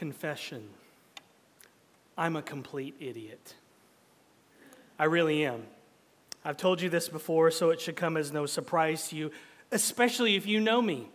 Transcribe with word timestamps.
confession. 0.00 0.66
I'm 2.16 2.34
a 2.34 2.40
complete 2.40 2.94
idiot. 3.00 3.52
I 4.98 5.04
really 5.04 5.44
am. 5.44 5.64
I've 6.42 6.56
told 6.56 6.80
you 6.80 6.88
this 6.88 7.10
before, 7.10 7.50
so 7.50 7.68
it 7.68 7.82
should 7.82 7.96
come 7.96 8.16
as 8.16 8.32
no 8.32 8.46
surprise 8.46 9.08
to 9.08 9.16
you, 9.16 9.30
especially 9.70 10.36
if 10.36 10.46
you 10.46 10.58
know 10.58 10.80
me. 10.80 11.10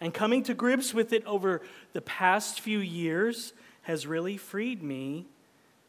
And 0.00 0.14
coming 0.14 0.44
to 0.44 0.54
grips 0.54 0.94
with 0.94 1.12
it 1.12 1.26
over 1.26 1.62
the 1.92 2.00
past 2.00 2.60
few 2.60 2.78
years 2.78 3.54
has 3.82 4.06
really 4.06 4.36
freed 4.36 4.84
me 4.84 5.26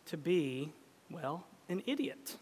to 0.07 0.17
be, 0.17 0.71
well, 1.11 1.45
an 1.69 1.83
idiot. 1.85 2.35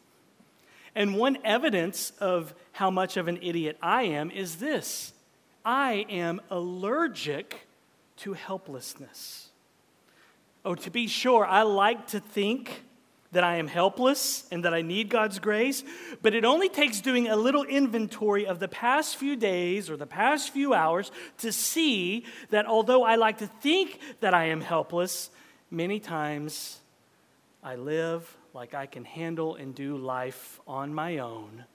And 0.96 1.18
one 1.18 1.38
evidence 1.44 2.14
of 2.22 2.54
how 2.72 2.90
much 2.90 3.18
of 3.18 3.28
an 3.28 3.40
idiot 3.42 3.78
I 3.82 4.04
am 4.04 4.32
is 4.32 4.56
this 4.56 5.12
I 5.66 6.06
am 6.10 6.40
allergic 6.50 7.68
to 8.20 8.34
helplessness. 8.34 9.49
Oh, 10.66 10.76
to 10.76 10.90
be 10.90 11.08
sure, 11.08 11.46
I 11.46 11.64
like 11.64 12.08
to 12.08 12.20
think 12.20 12.84
that 13.32 13.44
I 13.44 13.58
am 13.58 13.68
helpless 13.68 14.48
and 14.52 14.66
that 14.66 14.74
I 14.74 14.82
need 14.82 15.10
God's 15.10 15.40
grace, 15.40 15.84
but 16.22 16.34
it 16.34 16.46
only 16.46 16.68
takes 16.68 17.00
doing 17.00 17.28
a 17.28 17.36
little 17.36 17.64
inventory 17.64 18.48
of 18.48 18.60
the 18.60 18.68
past 18.68 19.18
few 19.18 19.36
days 19.36 19.90
or 19.90 19.98
the 19.98 20.08
past 20.08 20.52
few 20.52 20.74
hours 20.74 21.12
to 21.40 21.52
see 21.52 22.26
that 22.50 22.66
although 22.66 23.04
I 23.04 23.16
like 23.16 23.38
to 23.38 23.48
think 23.48 24.00
that 24.20 24.34
I 24.34 24.46
am 24.46 24.62
helpless, 24.62 25.30
many 25.70 26.00
times 26.00 26.80
I 27.64 27.76
live 27.76 28.36
like 28.54 28.74
I 28.74 28.88
can 28.88 29.06
handle 29.06 29.56
and 29.56 29.76
do 29.76 29.96
life 29.96 30.60
on 30.68 30.94
my 30.94 31.20
own 31.20 31.66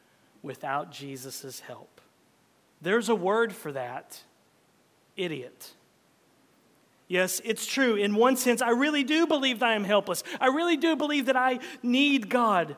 without 0.42 0.90
Jesus' 0.90 1.60
help. 1.60 2.00
There's 2.82 3.08
a 3.08 3.14
word 3.14 3.52
for 3.52 3.70
that 3.72 4.20
idiot. 5.16 5.72
Yes, 7.06 7.40
it's 7.44 7.66
true. 7.66 7.96
In 7.96 8.14
one 8.14 8.36
sense, 8.36 8.62
I 8.62 8.70
really 8.70 9.04
do 9.04 9.26
believe 9.26 9.58
that 9.58 9.68
I 9.68 9.74
am 9.74 9.84
helpless. 9.84 10.22
I 10.40 10.46
really 10.46 10.76
do 10.76 10.96
believe 10.96 11.26
that 11.26 11.36
I 11.36 11.60
need 11.82 12.30
God. 12.30 12.76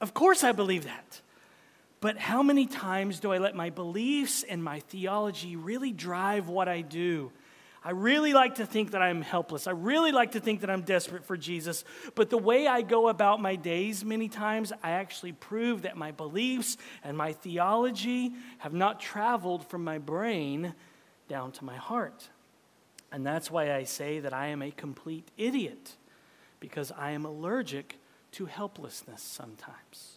Of 0.00 0.14
course, 0.14 0.42
I 0.42 0.52
believe 0.52 0.84
that. 0.84 1.20
But 2.00 2.18
how 2.18 2.42
many 2.42 2.66
times 2.66 3.20
do 3.20 3.32
I 3.32 3.38
let 3.38 3.54
my 3.54 3.70
beliefs 3.70 4.42
and 4.42 4.62
my 4.62 4.80
theology 4.80 5.54
really 5.54 5.92
drive 5.92 6.48
what 6.48 6.68
I 6.68 6.80
do? 6.80 7.30
I 7.84 7.90
really 7.90 8.32
like 8.32 8.56
to 8.56 8.66
think 8.66 8.92
that 8.92 9.02
I'm 9.02 9.22
helpless. 9.22 9.68
I 9.68 9.72
really 9.72 10.10
like 10.10 10.32
to 10.32 10.40
think 10.40 10.60
that 10.60 10.70
I'm 10.70 10.82
desperate 10.82 11.24
for 11.24 11.36
Jesus. 11.36 11.84
But 12.16 12.30
the 12.30 12.38
way 12.38 12.66
I 12.66 12.82
go 12.82 13.08
about 13.08 13.40
my 13.40 13.56
days, 13.56 14.04
many 14.04 14.28
times, 14.28 14.72
I 14.82 14.92
actually 14.92 15.32
prove 15.32 15.82
that 15.82 15.96
my 15.96 16.10
beliefs 16.10 16.76
and 17.02 17.16
my 17.16 17.32
theology 17.32 18.32
have 18.58 18.72
not 18.72 19.00
traveled 19.00 19.68
from 19.68 19.82
my 19.84 19.98
brain 19.98 20.74
down 21.28 21.52
to 21.52 21.64
my 21.64 21.76
heart. 21.76 22.28
And 23.12 23.26
that's 23.26 23.50
why 23.50 23.74
I 23.74 23.84
say 23.84 24.20
that 24.20 24.32
I 24.32 24.48
am 24.48 24.62
a 24.62 24.70
complete 24.70 25.28
idiot, 25.36 25.96
because 26.60 26.90
I 26.92 27.10
am 27.10 27.26
allergic 27.26 27.98
to 28.32 28.46
helplessness 28.46 29.22
sometimes. 29.22 30.16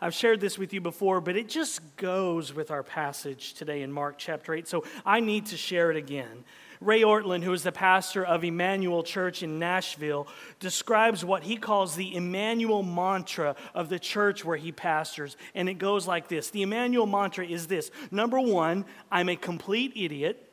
I've 0.00 0.14
shared 0.14 0.40
this 0.40 0.58
with 0.58 0.72
you 0.72 0.80
before, 0.80 1.20
but 1.20 1.36
it 1.36 1.48
just 1.48 1.96
goes 1.96 2.54
with 2.54 2.70
our 2.70 2.82
passage 2.82 3.54
today 3.54 3.82
in 3.82 3.90
Mark 3.90 4.16
chapter 4.18 4.54
8, 4.54 4.68
so 4.68 4.84
I 5.04 5.20
need 5.20 5.46
to 5.46 5.56
share 5.56 5.90
it 5.90 5.96
again. 5.96 6.44
Ray 6.80 7.00
Ortlund, 7.00 7.42
who 7.42 7.54
is 7.54 7.62
the 7.62 7.72
pastor 7.72 8.22
of 8.22 8.44
Immanuel 8.44 9.02
Church 9.02 9.42
in 9.42 9.58
Nashville, 9.58 10.28
describes 10.60 11.24
what 11.24 11.42
he 11.42 11.56
calls 11.56 11.96
the 11.96 12.14
Immanuel 12.14 12.82
mantra 12.82 13.56
of 13.74 13.88
the 13.88 13.98
church 13.98 14.44
where 14.44 14.58
he 14.58 14.70
pastors. 14.70 15.38
And 15.54 15.70
it 15.70 15.74
goes 15.74 16.06
like 16.06 16.28
this 16.28 16.50
The 16.50 16.62
Immanuel 16.62 17.06
mantra 17.06 17.46
is 17.46 17.66
this 17.66 17.90
number 18.10 18.38
one, 18.38 18.84
I'm 19.10 19.30
a 19.30 19.36
complete 19.36 19.92
idiot. 19.96 20.45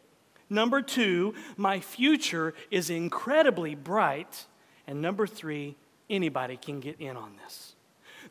Number 0.50 0.82
two, 0.82 1.34
my 1.58 1.80
future 1.80 2.54
is 2.70 2.90
incredibly 2.90 3.76
bright. 3.76 4.46
And 4.88 5.02
number 5.02 5.26
three, 5.28 5.76
anybody 6.10 6.58
can 6.58 6.80
get 6.80 7.00
in 7.00 7.18
on 7.18 7.38
this. 7.44 7.76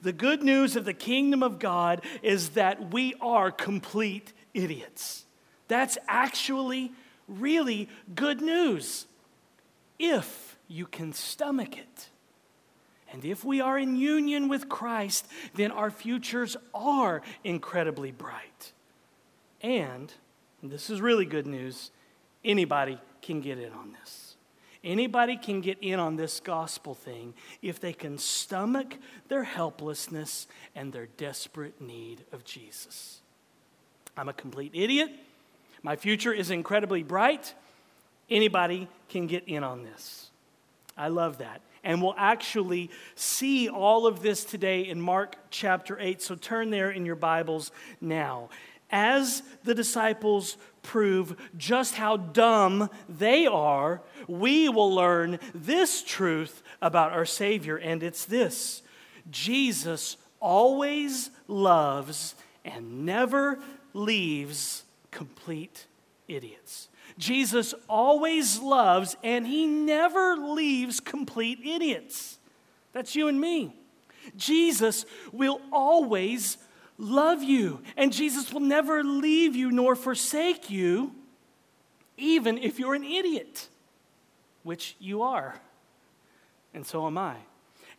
The 0.02 0.12
good 0.12 0.42
news 0.42 0.76
of 0.76 0.84
the 0.84 0.94
kingdom 0.94 1.42
of 1.42 1.58
God 1.58 2.02
is 2.22 2.50
that 2.50 2.92
we 2.92 3.14
are 3.20 3.50
complete 3.50 4.32
idiots. 4.54 5.24
That's 5.68 5.96
actually 6.08 6.92
really 7.28 7.88
good 8.14 8.40
news 8.40 9.06
if 9.98 10.56
you 10.68 10.86
can 10.86 11.12
stomach 11.12 11.78
it. 11.78 12.08
And 13.12 13.24
if 13.24 13.44
we 13.44 13.60
are 13.60 13.78
in 13.78 13.96
union 13.96 14.48
with 14.48 14.68
Christ, 14.68 15.26
then 15.54 15.70
our 15.70 15.90
futures 15.90 16.56
are 16.74 17.22
incredibly 17.44 18.10
bright. 18.10 18.72
And, 19.60 20.12
and 20.62 20.70
this 20.70 20.88
is 20.88 21.00
really 21.00 21.26
good 21.26 21.46
news, 21.46 21.90
Anybody 22.44 22.98
can 23.20 23.40
get 23.40 23.58
in 23.58 23.72
on 23.72 23.92
this. 23.92 24.34
Anybody 24.84 25.36
can 25.36 25.60
get 25.60 25.78
in 25.80 26.00
on 26.00 26.16
this 26.16 26.40
gospel 26.40 26.94
thing 26.94 27.34
if 27.62 27.78
they 27.78 27.92
can 27.92 28.18
stomach 28.18 28.96
their 29.28 29.44
helplessness 29.44 30.48
and 30.74 30.92
their 30.92 31.06
desperate 31.16 31.80
need 31.80 32.24
of 32.32 32.44
Jesus. 32.44 33.20
I'm 34.16 34.28
a 34.28 34.32
complete 34.32 34.72
idiot. 34.74 35.10
My 35.84 35.94
future 35.94 36.32
is 36.32 36.50
incredibly 36.50 37.04
bright. 37.04 37.54
Anybody 38.28 38.88
can 39.08 39.28
get 39.28 39.44
in 39.46 39.62
on 39.62 39.84
this. 39.84 40.30
I 40.96 41.08
love 41.08 41.38
that. 41.38 41.60
And 41.84 42.02
we'll 42.02 42.14
actually 42.16 42.90
see 43.14 43.68
all 43.68 44.06
of 44.06 44.22
this 44.22 44.44
today 44.44 44.82
in 44.82 45.00
Mark 45.00 45.36
chapter 45.50 45.98
8. 45.98 46.22
So 46.22 46.34
turn 46.34 46.70
there 46.70 46.90
in 46.90 47.04
your 47.06 47.16
Bibles 47.16 47.72
now 48.00 48.50
as 48.92 49.42
the 49.64 49.74
disciples 49.74 50.56
prove 50.82 51.36
just 51.56 51.94
how 51.94 52.16
dumb 52.16 52.90
they 53.08 53.46
are, 53.46 54.02
we 54.28 54.68
will 54.68 54.94
learn 54.94 55.38
this 55.54 56.02
truth 56.02 56.62
about 56.80 57.12
our 57.12 57.24
Savior, 57.24 57.76
and 57.76 58.02
it's 58.02 58.24
this 58.24 58.82
Jesus 59.30 60.16
always 60.40 61.30
loves 61.48 62.34
and 62.64 63.06
never 63.06 63.58
leaves 63.94 64.84
complete 65.10 65.86
idiots. 66.28 66.88
Jesus 67.18 67.74
always 67.88 68.58
loves 68.58 69.16
and 69.22 69.46
he 69.46 69.66
never 69.66 70.36
leaves 70.36 70.98
complete 70.98 71.58
idiots. 71.64 72.38
That's 72.92 73.14
you 73.14 73.28
and 73.28 73.40
me. 73.40 73.74
Jesus 74.36 75.04
will 75.32 75.60
always 75.72 76.58
love 77.02 77.42
you. 77.42 77.82
And 77.96 78.12
Jesus 78.12 78.52
will 78.52 78.60
never 78.60 79.02
leave 79.02 79.54
you 79.54 79.70
nor 79.70 79.94
forsake 79.96 80.70
you, 80.70 81.12
even 82.16 82.56
if 82.56 82.78
you're 82.78 82.94
an 82.94 83.04
idiot, 83.04 83.68
which 84.62 84.96
you 84.98 85.22
are. 85.22 85.60
And 86.72 86.86
so 86.86 87.06
am 87.06 87.18
I. 87.18 87.36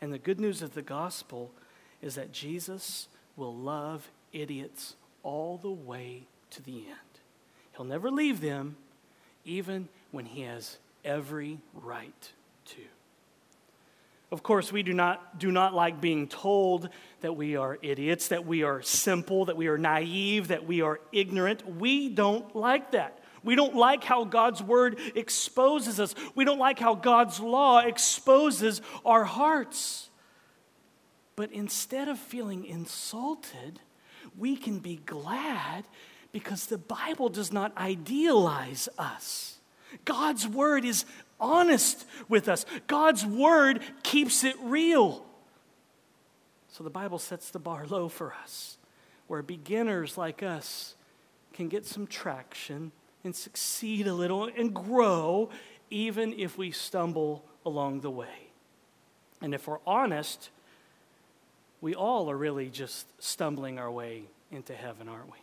And 0.02 0.12
the 0.12 0.18
good 0.18 0.40
news 0.40 0.62
of 0.62 0.74
the 0.74 0.82
gospel 0.82 1.52
is 2.02 2.16
that 2.16 2.32
Jesus 2.32 3.08
will 3.36 3.56
love 3.56 4.10
idiots 4.32 4.96
all 5.22 5.58
the 5.58 5.70
way 5.70 6.24
to 6.52 6.62
the 6.62 6.78
end. 6.78 6.98
He'll 7.76 7.86
never 7.86 8.10
leave 8.12 8.42
them, 8.42 8.78
even 9.46 9.90
when 10.12 10.26
he 10.26 10.42
has 10.42 10.78
every 11.04 11.60
right 11.74 12.32
to. 12.66 12.82
Of 14.34 14.42
course, 14.42 14.72
we 14.72 14.82
do 14.82 14.94
not, 14.94 15.38
do 15.38 15.52
not 15.52 15.76
like 15.76 16.02
being 16.02 16.28
told 16.28 16.90
that 17.22 17.36
we 17.36 17.56
are 17.56 17.78
idiots, 17.84 18.30
that 18.30 18.48
we 18.48 18.64
are 18.64 18.82
simple, 18.82 19.46
that 19.46 19.56
we 19.56 19.68
are 19.68 19.78
naive, 19.78 20.48
that 20.48 20.66
we 20.66 20.82
are 20.82 21.00
ignorant. 21.12 21.78
We 21.78 22.10
don't 22.10 22.56
like 22.56 22.94
that. 22.94 23.20
We 23.44 23.54
don't 23.54 23.76
like 23.76 24.04
how 24.04 24.24
God's 24.24 24.64
word 24.64 24.98
exposes 25.14 26.00
us. 26.00 26.16
We 26.34 26.46
don't 26.46 26.58
like 26.58 26.80
how 26.80 26.96
God's 26.96 27.40
law 27.40 27.82
exposes 27.82 28.82
our 29.06 29.24
hearts. 29.24 30.10
But 31.36 31.52
instead 31.52 32.08
of 32.08 32.18
feeling 32.18 32.66
insulted, 32.66 33.82
we 34.36 34.56
can 34.56 34.80
be 34.80 34.96
glad 35.06 35.86
because 36.32 36.66
the 36.66 36.80
Bible 36.80 37.30
does 37.30 37.54
not 37.54 37.78
idealize 37.78 38.90
us. 38.98 39.60
God's 40.06 40.48
word 40.48 40.86
is 40.86 41.06
honest 41.44 42.06
with 42.30 42.48
us. 42.48 42.66
God's 42.88 43.26
word 43.26 43.82
keeps 44.02 44.44
it 44.44 44.56
real. 44.62 45.26
So 46.70 46.84
the 46.84 46.90
Bible 46.90 47.20
sets 47.20 47.52
the 47.52 47.60
bar 47.60 47.86
low 47.86 48.08
for 48.08 48.34
us, 48.42 48.78
where 49.28 49.44
beginners 49.44 50.18
like 50.18 50.42
us 50.42 50.96
can 51.54 51.68
get 51.68 51.86
some 51.86 52.08
traction 52.08 52.92
and 53.24 53.36
succeed 53.36 54.08
a 54.08 54.14
little 54.14 54.46
and 54.46 54.74
grow, 54.74 55.50
even 55.90 56.34
if 56.34 56.58
we 56.58 56.72
stumble 56.72 57.46
along 57.66 58.02
the 58.02 58.10
way. 58.10 58.50
And 59.42 59.54
if 59.54 59.68
we're 59.68 59.78
honest, 59.86 60.50
we 61.82 61.94
all 61.94 62.32
are 62.32 62.38
really 62.38 62.70
just 62.70 63.06
stumbling 63.22 63.78
our 63.78 63.92
way 63.92 64.24
into 64.52 64.74
heaven, 64.74 65.10
aren't 65.10 65.28
we? 65.28 65.38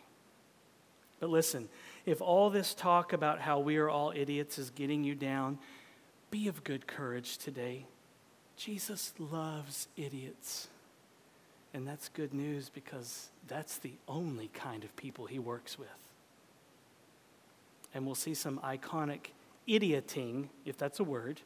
But 1.19 1.29
listen, 1.29 1.69
if 2.05 2.19
all 2.19 2.49
this 2.49 2.73
talk 2.73 3.13
about 3.13 3.39
how 3.39 3.59
we 3.59 3.77
are 3.77 3.89
all 3.89 4.11
idiots 4.13 4.57
is 4.57 4.71
getting 4.71 5.03
you 5.03 5.13
down, 5.13 5.59
be 6.31 6.47
of 6.47 6.63
good 6.63 6.87
courage 6.87 7.37
today. 7.37 7.85
Jesus 8.55 9.13
loves 9.19 9.87
idiots. 9.97 10.69
And 11.73 11.87
that's 11.87 12.09
good 12.09 12.33
news 12.33 12.69
because 12.69 13.29
that's 13.47 13.77
the 13.77 13.93
only 14.07 14.49
kind 14.53 14.83
of 14.83 14.95
people 14.95 15.25
he 15.25 15.39
works 15.39 15.77
with. 15.77 15.87
And 17.93 18.05
we'll 18.05 18.15
see 18.15 18.33
some 18.33 18.59
iconic 18.59 19.27
idioting, 19.67 20.49
if 20.65 20.77
that's 20.77 20.99
a 20.99 21.03
word. 21.03 21.41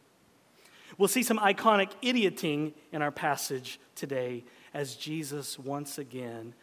We'll 0.97 1.07
see 1.07 1.23
some 1.23 1.39
iconic 1.39 1.91
idioting 2.01 2.73
in 2.91 3.01
our 3.01 3.11
passage 3.11 3.79
today 3.95 4.43
as 4.73 4.95
Jesus 4.95 5.57
once 5.57 5.97
again 5.97 6.53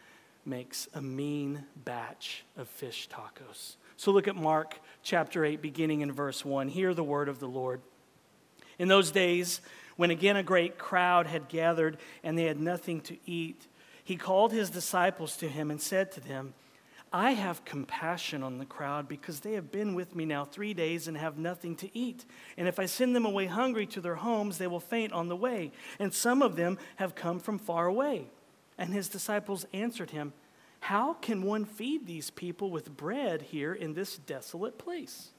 makes 0.45 0.87
a 0.93 1.01
mean 1.01 1.65
batch 1.83 2.43
of 2.57 2.67
fish 2.67 3.09
tacos. 3.09 3.75
So 3.97 4.11
look 4.11 4.27
at 4.27 4.35
Mark 4.35 4.79
chapter 5.03 5.45
8, 5.45 5.61
beginning 5.61 6.01
in 6.01 6.11
verse 6.11 6.43
1. 6.43 6.69
Hear 6.69 6.93
the 6.93 7.03
word 7.03 7.29
of 7.29 7.39
the 7.39 7.47
Lord. 7.47 7.81
In 8.79 8.87
those 8.87 9.11
days, 9.11 9.61
when 9.95 10.11
again 10.11 10.35
a 10.35 10.43
great 10.43 10.77
crowd 10.77 11.27
had 11.27 11.47
gathered 11.47 11.97
and 12.23 12.37
they 12.37 12.45
had 12.45 12.59
nothing 12.59 13.01
to 13.01 13.17
eat, 13.25 13.67
he 14.03 14.15
called 14.15 14.51
his 14.51 14.69
disciples 14.69 15.37
to 15.37 15.47
him 15.47 15.71
and 15.71 15.81
said 15.81 16.11
to 16.13 16.19
them, 16.19 16.53
I 17.13 17.31
have 17.31 17.63
compassion 17.63 18.41
on 18.41 18.57
the 18.57 18.65
crowd 18.65 19.07
because 19.07 19.41
they 19.41 19.53
have 19.53 19.71
been 19.71 19.93
with 19.93 20.15
me 20.15 20.25
now 20.25 20.45
three 20.45 20.73
days 20.73 21.07
and 21.07 21.15
have 21.15 21.37
nothing 21.37 21.75
to 21.77 21.97
eat. 21.97 22.25
And 22.57 22.67
if 22.67 22.79
I 22.79 22.87
send 22.87 23.15
them 23.15 23.25
away 23.25 23.45
hungry 23.45 23.85
to 23.87 24.01
their 24.01 24.15
homes, 24.15 24.57
they 24.57 24.65
will 24.65 24.79
faint 24.79 25.13
on 25.13 25.27
the 25.27 25.35
way. 25.35 25.71
And 25.99 26.11
some 26.11 26.41
of 26.41 26.55
them 26.55 26.79
have 26.95 27.13
come 27.13 27.39
from 27.39 27.59
far 27.59 27.85
away. 27.85 28.29
And 28.79 28.91
his 28.91 29.09
disciples 29.09 29.67
answered 29.73 30.09
him, 30.09 30.33
How 30.79 31.13
can 31.13 31.43
one 31.43 31.65
feed 31.65 32.07
these 32.07 32.31
people 32.31 32.71
with 32.71 32.97
bread 32.97 33.43
here 33.43 33.75
in 33.75 33.93
this 33.93 34.17
desolate 34.17 34.79
place? 34.79 35.29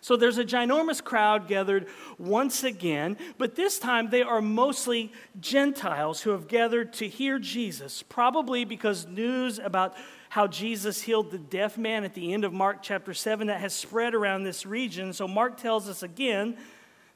So 0.00 0.16
there's 0.16 0.38
a 0.38 0.44
ginormous 0.44 1.02
crowd 1.02 1.46
gathered 1.46 1.86
once 2.18 2.64
again, 2.64 3.16
but 3.38 3.54
this 3.54 3.78
time 3.78 4.10
they 4.10 4.22
are 4.22 4.40
mostly 4.40 5.12
Gentiles 5.40 6.22
who 6.22 6.30
have 6.30 6.48
gathered 6.48 6.92
to 6.94 7.08
hear 7.08 7.38
Jesus, 7.38 8.02
probably 8.02 8.64
because 8.64 9.06
news 9.06 9.58
about 9.58 9.94
how 10.30 10.46
Jesus 10.46 11.02
healed 11.02 11.30
the 11.30 11.38
deaf 11.38 11.76
man 11.76 12.04
at 12.04 12.14
the 12.14 12.32
end 12.32 12.44
of 12.44 12.52
Mark 12.52 12.78
chapter 12.82 13.12
7 13.12 13.48
that 13.48 13.60
has 13.60 13.74
spread 13.74 14.14
around 14.14 14.44
this 14.44 14.64
region. 14.64 15.12
So 15.12 15.26
Mark 15.26 15.56
tells 15.56 15.88
us 15.88 16.02
again 16.02 16.56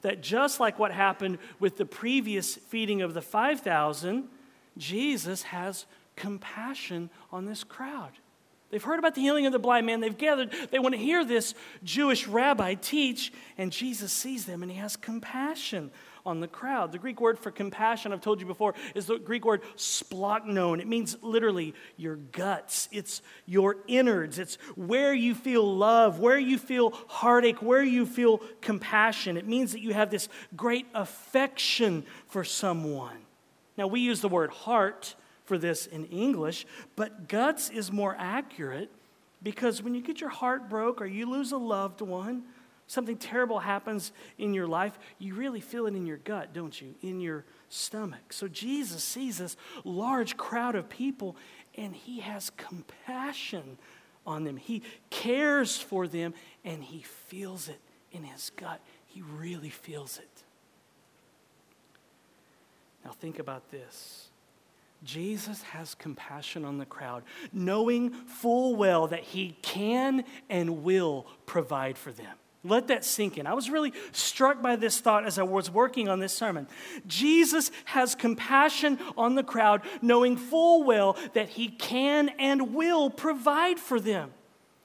that 0.03 0.21
just 0.21 0.61
like 0.61 0.79
what 0.79 0.93
happened 0.93 1.39
with 1.61 1.77
the 1.79 1.87
previous 1.87 2.57
feeding 2.57 3.03
of 3.03 3.15
the 3.15 3.23
5,000, 3.23 4.29
Jesus 4.77 5.43
has 5.43 5.87
compassion 6.17 7.09
on 7.33 7.47
this 7.47 7.65
crowd. 7.65 8.13
They've 8.75 8.83
heard 8.83 8.99
about 8.99 9.15
the 9.15 9.21
healing 9.21 9.47
of 9.47 9.53
the 9.53 9.61
blind 9.61 9.87
man. 9.87 10.01
They've 10.01 10.19
gathered. 10.19 10.53
They 10.73 10.81
want 10.81 10.97
to 10.97 11.01
hear 11.01 11.25
this 11.25 11.55
Jewish 11.85 12.27
rabbi 12.27 12.75
teach, 12.75 13.33
and 13.57 13.71
Jesus 13.71 14.13
sees 14.13 14.47
them 14.47 14.65
and 14.65 14.73
he 14.73 14.79
has 14.79 14.97
compassion 14.97 15.93
on 16.27 16.41
the 16.41 16.49
crowd. 16.49 16.91
The 16.91 16.99
Greek 16.99 17.21
word 17.21 17.39
for 17.39 17.53
compassion, 17.53 18.13
I've 18.13 18.21
told 18.21 18.41
you 18.41 18.47
before, 18.49 18.75
is 18.97 19.07
the 19.07 19.19
Greek 19.21 19.45
word 19.45 19.63
splanchnon. 19.77 20.81
It 20.81 20.89
means 20.89 21.17
literally 21.23 21.73
your 21.97 22.17
guts, 22.17 22.89
it's 22.91 23.23
your 23.47 23.77
innards, 23.87 24.41
it's 24.41 24.57
where 24.75 25.15
you 25.15 25.37
feel 25.37 25.77
love, 25.77 26.19
where 26.19 26.37
you 26.37 26.59
feel 26.59 26.91
heartache, 27.07 27.63
where 27.63 27.85
you 27.85 28.05
feel 28.05 28.39
compassion. 28.61 29.37
It 29.37 29.47
means 29.47 29.71
that 29.71 29.83
you 29.83 29.95
have 29.95 30.11
this 30.11 30.29
great 30.57 30.89
affection 30.97 32.05
for 32.27 32.43
someone. 32.43 33.19
Now, 33.79 33.87
we 33.87 34.01
use 34.01 34.21
the 34.21 34.29
word 34.29 34.51
heart 34.51 35.15
for 35.45 35.59
this 35.59 35.87
in 35.87 36.07
English, 36.07 36.67
but 36.97 37.29
guts 37.29 37.71
is 37.71 37.93
more 37.93 38.17
accurate 38.19 38.91
because 39.43 39.83
when 39.83 39.95
you 39.95 40.01
get 40.01 40.21
your 40.21 40.31
heart 40.31 40.69
broke 40.71 41.01
or 41.01 41.07
you 41.07 41.29
lose 41.31 41.53
a 41.53 41.59
loved 41.59 42.01
one, 42.01 42.45
something 42.87 43.17
terrible 43.17 43.59
happens 43.59 44.13
in 44.39 44.55
your 44.55 44.67
life, 44.67 44.99
you 45.19 45.35
really 45.35 45.61
feel 45.61 45.87
it 45.87 45.95
in 45.95 46.07
your 46.07 46.17
gut, 46.19 46.53
don't 46.55 46.81
you? 46.81 46.95
In 47.03 47.21
your 47.21 47.45
stomach. 47.69 48.33
So 48.33 48.49
Jesus 48.49 49.05
sees 49.05 49.39
this 49.39 49.57
large 49.85 50.37
crowd 50.37 50.75
of 50.75 50.89
people 50.89 51.37
and 51.77 51.95
he 51.95 52.21
has 52.21 52.51
compassion 52.57 53.79
on 54.27 54.45
them. 54.45 54.57
He 54.57 54.83
cares 55.11 55.77
for 55.77 56.07
them 56.07 56.33
and 56.65 56.83
he 56.83 57.03
feels 57.03 57.69
it 57.69 57.81
in 58.13 58.25
his 58.25 58.51
gut. 58.57 58.81
He 59.07 59.23
really 59.37 59.71
feels 59.71 60.19
it. 60.19 60.43
Now, 63.05 63.13
think 63.13 63.39
about 63.39 63.71
this. 63.71 64.29
Jesus 65.05 65.63
has 65.63 65.95
compassion 65.95 66.65
on 66.65 66.79
the 66.79 66.87
crowd, 66.87 67.23
knowing 67.53 68.11
full 68.11 68.75
well 68.77 69.07
that 69.09 69.23
he 69.23 69.57
can 69.63 70.25
and 70.49 70.83
will 70.83 71.27
provide 71.47 71.99
for 71.99 72.11
them. 72.11 72.37
Let 72.67 72.89
that 72.89 73.05
sink 73.05 73.37
in. 73.37 73.47
I 73.47 73.53
was 73.53 73.69
really 73.69 73.93
struck 74.13 74.63
by 74.63 74.77
this 74.77 74.99
thought 74.99 75.27
as 75.27 75.39
I 75.39 75.43
was 75.43 75.71
working 75.71 76.09
on 76.09 76.19
this 76.19 76.33
sermon. 76.33 76.67
Jesus 77.07 77.71
has 77.85 78.15
compassion 78.15 78.99
on 79.19 79.35
the 79.35 79.43
crowd, 79.43 79.83
knowing 80.01 80.39
full 80.39 80.83
well 80.83 81.19
that 81.35 81.51
he 81.51 81.69
can 81.69 82.31
and 82.39 82.75
will 82.75 83.11
provide 83.11 83.79
for 83.79 84.01
them 84.01 84.33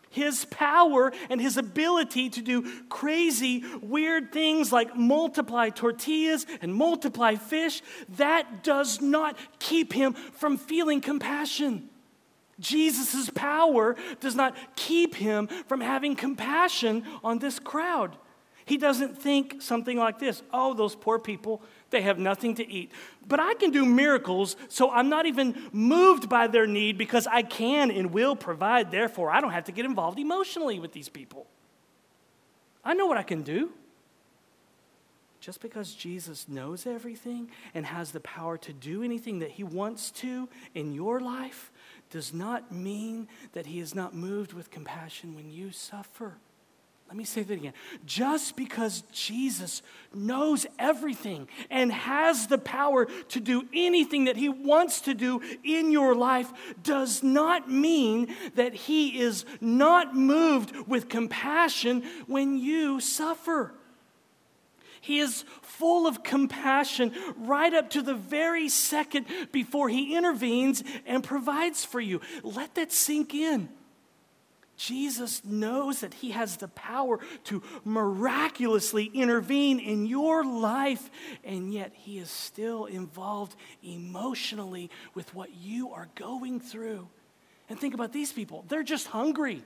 his 0.09 0.45
power 0.45 1.11
and 1.29 1.39
his 1.39 1.57
ability 1.57 2.29
to 2.31 2.41
do 2.41 2.83
crazy, 2.89 3.63
weird 3.81 4.31
things 4.31 4.71
like 4.71 4.95
multiply 4.95 5.69
tortillas 5.69 6.45
and 6.61 6.73
multiply 6.73 7.35
fish, 7.35 7.81
that 8.17 8.63
does 8.63 9.01
not 9.01 9.37
keep 9.59 9.93
him 9.93 10.13
from 10.13 10.57
feeling 10.57 11.01
compassion. 11.01 11.89
Jesus' 12.59 13.29
power 13.29 13.95
does 14.19 14.35
not 14.35 14.55
keep 14.75 15.15
him 15.15 15.47
from 15.67 15.81
having 15.81 16.15
compassion 16.15 17.03
on 17.23 17.39
this 17.39 17.59
crowd. 17.59 18.17
He 18.69 18.77
doesn't 18.77 19.17
think 19.17 19.63
something 19.63 19.97
like 19.97 20.19
this 20.19 20.43
oh, 20.53 20.75
those 20.75 20.93
poor 20.93 21.17
people, 21.17 21.63
they 21.89 22.03
have 22.03 22.19
nothing 22.19 22.53
to 22.53 22.71
eat. 22.71 22.91
But 23.27 23.39
I 23.39 23.55
can 23.55 23.71
do 23.71 23.83
miracles, 23.83 24.55
so 24.67 24.91
I'm 24.91 25.09
not 25.09 25.25
even 25.25 25.59
moved 25.71 26.29
by 26.29 26.45
their 26.45 26.67
need 26.67 26.95
because 26.95 27.25
I 27.25 27.41
can 27.41 27.89
and 27.89 28.13
will 28.13 28.35
provide. 28.35 28.91
Therefore, 28.91 29.31
I 29.31 29.41
don't 29.41 29.53
have 29.53 29.63
to 29.63 29.71
get 29.71 29.85
involved 29.85 30.19
emotionally 30.19 30.79
with 30.79 30.93
these 30.93 31.09
people. 31.09 31.47
I 32.85 32.93
know 32.93 33.07
what 33.07 33.17
I 33.17 33.23
can 33.23 33.41
do. 33.41 33.71
Just 35.39 35.61
because 35.61 35.95
Jesus 35.95 36.47
knows 36.47 36.85
everything 36.85 37.49
and 37.73 37.87
has 37.87 38.11
the 38.11 38.19
power 38.19 38.55
to 38.59 38.71
do 38.71 39.01
anything 39.01 39.39
that 39.39 39.49
he 39.49 39.63
wants 39.63 40.11
to 40.11 40.47
in 40.75 40.93
your 40.93 41.19
life 41.19 41.71
does 42.11 42.35
not 42.35 42.71
mean 42.71 43.29
that 43.53 43.65
he 43.65 43.79
is 43.79 43.95
not 43.95 44.13
moved 44.13 44.53
with 44.53 44.69
compassion 44.69 45.33
when 45.33 45.49
you 45.49 45.71
suffer. 45.71 46.35
Let 47.09 47.17
me 47.17 47.23
say 47.23 47.41
that 47.41 47.53
again. 47.55 47.73
Just 48.05 48.55
because 48.55 49.01
Jesus 49.11 49.81
knows 50.13 50.67
everything 50.77 51.47
and 51.71 51.91
has 51.91 52.45
the 52.45 52.59
power 52.59 53.05
to 53.29 53.39
do 53.39 53.67
anything 53.73 54.25
that 54.25 54.37
he 54.37 54.47
wants 54.47 55.01
to 55.01 55.15
do 55.15 55.41
in 55.63 55.91
your 55.91 56.13
life 56.13 56.51
does 56.83 57.23
not 57.23 57.67
mean 57.67 58.35
that 58.53 58.75
he 58.75 59.19
is 59.19 59.43
not 59.59 60.15
moved 60.15 60.87
with 60.87 61.09
compassion 61.09 62.03
when 62.27 62.59
you 62.59 62.99
suffer. 62.99 63.73
He 65.01 65.17
is 65.17 65.45
full 65.63 66.05
of 66.05 66.21
compassion 66.21 67.11
right 67.37 67.73
up 67.73 67.89
to 67.91 68.03
the 68.03 68.13
very 68.13 68.69
second 68.69 69.25
before 69.51 69.89
he 69.89 70.15
intervenes 70.15 70.83
and 71.07 71.23
provides 71.23 71.83
for 71.83 71.99
you. 71.99 72.21
Let 72.43 72.75
that 72.75 72.91
sink 72.91 73.33
in. 73.33 73.69
Jesus 74.79 75.43
knows 75.43 75.99
that 75.99 76.13
He 76.13 76.31
has 76.31 76.55
the 76.55 76.69
power 76.69 77.19
to 77.43 77.61
miraculously 77.83 79.11
intervene 79.13 79.77
in 79.77 80.05
your 80.05 80.45
life, 80.45 81.11
and 81.43 81.73
yet 81.73 81.91
He 81.93 82.17
is 82.17 82.29
still 82.29 82.85
involved 82.85 83.57
emotionally 83.83 84.89
with 85.13 85.35
what 85.35 85.53
you 85.53 85.91
are 85.91 86.07
going 86.15 86.61
through. 86.61 87.09
And 87.67 87.77
think 87.77 87.93
about 87.93 88.13
these 88.13 88.31
people 88.31 88.63
they're 88.69 88.81
just 88.81 89.07
hungry. 89.07 89.63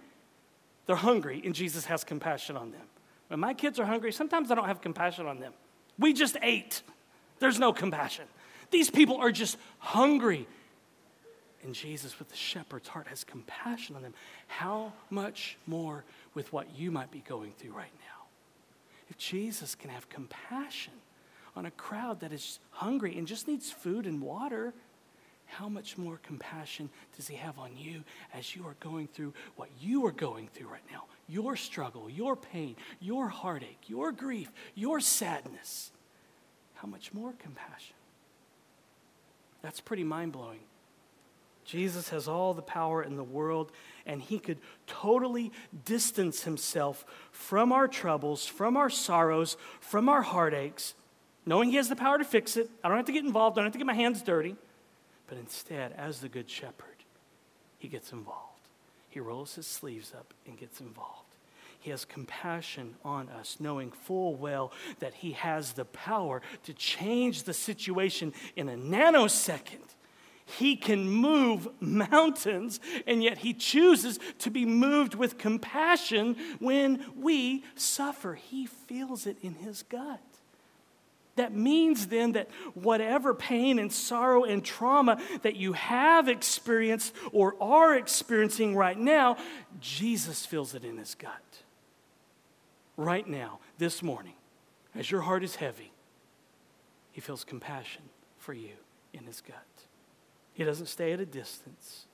They're 0.88 0.96
hungry, 0.96 1.42
and 1.46 1.54
Jesus 1.54 1.86
has 1.86 2.04
compassion 2.04 2.58
on 2.58 2.72
them. 2.72 2.82
When 3.28 3.40
my 3.40 3.54
kids 3.54 3.80
are 3.80 3.86
hungry, 3.86 4.12
sometimes 4.12 4.50
I 4.50 4.56
don't 4.56 4.66
have 4.66 4.82
compassion 4.82 5.28
on 5.28 5.40
them. 5.40 5.54
We 6.00 6.14
just 6.14 6.38
ate, 6.42 6.82
there's 7.40 7.60
no 7.60 7.72
compassion. 7.72 8.26
These 8.72 8.90
people 8.90 9.18
are 9.18 9.32
just 9.32 9.58
hungry. 9.78 10.48
And 11.64 11.74
Jesus, 11.74 12.20
with 12.20 12.30
the 12.30 12.36
shepherd's 12.36 12.90
heart, 12.90 13.08
has 13.08 13.24
compassion 13.24 13.96
on 13.96 14.02
them. 14.02 14.14
How 14.48 14.92
much 15.10 15.58
more 15.66 16.04
with 16.34 16.52
what 16.52 16.68
you 16.78 16.92
might 16.92 17.12
be 17.12 17.24
going 17.28 17.54
through 17.58 17.72
right 17.72 17.94
now? 17.94 18.26
If 19.10 19.18
Jesus 19.18 19.76
can 19.76 19.90
have 19.90 20.10
compassion 20.10 20.94
on 21.56 21.66
a 21.66 21.72
crowd 21.72 22.20
that 22.20 22.34
is 22.34 22.60
hungry 22.72 23.18
and 23.18 23.28
just 23.28 23.48
needs 23.48 23.72
food 23.72 24.06
and 24.06 24.22
water, 24.22 24.74
how 25.46 25.70
much 25.70 25.98
more 25.98 26.20
compassion 26.24 26.90
does 27.16 27.28
he 27.28 27.36
have 27.36 27.60
on 27.60 27.78
you 27.78 28.04
as 28.34 28.56
you 28.56 28.66
are 28.66 28.76
going 28.80 29.08
through 29.08 29.34
what 29.56 29.70
you 29.80 30.06
are 30.06 30.12
going 30.12 30.50
through 30.54 30.68
right 30.68 30.82
now? 30.92 31.04
Your 31.30 31.56
struggle, 31.56 32.10
your 32.10 32.36
pain, 32.36 32.76
your 33.00 33.30
heartache, 33.30 33.84
your 33.88 34.12
grief, 34.12 34.52
your 34.76 35.00
sadness. 35.00 35.92
How 36.76 36.88
much 36.88 37.14
more 37.14 37.34
compassion? 37.40 37.96
That's 39.62 39.80
pretty 39.80 40.04
mind 40.04 40.34
blowing. 40.34 40.60
Jesus 41.66 42.10
has 42.10 42.28
all 42.28 42.54
the 42.54 42.62
power 42.62 43.02
in 43.02 43.16
the 43.16 43.24
world, 43.24 43.72
and 44.06 44.22
he 44.22 44.40
could 44.40 44.58
totally 44.88 45.52
distance 45.86 46.44
himself 46.44 47.06
from 47.32 47.72
our 47.72 47.88
troubles, 47.88 48.46
from 48.46 48.78
our 48.78 48.90
sorrows, 48.90 49.58
from 49.80 50.10
our 50.10 50.22
heartaches, 50.22 50.94
knowing 51.46 51.70
he 51.70 51.78
has 51.78 51.90
the 51.90 51.96
power 51.96 52.18
to 52.18 52.26
fix 52.26 52.58
it. 52.58 52.70
I 52.84 52.88
don't 52.88 52.98
have 52.98 53.06
to 53.08 53.12
get 53.12 53.26
involved, 53.26 53.58
I 53.58 53.62
don't 53.62 53.68
have 53.68 53.74
to 53.74 53.80
get 53.80 53.88
my 53.88 53.94
hands 53.94 54.22
dirty. 54.22 54.56
But 55.28 55.38
instead, 55.38 55.94
as 55.98 56.20
the 56.20 56.30
Good 56.30 56.50
Shepherd, 56.50 57.04
he 57.80 57.88
gets 57.88 58.12
involved. 58.12 58.40
He 59.10 59.20
rolls 59.20 59.56
his 59.56 59.68
sleeves 59.68 60.14
up 60.14 60.34
and 60.46 60.58
gets 60.58 60.82
involved. 60.82 61.24
He 61.84 61.90
has 61.90 62.06
compassion 62.06 62.96
on 63.04 63.28
us, 63.28 63.58
knowing 63.60 63.92
full 63.92 64.36
well 64.36 64.72
that 65.00 65.16
He 65.16 65.34
has 65.34 65.74
the 65.74 65.84
power 65.84 66.42
to 66.64 66.74
change 66.74 67.44
the 67.44 67.54
situation 67.54 68.32
in 68.56 68.70
a 68.70 68.78
nanosecond. 68.78 69.96
He 70.46 70.76
can 70.76 71.10
move 71.10 71.68
mountains, 71.80 72.80
and 73.08 73.24
yet 73.24 73.40
He 73.40 73.54
chooses 73.54 74.20
to 74.40 74.50
be 74.50 74.66
moved 74.66 75.16
with 75.16 75.38
compassion 75.38 76.36
when 76.60 77.04
we 77.16 77.64
suffer. 77.76 78.36
He 78.36 78.66
feels 78.66 79.26
it 79.26 79.38
in 79.42 79.56
His 79.56 79.84
gut. 79.84 80.22
That 81.36 81.56
means 81.56 82.08
then 82.08 82.34
that 82.34 82.50
whatever 82.76 83.34
pain 83.34 83.80
and 83.80 83.92
sorrow 83.92 84.44
and 84.44 84.64
trauma 84.64 85.20
that 85.42 85.56
you 85.56 85.74
have 85.74 86.30
experienced 86.30 87.16
or 87.32 87.56
are 87.62 87.96
experiencing 87.96 88.76
right 88.76 88.98
now, 88.98 89.38
Jesus 89.80 90.46
feels 90.46 90.76
it 90.76 90.86
in 90.86 90.98
his 90.98 91.16
gut. 91.16 91.42
Right 92.98 93.28
now, 93.28 93.60
this 93.80 94.04
morning, 94.04 94.36
as 94.94 95.10
your 95.10 95.22
heart 95.22 95.44
is 95.44 95.56
heavy, 95.56 95.92
he 97.12 97.20
feels 97.20 97.44
compassion 97.44 98.04
for 98.38 98.54
you 98.54 98.74
in 99.12 99.24
his 99.24 99.42
gut. 99.42 99.73
He 100.54 100.64
doesn't 100.64 100.86
stay 100.88 101.14
at 101.14 101.20
a 101.20 101.26
distance, 101.26 102.06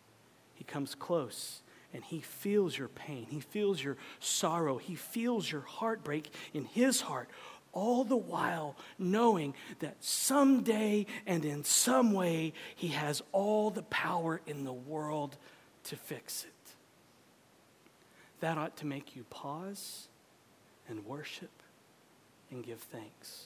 he 0.55 0.63
comes 0.63 0.95
close 0.95 1.61
and 1.93 2.03
he 2.03 2.19
feels 2.19 2.77
your 2.77 2.87
pain. 2.87 3.25
He 3.29 3.39
feels 3.39 3.83
your 3.83 3.97
sorrow. 4.19 4.77
He 4.77 4.93
feels 4.93 5.51
your 5.51 5.61
heartbreak 5.61 6.31
in 6.53 6.65
his 6.65 7.01
heart 7.01 7.29
all 7.71 8.03
the 8.03 8.17
while 8.17 8.75
knowing 8.97 9.53
that 9.79 9.95
someday 10.03 11.05
and 11.25 11.45
in 11.45 11.63
some 11.63 12.13
way 12.13 12.53
he 12.75 12.89
has 12.89 13.21
all 13.31 13.69
the 13.69 13.83
power 13.83 14.41
in 14.47 14.63
the 14.63 14.73
world 14.73 15.37
to 15.85 15.95
fix 15.95 16.43
it. 16.43 16.51
That 18.39 18.57
ought 18.57 18.77
to 18.77 18.85
make 18.85 19.15
you 19.15 19.23
pause 19.29 20.07
and 20.87 21.05
worship 21.05 21.51
and 22.51 22.63
give 22.63 22.79
thanks. 22.79 23.45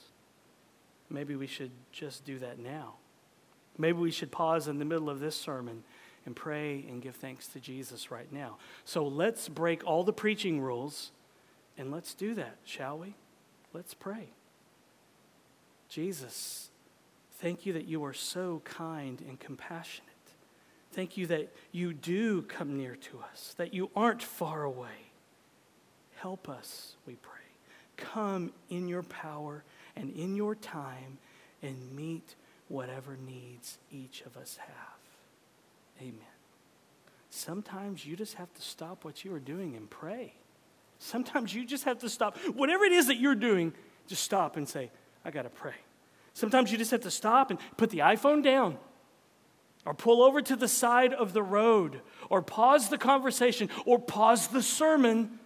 Maybe 1.10 1.36
we 1.36 1.46
should 1.46 1.70
just 1.92 2.24
do 2.24 2.38
that 2.38 2.58
now. 2.58 2.94
Maybe 3.76 3.98
we 3.98 4.10
should 4.10 4.30
pause 4.30 4.68
in 4.68 4.78
the 4.78 4.84
middle 4.84 5.10
of 5.10 5.20
this 5.20 5.36
sermon 5.36 5.82
and 6.26 6.34
pray 6.34 6.84
and 6.88 7.02
give 7.02 7.16
thanks 7.16 7.48
to 7.48 7.60
Jesus 7.60 8.10
right 8.10 8.32
now. 8.32 8.56
So 8.84 9.06
let's 9.06 9.48
break 9.48 9.84
all 9.84 10.04
the 10.04 10.12
preaching 10.12 10.60
rules 10.60 11.10
and 11.76 11.90
let's 11.90 12.14
do 12.14 12.34
that, 12.34 12.56
shall 12.64 12.98
we? 12.98 13.14
Let's 13.72 13.94
pray. 13.94 14.28
Jesus, 15.88 16.70
thank 17.38 17.66
you 17.66 17.72
that 17.72 17.86
you 17.86 18.04
are 18.04 18.12
so 18.12 18.62
kind 18.64 19.22
and 19.28 19.38
compassionate. 19.38 20.08
Thank 20.92 21.16
you 21.16 21.26
that 21.26 21.52
you 21.72 21.92
do 21.92 22.42
come 22.42 22.76
near 22.76 22.94
to 22.96 23.20
us, 23.32 23.54
that 23.58 23.74
you 23.74 23.90
aren't 23.96 24.22
far 24.22 24.62
away. 24.62 25.10
Help 26.16 26.48
us, 26.48 26.94
we 27.06 27.14
pray. 27.14 27.32
Come 27.96 28.52
in 28.70 28.88
your 28.88 29.02
power 29.02 29.64
and 29.96 30.14
in 30.14 30.36
your 30.36 30.54
time 30.54 31.18
and 31.62 31.76
meet 31.94 32.36
whatever 32.68 33.16
needs 33.16 33.78
each 33.90 34.22
of 34.26 34.36
us 34.36 34.58
have. 34.58 36.00
Amen. 36.00 36.18
Sometimes 37.30 38.06
you 38.06 38.16
just 38.16 38.34
have 38.34 38.52
to 38.54 38.62
stop 38.62 39.04
what 39.04 39.24
you 39.24 39.34
are 39.34 39.40
doing 39.40 39.74
and 39.76 39.90
pray. 39.90 40.34
Sometimes 40.98 41.52
you 41.54 41.66
just 41.66 41.84
have 41.84 41.98
to 41.98 42.08
stop. 42.08 42.38
Whatever 42.54 42.84
it 42.84 42.92
is 42.92 43.08
that 43.08 43.16
you're 43.16 43.34
doing, 43.34 43.72
just 44.06 44.22
stop 44.22 44.56
and 44.56 44.68
say, 44.68 44.90
I 45.24 45.30
got 45.30 45.42
to 45.42 45.50
pray. 45.50 45.74
Sometimes 46.32 46.70
you 46.72 46.78
just 46.78 46.90
have 46.90 47.02
to 47.02 47.10
stop 47.10 47.50
and 47.50 47.58
put 47.76 47.90
the 47.90 47.98
iPhone 47.98 48.42
down, 48.42 48.78
or 49.84 49.94
pull 49.94 50.22
over 50.22 50.40
to 50.42 50.56
the 50.56 50.68
side 50.68 51.12
of 51.12 51.32
the 51.32 51.42
road, 51.42 52.00
or 52.30 52.40
pause 52.40 52.88
the 52.88 52.98
conversation, 52.98 53.68
or 53.84 53.98
pause 53.98 54.48
the 54.48 54.62
sermon 54.62 55.38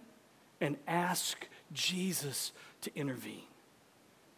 and 0.61 0.77
ask 0.87 1.47
Jesus 1.73 2.51
to 2.81 2.95
intervene. 2.95 3.48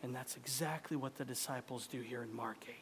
And 0.03 0.15
that's 0.15 0.35
exactly 0.35 0.97
what 0.97 1.15
the 1.15 1.25
disciples 1.25 1.87
do 1.87 2.01
here 2.01 2.23
in 2.23 2.35
Mark 2.35 2.57
8. 2.67 2.75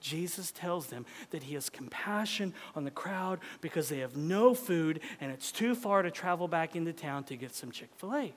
Jesus 0.00 0.50
tells 0.50 0.86
them 0.86 1.06
that 1.30 1.44
he 1.44 1.54
has 1.54 1.70
compassion 1.70 2.52
on 2.74 2.84
the 2.84 2.90
crowd 2.90 3.38
because 3.60 3.88
they 3.88 3.98
have 3.98 4.16
no 4.16 4.54
food 4.54 5.00
and 5.20 5.30
it's 5.30 5.52
too 5.52 5.74
far 5.74 6.02
to 6.02 6.10
travel 6.10 6.48
back 6.48 6.74
into 6.74 6.92
town 6.92 7.24
to 7.24 7.36
get 7.36 7.54
some 7.54 7.70
Chick 7.70 7.90
fil 7.96 8.14
A. 8.14 8.32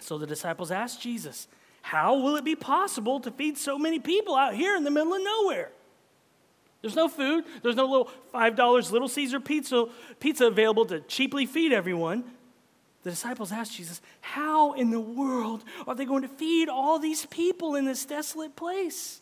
So 0.00 0.16
the 0.16 0.26
disciples 0.26 0.70
ask 0.70 1.00
Jesus, 1.00 1.48
How 1.82 2.18
will 2.18 2.36
it 2.36 2.44
be 2.44 2.56
possible 2.56 3.20
to 3.20 3.30
feed 3.30 3.58
so 3.58 3.78
many 3.78 3.98
people 3.98 4.34
out 4.34 4.54
here 4.54 4.76
in 4.76 4.84
the 4.84 4.90
middle 4.90 5.14
of 5.14 5.22
nowhere? 5.22 5.70
There's 6.82 6.96
no 6.96 7.08
food. 7.08 7.44
There's 7.62 7.76
no 7.76 7.86
little 7.86 8.10
$5 8.32 8.92
Little 8.92 9.08
Caesar 9.08 9.38
pizza, 9.38 9.86
pizza 10.18 10.46
available 10.46 10.86
to 10.86 11.00
cheaply 11.00 11.44
feed 11.46 11.72
everyone. 11.72 12.24
The 13.02 13.10
disciples 13.10 13.50
asked 13.50 13.76
Jesus, 13.76 14.00
How 14.20 14.72
in 14.72 14.90
the 14.90 15.00
world 15.00 15.64
are 15.86 15.94
they 15.94 16.04
going 16.04 16.22
to 16.22 16.28
feed 16.28 16.68
all 16.68 16.98
these 16.98 17.26
people 17.26 17.74
in 17.74 17.84
this 17.84 18.04
desolate 18.04 18.56
place? 18.56 19.20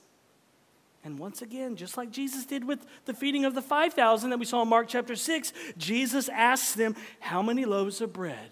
And 1.04 1.18
once 1.18 1.42
again, 1.42 1.76
just 1.76 1.97
like 1.97 2.11
Jesus 2.11 2.44
did 2.44 2.64
with 2.64 2.85
the 3.04 3.14
feeding 3.14 3.44
of 3.44 3.54
the 3.54 3.62
5,000 3.62 4.30
that 4.30 4.38
we 4.38 4.44
saw 4.44 4.62
in 4.62 4.68
Mark 4.68 4.88
chapter 4.88 5.14
6, 5.14 5.52
Jesus 5.76 6.28
asks 6.28 6.75
them, 6.75 6.97
How 7.20 7.40
many 7.40 7.64
loaves 7.64 8.00
of 8.00 8.12
bread 8.12 8.50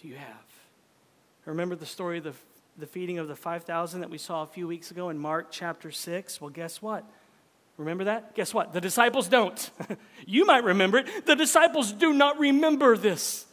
do 0.00 0.08
you 0.08 0.14
have? 0.14 0.36
Remember 1.44 1.74
the 1.74 1.86
story 1.86 2.18
of 2.18 2.24
the, 2.24 2.34
the 2.78 2.86
feeding 2.86 3.18
of 3.18 3.28
the 3.28 3.36
5,000 3.36 4.00
that 4.00 4.10
we 4.10 4.18
saw 4.18 4.42
a 4.42 4.46
few 4.46 4.68
weeks 4.68 4.90
ago 4.90 5.10
in 5.10 5.18
Mark 5.18 5.48
chapter 5.50 5.90
6? 5.90 6.40
Well, 6.40 6.50
guess 6.50 6.80
what? 6.80 7.04
Remember 7.76 8.04
that? 8.04 8.34
Guess 8.34 8.54
what? 8.54 8.72
The 8.72 8.80
disciples 8.80 9.28
don't. 9.28 9.70
you 10.26 10.44
might 10.46 10.64
remember 10.64 10.98
it. 10.98 11.26
The 11.26 11.36
disciples 11.36 11.92
do 11.92 12.12
not 12.12 12.38
remember 12.38 12.96
this. 12.96 13.45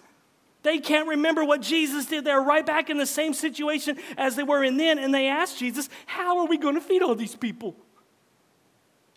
They 0.63 0.79
can't 0.79 1.07
remember 1.07 1.43
what 1.43 1.61
Jesus 1.61 2.05
did. 2.05 2.23
They're 2.23 2.41
right 2.41 2.65
back 2.65 2.89
in 2.89 2.97
the 2.97 3.05
same 3.05 3.33
situation 3.33 3.97
as 4.17 4.35
they 4.35 4.43
were 4.43 4.63
in 4.63 4.77
then, 4.77 4.97
and 4.97 5.13
they 5.13 5.27
ask 5.27 5.57
Jesus, 5.57 5.89
How 6.05 6.39
are 6.39 6.47
we 6.47 6.57
going 6.57 6.75
to 6.75 6.81
feed 6.81 7.03
all 7.03 7.15
these 7.15 7.35
people? 7.35 7.75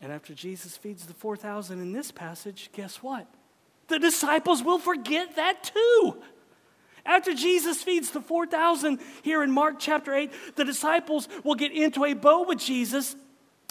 And 0.00 0.12
after 0.12 0.35
Jesus 0.35 0.76
feeds 0.76 1.07
the 1.07 1.15
4,000 1.15 1.81
in 1.81 1.93
this 1.93 2.11
passage, 2.11 2.71
guess 2.73 3.03
what? 3.03 3.26
The 3.88 3.99
disciples 3.99 4.62
will 4.62 4.79
forget 4.79 5.37
that 5.37 5.62
too. 5.62 6.23
After 7.05 7.33
Jesus 7.33 7.83
feeds 7.83 8.11
the 8.11 8.21
4,000 8.21 8.99
here 9.23 9.43
in 9.43 9.50
Mark 9.50 9.76
chapter 9.79 10.12
8, 10.12 10.57
the 10.57 10.65
disciples 10.65 11.29
will 11.45 11.55
get 11.55 11.73
into 11.73 12.05
a 12.05 12.15
boat 12.15 12.49
with 12.49 12.59
Jesus 12.59 13.15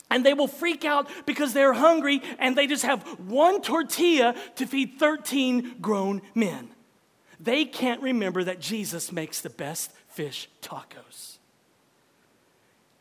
and 0.10 0.25
they 0.25 0.34
will 0.34 0.48
freak 0.48 0.86
out 0.86 1.10
because 1.25 1.51
they're 1.51 1.74
hungry 1.74 2.22
and 2.39 2.55
they 2.55 2.67
just 2.67 2.86
have 2.86 3.03
one 3.20 3.62
tortilla 3.62 4.36
to 4.55 4.65
feed 4.65 4.98
13 4.98 5.75
grown 5.82 6.22
men. 6.34 6.70
They 7.45 7.63
can't 7.63 8.01
remember 8.01 8.43
that 8.43 8.59
Jesus 8.59 9.11
makes 9.11 9.39
the 9.39 9.51
best 9.51 9.91
fish 10.09 10.49
tacos. 10.63 11.37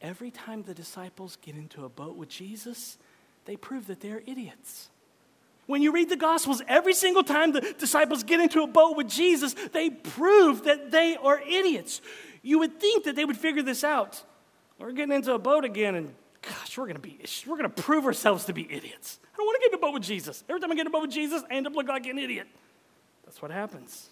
Every 0.03 0.31
time 0.31 0.63
the 0.63 0.75
disciples 0.75 1.39
get 1.41 1.57
into 1.57 1.87
a 1.87 1.89
boat 1.89 2.17
with 2.17 2.29
Jesus, 2.29 2.99
they 3.47 3.57
prove 3.57 3.87
that 3.87 4.03
they're 4.03 4.23
idiots. 4.27 4.91
When 5.67 5.81
you 5.81 5.93
read 5.93 6.11
the 6.11 6.17
Gospels, 6.17 6.61
every 6.69 6.93
single 6.93 7.25
time 7.25 7.53
the 7.53 7.63
disciples 7.79 8.23
get 8.23 8.39
into 8.39 8.63
a 8.63 8.67
boat 8.67 8.99
with 8.99 9.09
Jesus, 9.09 9.55
they 9.73 9.89
prove 9.89 10.65
that 10.65 10.91
they 10.91 11.17
are 11.17 11.41
idiots. 11.41 12.03
You 12.43 12.59
would 12.59 12.79
think 12.79 13.05
that 13.05 13.17
they 13.17 13.25
would 13.25 13.39
figure 13.39 13.63
this 13.63 13.83
out. 13.83 14.23
We're 14.79 14.93
getting 14.93 15.15
into 15.15 15.33
a 15.33 15.39
boat 15.39 15.65
again, 15.65 15.95
and 15.95 16.15
gosh, 16.43 16.77
we're 16.77 16.93
to 16.93 16.99
be, 16.99 17.19
we're 17.47 17.63
to 17.63 17.71
prove 17.71 18.05
ourselves 18.05 18.45
to 18.45 18.53
be 18.53 18.71
idiots. 18.71 19.19
I 19.33 19.39
don't 19.39 19.47
want 19.47 19.57
to 19.57 19.61
get 19.61 19.73
in 19.73 19.79
a 19.79 19.81
boat 19.81 19.95
with 19.95 20.03
Jesus. 20.03 20.45
Every 20.51 20.61
time 20.61 20.71
I 20.71 20.75
get 20.75 20.83
in 20.83 20.89
a 20.89 20.91
boat 20.91 21.03
with 21.03 21.13
Jesus, 21.13 21.43
I 21.51 21.55
end 21.55 21.67
up 21.67 21.75
looking 21.75 21.89
like 21.89 22.05
an 22.05 22.19
idiot. 22.19 22.47
That's 23.25 23.41
what 23.41 23.51
happens. 23.51 24.11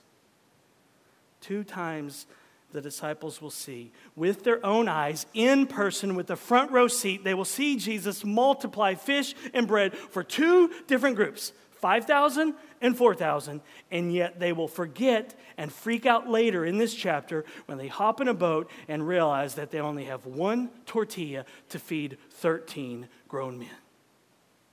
Two 1.42 1.64
times 1.64 2.26
the 2.70 2.80
disciples 2.80 3.42
will 3.42 3.50
see 3.50 3.92
with 4.16 4.44
their 4.44 4.64
own 4.64 4.88
eyes, 4.88 5.26
in 5.34 5.66
person, 5.66 6.14
with 6.14 6.28
the 6.28 6.36
front 6.36 6.70
row 6.70 6.88
seat, 6.88 7.24
they 7.24 7.34
will 7.34 7.44
see 7.44 7.76
Jesus 7.76 8.24
multiply 8.24 8.94
fish 8.94 9.34
and 9.52 9.68
bread 9.68 9.94
for 9.94 10.22
two 10.22 10.70
different 10.86 11.16
groups 11.16 11.52
5,000 11.72 12.54
and 12.80 12.96
4,000, 12.96 13.60
and 13.90 14.14
yet 14.14 14.38
they 14.38 14.52
will 14.52 14.68
forget 14.68 15.34
and 15.56 15.72
freak 15.72 16.06
out 16.06 16.30
later 16.30 16.64
in 16.64 16.78
this 16.78 16.94
chapter 16.94 17.44
when 17.66 17.76
they 17.76 17.88
hop 17.88 18.20
in 18.20 18.28
a 18.28 18.34
boat 18.34 18.70
and 18.86 19.06
realize 19.06 19.56
that 19.56 19.72
they 19.72 19.80
only 19.80 20.04
have 20.04 20.24
one 20.24 20.70
tortilla 20.86 21.44
to 21.70 21.80
feed 21.80 22.18
13 22.30 23.08
grown 23.28 23.58
men. 23.58 23.68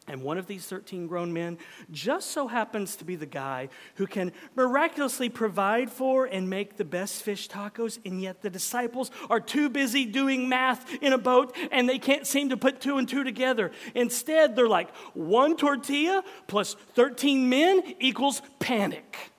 And 0.10 0.24
one 0.24 0.40
of 0.40 0.48
these 0.48 0.66
13 0.66 1.06
grown 1.06 1.32
men 1.32 1.60
just 1.92 2.32
so 2.32 2.48
happens 2.48 2.96
to 2.96 3.06
be 3.06 3.16
the 3.16 3.28
guy 3.28 3.70
who 3.96 4.08
can 4.08 4.34
miraculously 4.56 5.30
provide 5.30 5.92
for 5.92 6.26
and 6.26 6.50
make 6.50 6.78
the 6.78 6.84
best 6.84 7.22
fish 7.22 7.48
tacos, 7.48 8.00
and 8.04 8.20
yet 8.20 8.42
the 8.42 8.50
disciples 8.50 9.12
are 9.30 9.40
too 9.40 9.70
busy 9.70 10.06
doing 10.06 10.50
math 10.50 10.92
in 11.04 11.14
a 11.14 11.18
boat 11.20 11.56
and 11.72 11.88
they 11.88 12.00
can't 12.00 12.26
seem 12.26 12.50
to 12.50 12.58
put 12.58 12.82
two 12.82 12.98
and 12.98 13.08
two 13.08 13.24
together. 13.24 13.72
Instead, 13.94 14.56
they're 14.56 14.68
like, 14.68 14.90
one 15.14 15.56
tortilla 15.56 16.24
plus 16.48 16.76
13 16.96 17.48
men 17.48 17.84
equals 18.00 18.42
panic. 18.58 19.32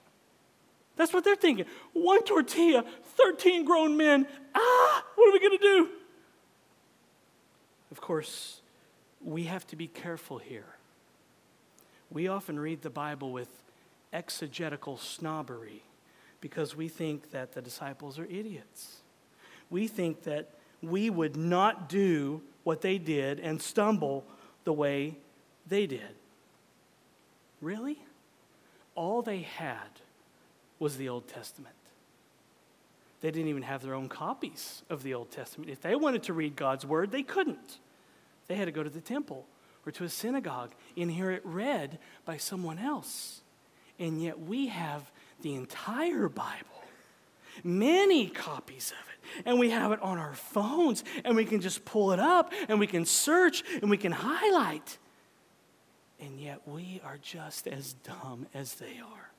That's 0.94 1.12
what 1.12 1.24
they're 1.24 1.34
thinking. 1.34 1.66
One 1.94 2.22
tortilla, 2.22 2.84
13 3.16 3.64
grown 3.64 3.96
men. 3.96 4.28
Ah, 4.54 5.04
what 5.16 5.28
are 5.28 5.32
we 5.32 5.40
to 5.58 5.58
do? 5.58 5.88
Of 7.90 8.00
course, 8.00 8.59
we 9.24 9.44
have 9.44 9.66
to 9.68 9.76
be 9.76 9.86
careful 9.86 10.38
here. 10.38 10.66
We 12.10 12.28
often 12.28 12.58
read 12.58 12.82
the 12.82 12.90
Bible 12.90 13.32
with 13.32 13.48
exegetical 14.12 14.96
snobbery, 14.96 15.82
because 16.40 16.74
we 16.74 16.88
think 16.88 17.30
that 17.30 17.52
the 17.52 17.62
disciples 17.62 18.18
are 18.18 18.24
idiots. 18.24 18.96
We 19.68 19.86
think 19.86 20.22
that 20.24 20.48
we 20.82 21.10
would 21.10 21.36
not 21.36 21.88
do 21.88 22.40
what 22.64 22.80
they 22.80 22.98
did 22.98 23.38
and 23.38 23.60
stumble 23.60 24.24
the 24.64 24.72
way 24.72 25.16
they 25.68 25.86
did. 25.86 26.14
Really? 27.60 27.98
All 28.94 29.22
they 29.22 29.42
had 29.42 30.00
was 30.78 30.96
the 30.96 31.08
Old 31.08 31.28
Testament. 31.28 31.74
They 33.20 33.30
didn't 33.30 33.48
even 33.48 33.62
have 33.62 33.82
their 33.82 33.94
own 33.94 34.08
copies 34.08 34.82
of 34.88 35.02
the 35.02 35.14
Old 35.14 35.30
Testament. 35.30 35.70
If 35.70 35.82
they 35.82 35.94
wanted 35.94 36.22
to 36.24 36.32
read 36.32 36.56
God's 36.56 36.86
word, 36.86 37.12
they 37.12 37.22
couldn't. 37.22 37.78
They 38.50 38.56
had 38.56 38.64
to 38.64 38.72
go 38.72 38.82
to 38.82 38.90
the 38.90 39.00
temple 39.00 39.46
or 39.86 39.92
to 39.92 40.02
a 40.02 40.08
synagogue 40.08 40.72
and 40.96 41.08
hear 41.08 41.30
it 41.30 41.40
read 41.44 42.00
by 42.24 42.36
someone 42.38 42.80
else. 42.80 43.42
And 43.96 44.20
yet 44.20 44.40
we 44.40 44.66
have 44.66 45.08
the 45.40 45.54
entire 45.54 46.28
Bible, 46.28 46.82
many 47.62 48.26
copies 48.26 48.90
of 48.90 49.08
it, 49.08 49.44
and 49.46 49.60
we 49.60 49.70
have 49.70 49.92
it 49.92 50.02
on 50.02 50.18
our 50.18 50.34
phones, 50.34 51.04
and 51.24 51.36
we 51.36 51.44
can 51.44 51.60
just 51.60 51.84
pull 51.84 52.10
it 52.10 52.18
up, 52.18 52.52
and 52.68 52.80
we 52.80 52.88
can 52.88 53.06
search, 53.06 53.62
and 53.80 53.88
we 53.88 53.96
can 53.96 54.10
highlight. 54.10 54.98
And 56.18 56.40
yet 56.40 56.66
we 56.66 57.00
are 57.04 57.18
just 57.22 57.68
as 57.68 57.92
dumb 58.02 58.48
as 58.52 58.74
they 58.74 58.98
are. 58.98 59.29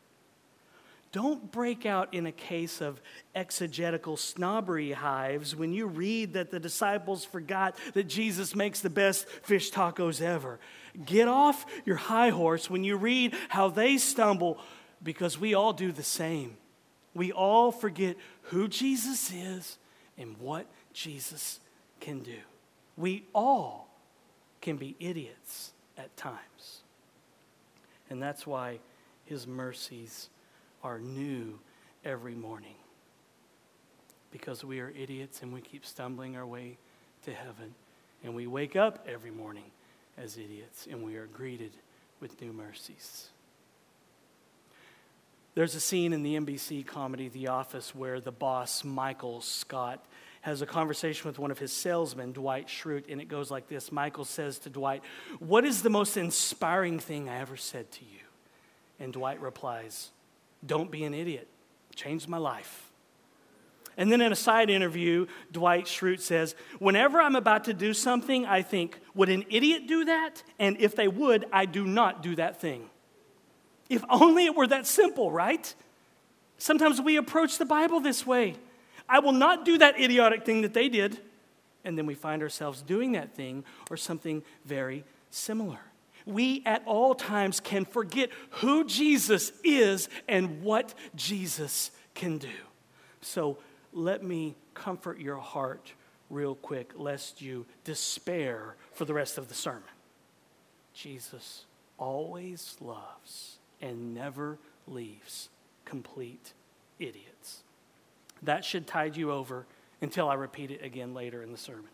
Don't 1.12 1.52
break 1.52 1.86
out 1.86 2.14
in 2.14 2.26
a 2.26 2.32
case 2.32 2.80
of 2.80 3.02
exegetical 3.36 4.16
snobbery 4.16 4.94
hives 4.94 5.54
when 5.56 5.74
you 5.74 5.86
read 5.86 6.34
that 6.34 6.52
the 6.52 6.60
disciples 6.60 7.26
forgot 7.26 7.76
that 7.94 8.08
Jesus 8.08 8.56
makes 8.56 8.80
the 8.80 8.90
best 8.90 9.28
fish 9.28 9.72
tacos 9.72 10.22
ever. 10.22 10.60
Get 11.06 11.28
off 11.28 11.66
your 11.86 11.98
high 11.98 12.30
horse 12.30 12.70
when 12.70 12.86
you 12.86 12.96
read 12.96 13.36
how 13.50 13.68
they 13.68 13.98
stumble 13.98 14.58
because 15.04 15.38
we 15.38 15.54
all 15.54 15.74
do 15.74 15.92
the 15.92 16.04
same. 16.04 16.56
We 17.14 17.34
all 17.34 17.74
forget 17.74 18.16
who 18.44 18.70
Jesus 18.70 19.34
is 19.34 19.78
and 20.18 20.38
what 20.40 20.66
Jesus 20.94 21.60
can 22.00 22.20
do. 22.20 22.40
We 22.96 23.26
all 23.34 23.90
can 24.62 24.78
be 24.78 24.96
idiots 25.00 25.72
at 25.98 26.16
times. 26.16 26.82
And 28.10 28.22
that's 28.22 28.48
why 28.48 28.80
his 29.26 29.46
mercies 29.46 30.30
are 30.84 31.00
new 31.00 31.60
every 32.04 32.36
morning. 32.36 32.76
Because 34.32 34.64
we 34.64 34.80
are 34.80 34.90
idiots 34.90 35.42
and 35.42 35.54
we 35.54 35.62
keep 35.62 35.86
stumbling 35.86 36.38
our 36.38 36.46
way 36.46 36.78
to 37.26 37.34
heaven. 37.34 37.76
And 38.24 38.36
we 38.36 38.48
wake 38.48 38.76
up 38.76 39.06
every 39.08 39.32
morning 39.32 39.72
as 40.18 40.38
idiots 40.38 40.88
and 40.90 41.04
we 41.04 41.16
are 41.16 41.28
greeted 41.28 41.72
with 42.20 42.40
new 42.42 42.54
mercies. 42.54 43.30
There's 45.54 45.76
a 45.76 45.82
scene 45.82 46.14
in 46.14 46.24
the 46.24 46.36
NBC 46.36 46.86
comedy 46.86 47.28
The 47.28 47.48
Office 47.48 47.94
where 47.94 48.22
the 48.22 48.32
boss, 48.32 48.86
Michael 48.86 49.42
Scott, 49.42 50.06
has 50.42 50.62
a 50.62 50.66
conversation 50.66 51.28
with 51.28 51.38
one 51.40 51.52
of 51.52 51.60
his 51.60 51.74
salesmen, 51.74 52.32
Dwight 52.32 52.68
Schrute, 52.68 53.12
and 53.12 53.22
it 53.22 53.28
goes 53.28 53.52
like 53.52 53.68
this 53.68 53.92
Michael 53.92 54.26
says 54.26 54.60
to 54.60 54.70
Dwight, 54.70 55.04
What 55.40 55.66
is 55.66 55.84
the 55.84 55.90
most 55.90 56.16
inspiring 56.18 57.00
thing 57.00 57.30
I 57.30 57.40
ever 57.40 57.58
said 57.58 57.92
to 57.92 58.06
you? 58.06 58.20
And 59.00 59.12
Dwight 59.12 59.42
replies, 59.42 60.10
Don't 60.66 60.92
be 60.92 61.04
an 61.04 61.14
idiot. 61.14 61.48
Changed 61.96 62.28
my 62.28 62.38
life. 62.38 62.92
And 63.98 64.12
then 64.12 64.22
in 64.22 64.32
a 64.32 64.36
side 64.36 64.70
interview, 64.70 65.28
Dwight 65.52 65.86
Schrute 65.86 66.22
says, 66.22 66.56
Whenever 66.80 67.20
I'm 67.20 67.36
about 67.36 67.66
to 67.66 67.74
do 67.74 67.94
something, 67.94 68.46
I 68.46 68.62
think, 68.62 69.00
Would 69.14 69.30
an 69.30 69.46
idiot 69.50 69.88
do 69.88 70.06
that? 70.06 70.44
And 70.60 70.80
if 70.80 70.96
they 70.96 71.08
would, 71.08 71.46
I 71.52 71.66
do 71.66 71.86
not 71.86 72.24
do 72.24 72.36
that 72.36 72.62
thing. 72.62 72.90
If 73.90 74.04
only 74.10 74.46
it 74.46 74.56
were 74.56 74.68
that 74.68 74.88
simple, 74.88 75.32
right? 75.32 75.74
Sometimes 76.58 77.02
we 77.02 77.18
approach 77.18 77.58
the 77.58 77.66
Bible 77.66 78.00
this 78.00 78.26
way. 78.26 78.56
I 79.10 79.20
will 79.20 79.34
not 79.34 79.66
do 79.66 79.78
that 79.80 80.00
idiotic 80.00 80.46
thing 80.46 80.62
that 80.62 80.74
they 80.74 80.88
did. 80.88 81.20
And 81.84 81.98
then 81.98 82.06
we 82.06 82.14
find 82.14 82.42
ourselves 82.42 82.82
doing 82.82 83.14
that 83.14 83.36
thing 83.36 83.66
or 83.90 83.98
something 83.98 84.44
very 84.64 85.04
similar. 85.32 85.80
We 86.26 86.64
at 86.66 86.84
all 86.86 87.16
times 87.16 87.60
can 87.60 87.86
forget 87.86 88.30
who 88.50 88.86
Jesus 88.86 89.52
is 89.64 90.10
and 90.28 90.62
what 90.62 90.94
Jesus 91.16 91.92
can 92.14 92.38
do. 92.38 92.50
So 93.22 93.58
let 93.94 94.24
me 94.24 94.56
comfort 94.74 95.20
your 95.20 95.38
heart 95.38 95.94
real 96.30 96.56
quick, 96.56 96.94
lest 96.96 97.42
you 97.42 97.66
despair 97.84 98.76
for 98.94 99.06
the 99.06 99.14
rest 99.14 99.38
of 99.38 99.50
the 99.50 99.54
sermon. 99.54 99.84
Jesus 100.94 101.66
always 101.98 102.78
loves 102.80 103.58
and 103.82 104.14
never 104.14 104.58
leaves 104.88 105.50
complete 105.86 106.54
idiots. 107.00 107.64
That 108.42 108.66
should 108.66 108.88
tide 108.88 109.16
you 109.16 109.32
over 109.32 109.66
until 110.02 110.30
I 110.30 110.34
repeat 110.34 110.72
it 110.72 110.84
again 110.84 111.14
later 111.14 111.44
in 111.44 111.52
the 111.52 111.58
sermon. 111.58 111.90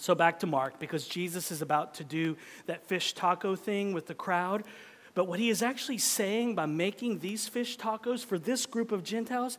So 0.00 0.14
back 0.14 0.38
to 0.38 0.46
Mark, 0.46 0.78
because 0.78 1.06
Jesus 1.06 1.52
is 1.52 1.60
about 1.60 1.92
to 1.96 2.04
do 2.04 2.38
that 2.64 2.86
fish 2.86 3.12
taco 3.12 3.54
thing 3.54 3.92
with 3.92 4.06
the 4.06 4.14
crowd. 4.14 4.64
But 5.12 5.26
what 5.26 5.38
he 5.38 5.50
is 5.50 5.62
actually 5.62 5.98
saying 5.98 6.54
by 6.54 6.64
making 6.64 7.18
these 7.18 7.46
fish 7.46 7.76
tacos 7.76 8.24
for 8.24 8.38
this 8.38 8.64
group 8.64 8.92
of 8.92 9.04
Gentiles 9.04 9.58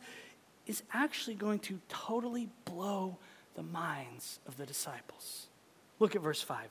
is 0.66 0.82
actually 0.92 1.36
going 1.36 1.60
to 1.60 1.78
totally 1.88 2.48
blow 2.64 3.18
the 3.54 3.62
minds 3.62 4.40
of 4.48 4.56
the 4.56 4.66
disciples. 4.66 5.46
Look 6.00 6.16
at 6.16 6.22
verse 6.22 6.42
5. 6.42 6.66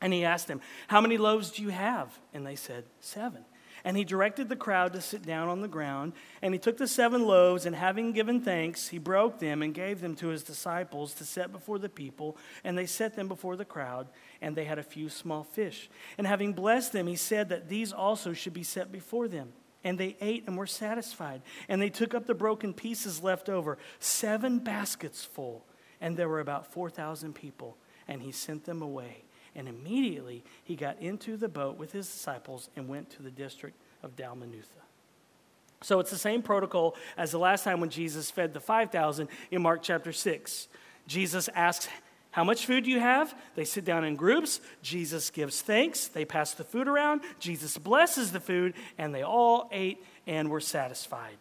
And 0.00 0.14
he 0.14 0.24
asked 0.24 0.48
them, 0.48 0.62
How 0.88 1.02
many 1.02 1.18
loaves 1.18 1.50
do 1.50 1.62
you 1.62 1.68
have? 1.68 2.18
And 2.32 2.46
they 2.46 2.56
said, 2.56 2.84
Seven. 3.00 3.44
And 3.84 3.96
he 3.96 4.04
directed 4.04 4.48
the 4.48 4.56
crowd 4.56 4.92
to 4.94 5.00
sit 5.00 5.22
down 5.22 5.48
on 5.48 5.60
the 5.60 5.68
ground. 5.68 6.12
And 6.42 6.54
he 6.54 6.58
took 6.58 6.76
the 6.76 6.88
seven 6.88 7.26
loaves, 7.26 7.66
and 7.66 7.76
having 7.76 8.12
given 8.12 8.40
thanks, 8.40 8.88
he 8.88 8.98
broke 8.98 9.38
them 9.38 9.62
and 9.62 9.74
gave 9.74 10.00
them 10.00 10.14
to 10.16 10.28
his 10.28 10.42
disciples 10.42 11.14
to 11.14 11.24
set 11.24 11.52
before 11.52 11.78
the 11.78 11.88
people. 11.88 12.36
And 12.64 12.76
they 12.76 12.86
set 12.86 13.14
them 13.14 13.28
before 13.28 13.56
the 13.56 13.64
crowd, 13.64 14.08
and 14.40 14.56
they 14.56 14.64
had 14.64 14.78
a 14.78 14.82
few 14.82 15.08
small 15.08 15.44
fish. 15.44 15.88
And 16.18 16.26
having 16.26 16.52
blessed 16.52 16.92
them, 16.92 17.06
he 17.06 17.16
said 17.16 17.48
that 17.50 17.68
these 17.68 17.92
also 17.92 18.32
should 18.32 18.54
be 18.54 18.62
set 18.62 18.90
before 18.90 19.28
them. 19.28 19.52
And 19.84 19.98
they 19.98 20.16
ate 20.20 20.46
and 20.46 20.56
were 20.56 20.66
satisfied. 20.66 21.42
And 21.68 21.80
they 21.80 21.90
took 21.90 22.12
up 22.14 22.26
the 22.26 22.34
broken 22.34 22.74
pieces 22.74 23.22
left 23.22 23.48
over, 23.48 23.78
seven 24.00 24.58
baskets 24.58 25.24
full. 25.24 25.64
And 26.00 26.16
there 26.16 26.28
were 26.28 26.40
about 26.40 26.72
4,000 26.72 27.34
people. 27.34 27.76
And 28.08 28.22
he 28.22 28.32
sent 28.32 28.64
them 28.64 28.82
away 28.82 29.25
and 29.56 29.68
immediately 29.68 30.44
he 30.62 30.76
got 30.76 31.00
into 31.00 31.36
the 31.36 31.48
boat 31.48 31.76
with 31.76 31.90
his 31.90 32.06
disciples 32.06 32.68
and 32.76 32.86
went 32.86 33.10
to 33.10 33.22
the 33.22 33.30
district 33.30 33.76
of 34.02 34.14
Dalmanutha. 34.14 34.82
So 35.82 35.98
it's 36.00 36.10
the 36.10 36.18
same 36.18 36.42
protocol 36.42 36.94
as 37.16 37.32
the 37.32 37.38
last 37.38 37.64
time 37.64 37.80
when 37.80 37.90
Jesus 37.90 38.30
fed 38.30 38.54
the 38.54 38.60
5,000 38.60 39.28
in 39.50 39.62
Mark 39.62 39.82
chapter 39.82 40.12
6. 40.12 40.68
Jesus 41.06 41.48
asks, 41.54 41.88
How 42.30 42.44
much 42.44 42.66
food 42.66 42.84
do 42.84 42.90
you 42.90 43.00
have? 43.00 43.34
They 43.54 43.64
sit 43.64 43.84
down 43.84 44.04
in 44.04 44.16
groups. 44.16 44.60
Jesus 44.82 45.30
gives 45.30 45.62
thanks. 45.62 46.08
They 46.08 46.24
pass 46.24 46.54
the 46.54 46.64
food 46.64 46.88
around. 46.88 47.22
Jesus 47.38 47.78
blesses 47.78 48.32
the 48.32 48.40
food, 48.40 48.74
and 48.98 49.14
they 49.14 49.22
all 49.22 49.68
ate 49.72 50.02
and 50.26 50.50
were 50.50 50.60
satisfied. 50.60 51.36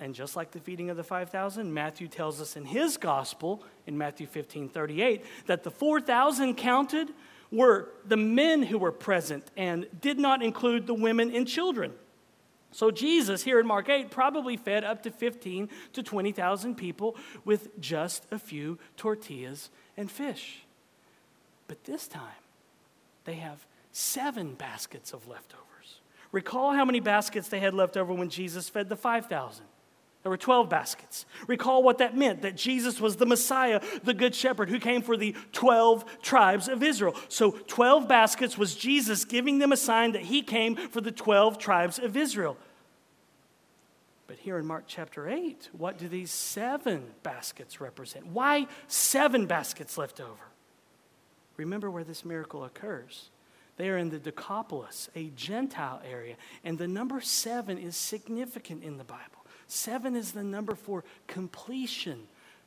And 0.00 0.14
just 0.14 0.34
like 0.34 0.50
the 0.50 0.58
feeding 0.58 0.90
of 0.90 0.96
the 0.96 1.04
5,000, 1.04 1.72
Matthew 1.72 2.08
tells 2.08 2.40
us 2.40 2.56
in 2.56 2.64
his 2.64 2.96
gospel, 2.96 3.62
in 3.86 3.96
Matthew 3.96 4.26
15 4.26 4.68
38, 4.68 5.24
that 5.46 5.62
the 5.62 5.70
4,000 5.70 6.56
counted 6.56 7.10
were 7.52 7.88
the 8.04 8.16
men 8.16 8.64
who 8.64 8.78
were 8.78 8.90
present 8.90 9.50
and 9.56 9.86
did 10.00 10.18
not 10.18 10.42
include 10.42 10.86
the 10.86 10.94
women 10.94 11.34
and 11.34 11.46
children. 11.46 11.92
So 12.72 12.90
Jesus, 12.90 13.44
here 13.44 13.60
in 13.60 13.68
Mark 13.68 13.88
8, 13.88 14.10
probably 14.10 14.56
fed 14.56 14.82
up 14.82 15.04
to 15.04 15.10
15 15.12 15.68
to 15.92 16.02
20,000 16.02 16.74
people 16.74 17.16
with 17.44 17.80
just 17.80 18.26
a 18.32 18.38
few 18.38 18.80
tortillas 18.96 19.70
and 19.96 20.10
fish. 20.10 20.64
But 21.68 21.84
this 21.84 22.08
time, 22.08 22.42
they 23.24 23.34
have 23.34 23.64
seven 23.92 24.54
baskets 24.54 25.12
of 25.12 25.28
leftovers. 25.28 26.00
Recall 26.32 26.72
how 26.72 26.84
many 26.84 26.98
baskets 26.98 27.46
they 27.46 27.60
had 27.60 27.74
left 27.74 27.96
over 27.96 28.12
when 28.12 28.28
Jesus 28.28 28.68
fed 28.68 28.88
the 28.88 28.96
5,000. 28.96 29.64
There 30.24 30.30
were 30.30 30.38
12 30.38 30.70
baskets. 30.70 31.26
Recall 31.46 31.82
what 31.82 31.98
that 31.98 32.16
meant 32.16 32.40
that 32.42 32.56
Jesus 32.56 32.98
was 32.98 33.16
the 33.16 33.26
Messiah, 33.26 33.82
the 34.04 34.14
Good 34.14 34.34
Shepherd, 34.34 34.70
who 34.70 34.80
came 34.80 35.02
for 35.02 35.18
the 35.18 35.36
12 35.52 36.22
tribes 36.22 36.66
of 36.66 36.82
Israel. 36.82 37.14
So, 37.28 37.50
12 37.50 38.08
baskets 38.08 38.56
was 38.56 38.74
Jesus 38.74 39.26
giving 39.26 39.58
them 39.58 39.70
a 39.70 39.76
sign 39.76 40.12
that 40.12 40.22
he 40.22 40.40
came 40.40 40.76
for 40.76 41.02
the 41.02 41.12
12 41.12 41.58
tribes 41.58 41.98
of 41.98 42.16
Israel. 42.16 42.56
But 44.26 44.38
here 44.38 44.56
in 44.56 44.64
Mark 44.64 44.84
chapter 44.86 45.28
8, 45.28 45.68
what 45.72 45.98
do 45.98 46.08
these 46.08 46.30
seven 46.30 47.04
baskets 47.22 47.78
represent? 47.78 48.26
Why 48.26 48.66
seven 48.88 49.44
baskets 49.44 49.98
left 49.98 50.22
over? 50.22 50.48
Remember 51.58 51.90
where 51.90 52.02
this 52.02 52.24
miracle 52.24 52.64
occurs. 52.64 53.28
They 53.76 53.90
are 53.90 53.98
in 53.98 54.08
the 54.08 54.18
Decapolis, 54.18 55.10
a 55.14 55.28
Gentile 55.36 56.00
area, 56.08 56.36
and 56.64 56.78
the 56.78 56.88
number 56.88 57.20
seven 57.20 57.76
is 57.76 57.94
significant 57.94 58.82
in 58.82 58.96
the 58.96 59.04
Bible. 59.04 59.43
Seven 59.66 60.16
is 60.16 60.32
the 60.32 60.44
number 60.44 60.74
for 60.74 61.04
completion, 61.26 62.20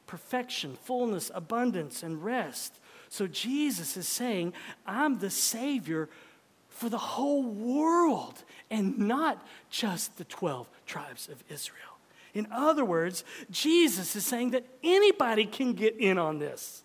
perfection, 0.05 0.77
fullness, 0.83 1.31
abundance, 1.33 2.03
and 2.03 2.23
rest. 2.23 2.79
So 3.10 3.27
Jesus 3.27 3.97
is 3.97 4.07
saying, 4.07 4.53
I'm 4.86 5.19
the 5.19 5.29
Savior 5.29 6.10
for 6.69 6.89
the 6.89 6.97
whole 6.97 7.43
world 7.43 8.43
and 8.69 8.97
not 8.99 9.45
just 9.69 10.17
the 10.17 10.25
12 10.25 10.67
tribes 10.86 11.27
of 11.29 11.43
Israel. 11.49 11.97
In 12.33 12.47
other 12.51 12.86
words, 12.86 13.23
Jesus 13.49 14.15
is 14.15 14.25
saying 14.25 14.51
that 14.51 14.65
anybody 14.83 15.45
can 15.45 15.73
get 15.73 15.95
in 15.97 16.17
on 16.17 16.38
this. 16.38 16.83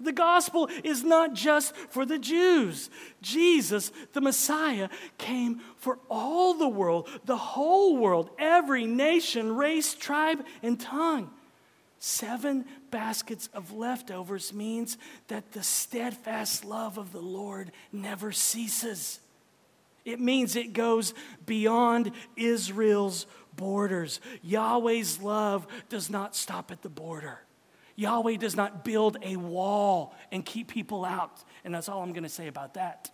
The 0.00 0.12
gospel 0.12 0.68
is 0.82 1.04
not 1.04 1.34
just 1.34 1.76
for 1.76 2.06
the 2.06 2.18
Jews. 2.18 2.88
Jesus, 3.20 3.92
the 4.14 4.20
Messiah, 4.22 4.88
came 5.18 5.60
for 5.76 5.98
all 6.08 6.54
the 6.54 6.68
world, 6.68 7.08
the 7.26 7.36
whole 7.36 7.98
world, 7.98 8.30
every 8.38 8.86
nation, 8.86 9.54
race, 9.54 9.94
tribe, 9.94 10.44
and 10.62 10.80
tongue. 10.80 11.30
Seven 11.98 12.64
baskets 12.90 13.50
of 13.52 13.72
leftovers 13.72 14.54
means 14.54 14.96
that 15.28 15.52
the 15.52 15.62
steadfast 15.62 16.64
love 16.64 16.96
of 16.96 17.12
the 17.12 17.20
Lord 17.20 17.70
never 17.92 18.32
ceases. 18.32 19.20
It 20.06 20.18
means 20.18 20.56
it 20.56 20.72
goes 20.72 21.12
beyond 21.44 22.12
Israel's 22.36 23.26
borders. 23.54 24.20
Yahweh's 24.42 25.20
love 25.20 25.66
does 25.90 26.08
not 26.08 26.34
stop 26.34 26.70
at 26.70 26.80
the 26.80 26.88
border. 26.88 27.40
Yahweh 28.00 28.36
does 28.36 28.56
not 28.56 28.82
build 28.82 29.18
a 29.20 29.36
wall 29.36 30.14
and 30.32 30.42
keep 30.42 30.68
people 30.68 31.04
out. 31.04 31.44
And 31.66 31.74
that's 31.74 31.86
all 31.86 32.02
I'm 32.02 32.14
going 32.14 32.22
to 32.22 32.30
say 32.30 32.46
about 32.46 32.74
that. 32.74 33.10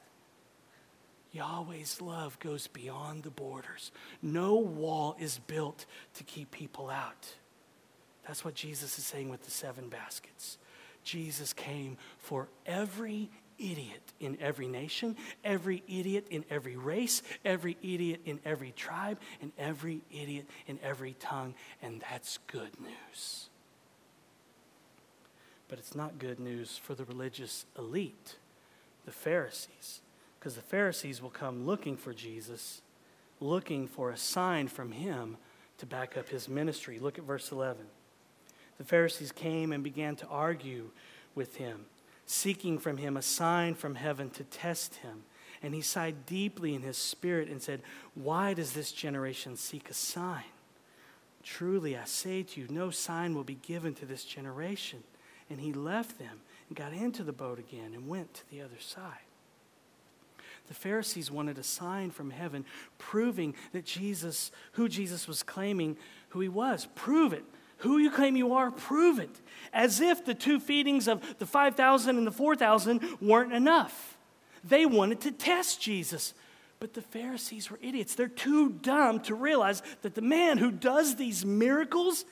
Yahweh's 1.33 2.01
love 2.01 2.39
goes 2.39 2.69
beyond 2.69 3.25
the 3.25 3.31
borders. 3.31 3.91
No 4.23 4.55
wall 4.55 5.17
is 5.19 5.41
built 5.49 5.87
to 6.15 6.23
keep 6.23 6.53
people 6.53 6.89
out. 6.89 7.35
That's 8.29 8.45
what 8.45 8.55
Jesus 8.55 8.97
is 8.97 9.05
saying 9.05 9.29
with 9.29 9.43
the 9.43 9.51
seven 9.51 9.89
baskets. 9.89 10.57
Jesus 11.03 11.53
came 11.53 11.97
for 12.19 12.49
every 12.65 13.29
idiot 13.59 14.13
in 14.21 14.39
every 14.41 14.69
nation, 14.69 15.17
every 15.43 15.83
idiot 15.89 16.29
in 16.31 16.45
every 16.49 16.77
race, 16.77 17.23
every 17.45 17.77
idiot 17.83 18.21
in 18.25 18.39
every 18.45 18.71
tribe, 18.71 19.19
and 19.43 19.51
every 19.59 20.03
idiot 20.13 20.47
in 20.69 20.79
every 20.81 21.17
tongue. 21.19 21.55
And 21.83 22.01
that's 22.09 22.39
good 22.47 22.81
news. 22.81 23.49
But 25.69 25.79
it's 25.79 25.95
not 25.95 26.19
good 26.19 26.39
news 26.39 26.79
for 26.79 26.95
the 26.95 27.05
religious 27.05 27.67
elite, 27.79 28.37
the 29.05 29.13
Pharisees, 29.13 30.01
because 30.39 30.55
the 30.55 30.63
Pharisees 30.63 31.21
will 31.21 31.31
come 31.31 31.67
looking 31.67 31.97
for 31.97 32.13
Jesus, 32.13 32.83
looking 33.41 33.87
for 33.87 34.11
a 34.11 34.17
sign 34.17 34.69
from 34.69 34.93
him 34.93 35.37
to 35.79 35.87
back 35.87 36.17
up 36.17 36.29
his 36.29 36.49
ministry. 36.49 36.99
Look 36.99 37.19
at 37.19 37.25
verse 37.25 37.51
11. 37.51 37.85
The 38.79 38.85
Pharisees 38.85 39.33
came 39.33 39.73
and 39.73 39.83
began 39.83 40.17
to 40.17 40.27
argue 40.27 40.91
with 41.35 41.57
him, 41.57 41.87
seeking 42.27 42.79
from 42.79 42.99
him 42.99 43.17
a 43.17 43.23
sign 43.23 43.75
from 43.75 43.95
heaven 43.95 44.31
to 44.31 44.45
test 44.45 44.97
him. 44.97 45.25
And 45.63 45.75
he 45.75 45.81
sighed 45.81 46.27
deeply 46.27 46.75
in 46.75 46.83
his 46.83 46.99
spirit 46.99 47.49
and 47.49 47.63
said, 47.63 47.83
Why 48.15 48.55
does 48.55 48.73
this 48.73 48.93
generation 48.93 49.57
seek 49.57 49.91
a 49.91 49.95
sign? 49.95 50.45
Truly, 51.43 51.97
I 51.97 52.05
say 52.05 52.43
to 52.43 52.61
you, 52.61 52.67
no 52.69 52.91
sign 52.91 53.35
will 53.35 53.45
be 53.45 53.55
given 53.55 53.95
to 53.95 54.07
this 54.07 54.25
generation. 54.25 55.03
And 55.49 55.61
he 55.61 55.73
left 55.73 56.19
them 56.19 56.41
and 56.69 56.77
got 56.77 56.93
into 56.93 57.23
the 57.23 57.33
boat 57.33 57.59
again 57.59 57.93
and 57.95 58.09
went 58.09 58.35
to 58.35 58.51
the 58.51 58.61
other 58.61 58.79
side. 58.81 59.21
The 60.69 60.75
Pharisees 60.75 61.31
wanted 61.31 61.59
a 61.59 61.63
sign 61.63 62.11
from 62.11 62.31
heaven 62.31 62.65
proving 62.99 63.55
that 63.73 63.85
Jesus, 63.85 64.51
who 64.73 64.89
Jesus 64.89 65.29
was 65.29 65.43
claiming 65.43 65.97
who 66.31 66.41
he 66.41 66.49
was. 66.49 66.89
Prove 66.95 67.33
it. 67.33 67.45
Who 67.79 67.99
you 67.99 68.11
claim 68.11 68.37
you 68.37 68.55
are, 68.55 68.71
prove 68.71 69.19
it. 69.19 69.41
As 69.73 70.01
if 70.01 70.25
the 70.25 70.35
two 70.35 70.59
feedings 70.59 71.07
of 71.07 71.39
the 71.39 71.47
5,000 71.47 72.17
and 72.17 72.27
the 72.27 72.33
4,000 72.33 73.01
weren't 73.21 73.53
enough. 73.53 74.17
They 74.65 74.87
wanted 74.87 75.21
to 75.21 75.31
test 75.31 75.81
Jesus. 75.81 76.33
But 76.81 76.95
the 76.95 77.03
Pharisees 77.03 77.71
were 77.71 77.79
idiots. 77.83 78.15
They're 78.15 78.29
too 78.29 78.71
dumb 78.71 79.21
to 79.21 79.35
realize 79.35 79.83
that 80.03 80.15
the 80.15 80.23
man 80.23 80.59
who 80.59 80.71
does 80.71 81.17
these 81.17 81.45
miracles, 81.45 82.25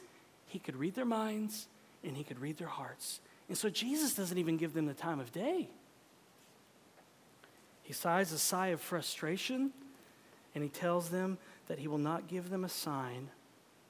he 0.47 0.59
could 0.59 0.77
read 0.77 0.95
their 0.95 1.05
minds 1.05 1.69
and 2.05 2.17
he 2.17 2.25
could 2.25 2.41
read 2.41 2.59
their 2.59 2.69
hearts. 2.69 3.21
And 3.49 3.57
so 3.57 3.69
Jesus 3.69 4.15
doesn't 4.15 4.39
even 4.39 4.57
give 4.57 4.75
them 4.75 4.87
the 4.87 4.95
time 4.95 5.21
of 5.21 5.33
day. 5.33 5.69
He 7.83 7.93
sighs 7.93 8.33
a 8.33 8.39
sigh 8.39 8.69
of 8.69 8.81
frustration 8.81 9.73
and 10.55 10.65
he 10.65 10.71
tells 10.71 11.11
them 11.11 11.39
that 11.69 11.79
he 11.79 11.89
will 11.89 11.99
not 11.99 12.29
give 12.29 12.51
them 12.51 12.65
a 12.65 12.69
sign. 12.69 13.29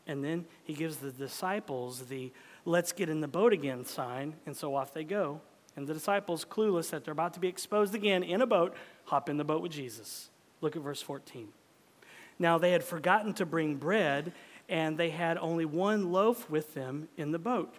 And 0.07 0.23
then 0.23 0.45
he 0.65 0.75
gives 0.75 0.97
the 0.97 1.11
disciples 1.11 2.01
the 2.07 2.33
let's 2.65 2.93
get 2.93 3.09
in 3.09 3.21
the 3.21 3.29
boat 3.29 3.53
again 3.53 3.85
sign. 3.85 4.35
And 4.47 4.57
so 4.57 4.75
off 4.75 4.93
they 4.93 5.05
go. 5.05 5.41
And 5.77 5.87
the 5.87 5.95
disciples, 5.95 6.45
clueless 6.45 6.91
that 6.91 7.05
they're 7.05 7.13
about 7.13 7.35
to 7.35 7.41
be 7.41 7.49
exposed 7.49 7.95
again 7.95 8.23
in 8.23 8.41
a 8.43 8.47
boat, 8.47 8.77
hop 9.07 9.29
in 9.29 9.37
the 9.37 9.45
boat 9.45 9.63
with 9.63 9.73
Jesus. 9.73 10.31
Look 10.61 10.77
at 10.77 10.83
verse 10.83 11.03
14. 11.03 11.49
Now 12.39 12.59
they 12.59 12.73
had 12.73 12.85
forgotten 12.85 13.35
to 13.35 13.47
bring 13.47 13.77
bread, 13.77 14.33
and 14.69 14.97
they 14.97 15.11
had 15.11 15.37
only 15.39 15.65
one 15.65 16.13
loaf 16.13 16.49
with 16.49 16.75
them 16.75 17.09
in 17.17 17.33
the 17.33 17.39
boat. 17.39 17.75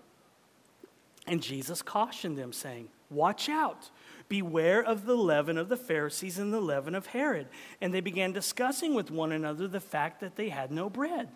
And 1.27 1.41
Jesus 1.41 1.81
cautioned 1.81 2.37
them, 2.37 2.53
saying, 2.53 2.89
Watch 3.09 3.49
out. 3.49 3.89
Beware 4.27 4.83
of 4.83 5.05
the 5.05 5.15
leaven 5.15 5.57
of 5.57 5.69
the 5.69 5.77
Pharisees 5.77 6.39
and 6.39 6.51
the 6.51 6.59
leaven 6.59 6.95
of 6.95 7.07
Herod. 7.07 7.47
And 7.79 7.93
they 7.93 8.01
began 8.01 8.31
discussing 8.31 8.95
with 8.95 9.11
one 9.11 9.31
another 9.31 9.67
the 9.67 9.79
fact 9.79 10.19
that 10.21 10.35
they 10.35 10.49
had 10.49 10.71
no 10.71 10.89
bread. 10.89 11.29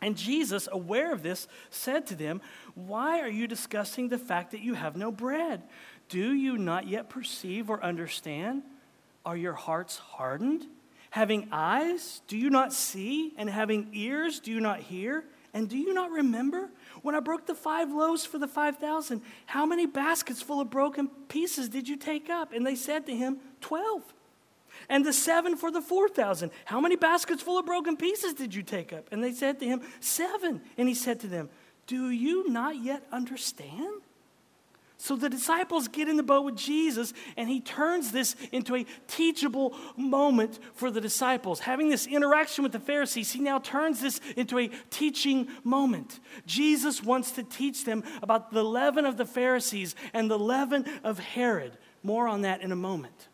And 0.00 0.16
Jesus, 0.16 0.68
aware 0.70 1.12
of 1.12 1.22
this, 1.22 1.46
said 1.70 2.06
to 2.08 2.14
them, 2.14 2.40
Why 2.74 3.20
are 3.20 3.28
you 3.28 3.46
discussing 3.46 4.08
the 4.08 4.18
fact 4.18 4.50
that 4.52 4.60
you 4.60 4.74
have 4.74 4.96
no 4.96 5.12
bread? 5.12 5.62
Do 6.08 6.32
you 6.32 6.58
not 6.58 6.88
yet 6.88 7.08
perceive 7.08 7.70
or 7.70 7.82
understand? 7.82 8.62
Are 9.24 9.36
your 9.36 9.52
hearts 9.52 9.98
hardened? 9.98 10.66
Having 11.10 11.48
eyes, 11.52 12.22
do 12.26 12.36
you 12.36 12.50
not 12.50 12.72
see? 12.72 13.32
And 13.36 13.48
having 13.48 13.90
ears, 13.92 14.40
do 14.40 14.50
you 14.50 14.60
not 14.60 14.80
hear? 14.80 15.24
And 15.54 15.68
do 15.68 15.76
you 15.76 15.92
not 15.94 16.10
remember 16.10 16.70
when 17.02 17.14
I 17.14 17.20
broke 17.20 17.46
the 17.46 17.54
five 17.54 17.90
loaves 17.92 18.24
for 18.24 18.38
the 18.38 18.48
5,000? 18.48 19.20
How 19.46 19.66
many 19.66 19.86
baskets 19.86 20.40
full 20.40 20.60
of 20.60 20.70
broken 20.70 21.08
pieces 21.28 21.68
did 21.68 21.88
you 21.88 21.96
take 21.96 22.30
up? 22.30 22.52
And 22.52 22.66
they 22.66 22.74
said 22.74 23.06
to 23.06 23.14
him, 23.14 23.38
12. 23.60 24.02
And 24.88 25.04
the 25.04 25.12
seven 25.12 25.56
for 25.56 25.70
the 25.70 25.82
4,000. 25.82 26.50
How 26.64 26.80
many 26.80 26.96
baskets 26.96 27.42
full 27.42 27.58
of 27.58 27.66
broken 27.66 27.96
pieces 27.96 28.34
did 28.34 28.54
you 28.54 28.62
take 28.62 28.92
up? 28.92 29.08
And 29.12 29.22
they 29.22 29.32
said 29.32 29.60
to 29.60 29.66
him, 29.66 29.82
Seven. 30.00 30.62
And 30.78 30.88
he 30.88 30.94
said 30.94 31.20
to 31.20 31.26
them, 31.26 31.50
Do 31.86 32.10
you 32.10 32.48
not 32.48 32.82
yet 32.82 33.06
understand? 33.12 34.02
So 35.02 35.16
the 35.16 35.28
disciples 35.28 35.88
get 35.88 36.08
in 36.08 36.16
the 36.16 36.22
boat 36.22 36.44
with 36.44 36.54
Jesus, 36.54 37.12
and 37.36 37.48
he 37.48 37.60
turns 37.60 38.12
this 38.12 38.36
into 38.52 38.76
a 38.76 38.86
teachable 39.08 39.74
moment 39.96 40.60
for 40.74 40.92
the 40.92 41.00
disciples. 41.00 41.58
Having 41.58 41.88
this 41.88 42.06
interaction 42.06 42.62
with 42.62 42.70
the 42.70 42.78
Pharisees, 42.78 43.32
he 43.32 43.40
now 43.40 43.58
turns 43.58 44.00
this 44.00 44.20
into 44.36 44.60
a 44.60 44.70
teaching 44.90 45.48
moment. 45.64 46.20
Jesus 46.46 47.02
wants 47.02 47.32
to 47.32 47.42
teach 47.42 47.84
them 47.84 48.04
about 48.22 48.52
the 48.52 48.62
leaven 48.62 49.04
of 49.04 49.16
the 49.16 49.26
Pharisees 49.26 49.96
and 50.12 50.30
the 50.30 50.38
leaven 50.38 50.84
of 51.02 51.18
Herod. 51.18 51.76
More 52.04 52.28
on 52.28 52.42
that 52.42 52.62
in 52.62 52.70
a 52.70 52.76
moment. 52.76 53.26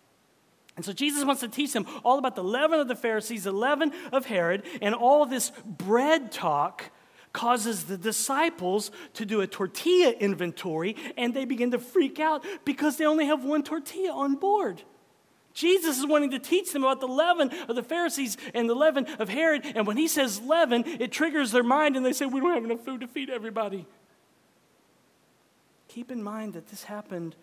And 0.75 0.87
so 0.87 0.95
Jesus 0.95 1.23
wants 1.23 1.43
to 1.43 1.49
teach 1.49 1.75
them 1.75 1.87
all 2.03 2.19
about 2.19 2.35
the 2.35 2.43
leaven 2.43 2.81
of 2.81 2.89
the 2.89 2.97
Pharisees, 2.97 3.45
the 3.45 3.53
leaven 3.53 3.93
of 4.11 4.25
Herod, 4.25 4.63
and 4.81 4.95
all 4.95 5.27
this 5.27 5.53
bread 5.67 6.33
talk 6.33 6.85
causes 7.33 7.85
the 7.85 7.99
disciples 7.99 8.91
to 9.15 9.25
do 9.25 9.41
a 9.41 9.47
tortilla 9.47 10.11
inventory 10.11 10.97
and 11.17 11.35
they 11.35 11.45
begin 11.45 11.71
to 11.71 11.79
freak 11.79 12.19
out 12.21 12.45
because 12.65 12.97
they 12.97 13.05
only 13.05 13.27
have 13.27 13.45
one 13.45 13.63
tortilla 13.63 14.13
on 14.13 14.35
board. 14.35 14.83
Jesus 15.55 15.99
is 15.99 16.07
wanting 16.07 16.31
to 16.31 16.39
teach 16.39 16.73
them 16.73 16.85
about 16.85 17.01
the 17.01 17.09
leaven 17.09 17.51
of 17.69 17.75
the 17.75 17.83
Pharisees 17.83 18.37
and 18.55 18.71
the 18.71 18.75
leaven 18.75 19.07
of 19.19 19.29
Herod. 19.29 19.65
And 19.75 19.87
when 19.87 19.97
he 19.97 20.07
says 20.07 20.41
leaven, 20.41 20.85
it 20.87 21.11
triggers 21.11 21.51
their 21.51 21.65
mind 21.65 21.97
and 21.97 22.07
they 22.07 22.13
say, 22.13 22.27
We 22.27 22.41
don't 22.41 22.55
have 22.55 22.65
enough 22.65 22.85
food 22.85 23.01
to 23.01 23.09
feed 23.09 23.29
everybody. 23.29 23.85
Keep 25.89 26.13
in 26.13 26.23
mind 26.23 26.53
that 26.53 26.69
this 26.69 26.85
happened 26.85 27.35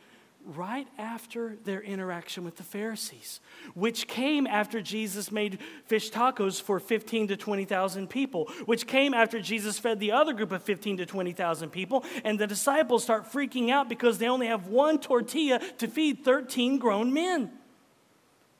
right 0.45 0.87
after 0.97 1.57
their 1.63 1.81
interaction 1.81 2.43
with 2.43 2.55
the 2.57 2.63
Pharisees, 2.63 3.39
which 3.73 4.07
came 4.07 4.45
after 4.45 4.81
Jesus 4.81 5.31
made 5.31 5.59
fish 5.85 6.11
tacos 6.11 6.61
for 6.61 6.79
15 6.79 7.29
to 7.29 7.37
20,000 7.37 8.09
people, 8.09 8.45
which 8.65 8.87
came 8.87 9.13
after 9.13 9.41
Jesus 9.41 9.79
fed 9.79 9.99
the 9.99 10.11
other 10.11 10.33
group 10.33 10.51
of 10.51 10.61
15 10.63 10.97
to 10.97 11.05
20,000 11.05 11.69
people, 11.69 12.03
and 12.23 12.39
the 12.39 12.47
disciples 12.47 13.03
start 13.03 13.31
freaking 13.31 13.71
out 13.71 13.89
because 13.89 14.17
they 14.17 14.27
only 14.27 14.47
have 14.47 14.67
one 14.67 14.99
tortilla 14.99 15.59
to 15.77 15.87
feed 15.87 16.23
13 16.23 16.77
grown 16.77 17.13
men. 17.13 17.51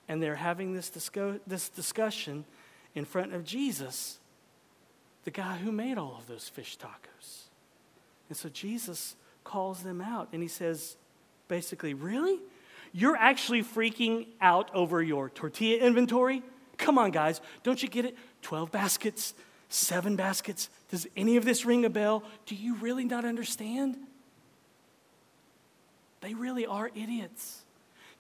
And 0.07 0.21
they're 0.21 0.35
having 0.35 0.73
this, 0.73 0.89
disco- 0.89 1.39
this 1.47 1.69
discussion 1.69 2.45
in 2.93 3.05
front 3.05 3.33
of 3.33 3.43
Jesus, 3.43 4.19
the 5.23 5.31
guy 5.31 5.57
who 5.57 5.71
made 5.71 5.97
all 5.97 6.15
of 6.17 6.27
those 6.27 6.47
fish 6.47 6.77
tacos. 6.77 7.43
And 8.29 8.37
so 8.37 8.49
Jesus 8.49 9.15
calls 9.43 9.83
them 9.83 10.01
out 10.01 10.29
and 10.31 10.41
he 10.41 10.47
says, 10.47 10.97
Basically, 11.47 11.93
really? 11.93 12.39
You're 12.91 13.17
actually 13.17 13.63
freaking 13.63 14.27
out 14.39 14.73
over 14.73 15.03
your 15.03 15.29
tortilla 15.29 15.77
inventory? 15.79 16.43
Come 16.77 16.97
on, 16.97 17.11
guys, 17.11 17.41
don't 17.63 17.81
you 17.81 17.89
get 17.89 18.05
it? 18.05 18.17
12 18.41 18.71
baskets, 18.71 19.33
seven 19.69 20.15
baskets. 20.15 20.69
Does 20.89 21.07
any 21.15 21.37
of 21.37 21.45
this 21.45 21.65
ring 21.65 21.85
a 21.85 21.89
bell? 21.89 22.23
Do 22.45 22.55
you 22.55 22.75
really 22.75 23.05
not 23.05 23.25
understand? 23.25 23.97
They 26.21 26.33
really 26.33 26.65
are 26.65 26.89
idiots. 26.95 27.61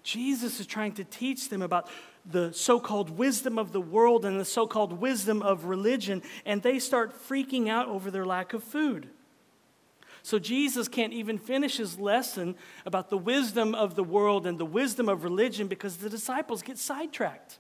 Jesus 0.03 0.59
is 0.59 0.67
trying 0.67 0.93
to 0.93 1.03
teach 1.03 1.49
them 1.49 1.61
about 1.61 1.89
the 2.29 2.53
so 2.53 2.79
called 2.79 3.09
wisdom 3.09 3.57
of 3.57 3.71
the 3.71 3.81
world 3.81 4.25
and 4.25 4.39
the 4.39 4.45
so 4.45 4.67
called 4.67 4.93
wisdom 4.93 5.41
of 5.41 5.65
religion, 5.65 6.21
and 6.45 6.61
they 6.61 6.79
start 6.79 7.13
freaking 7.27 7.67
out 7.67 7.87
over 7.87 8.11
their 8.11 8.25
lack 8.25 8.53
of 8.53 8.63
food. 8.63 9.09
So 10.25 10.39
Jesus 10.39 10.87
can't 10.87 11.13
even 11.13 11.37
finish 11.37 11.77
his 11.77 11.99
lesson 11.99 12.55
about 12.83 13.11
the 13.11 13.17
wisdom 13.17 13.75
of 13.75 13.93
the 13.93 14.03
world 14.03 14.47
and 14.47 14.57
the 14.57 14.65
wisdom 14.65 15.07
of 15.07 15.23
religion 15.23 15.67
because 15.67 15.97
the 15.97 16.09
disciples 16.09 16.63
get 16.63 16.79
sidetracked. 16.79 17.59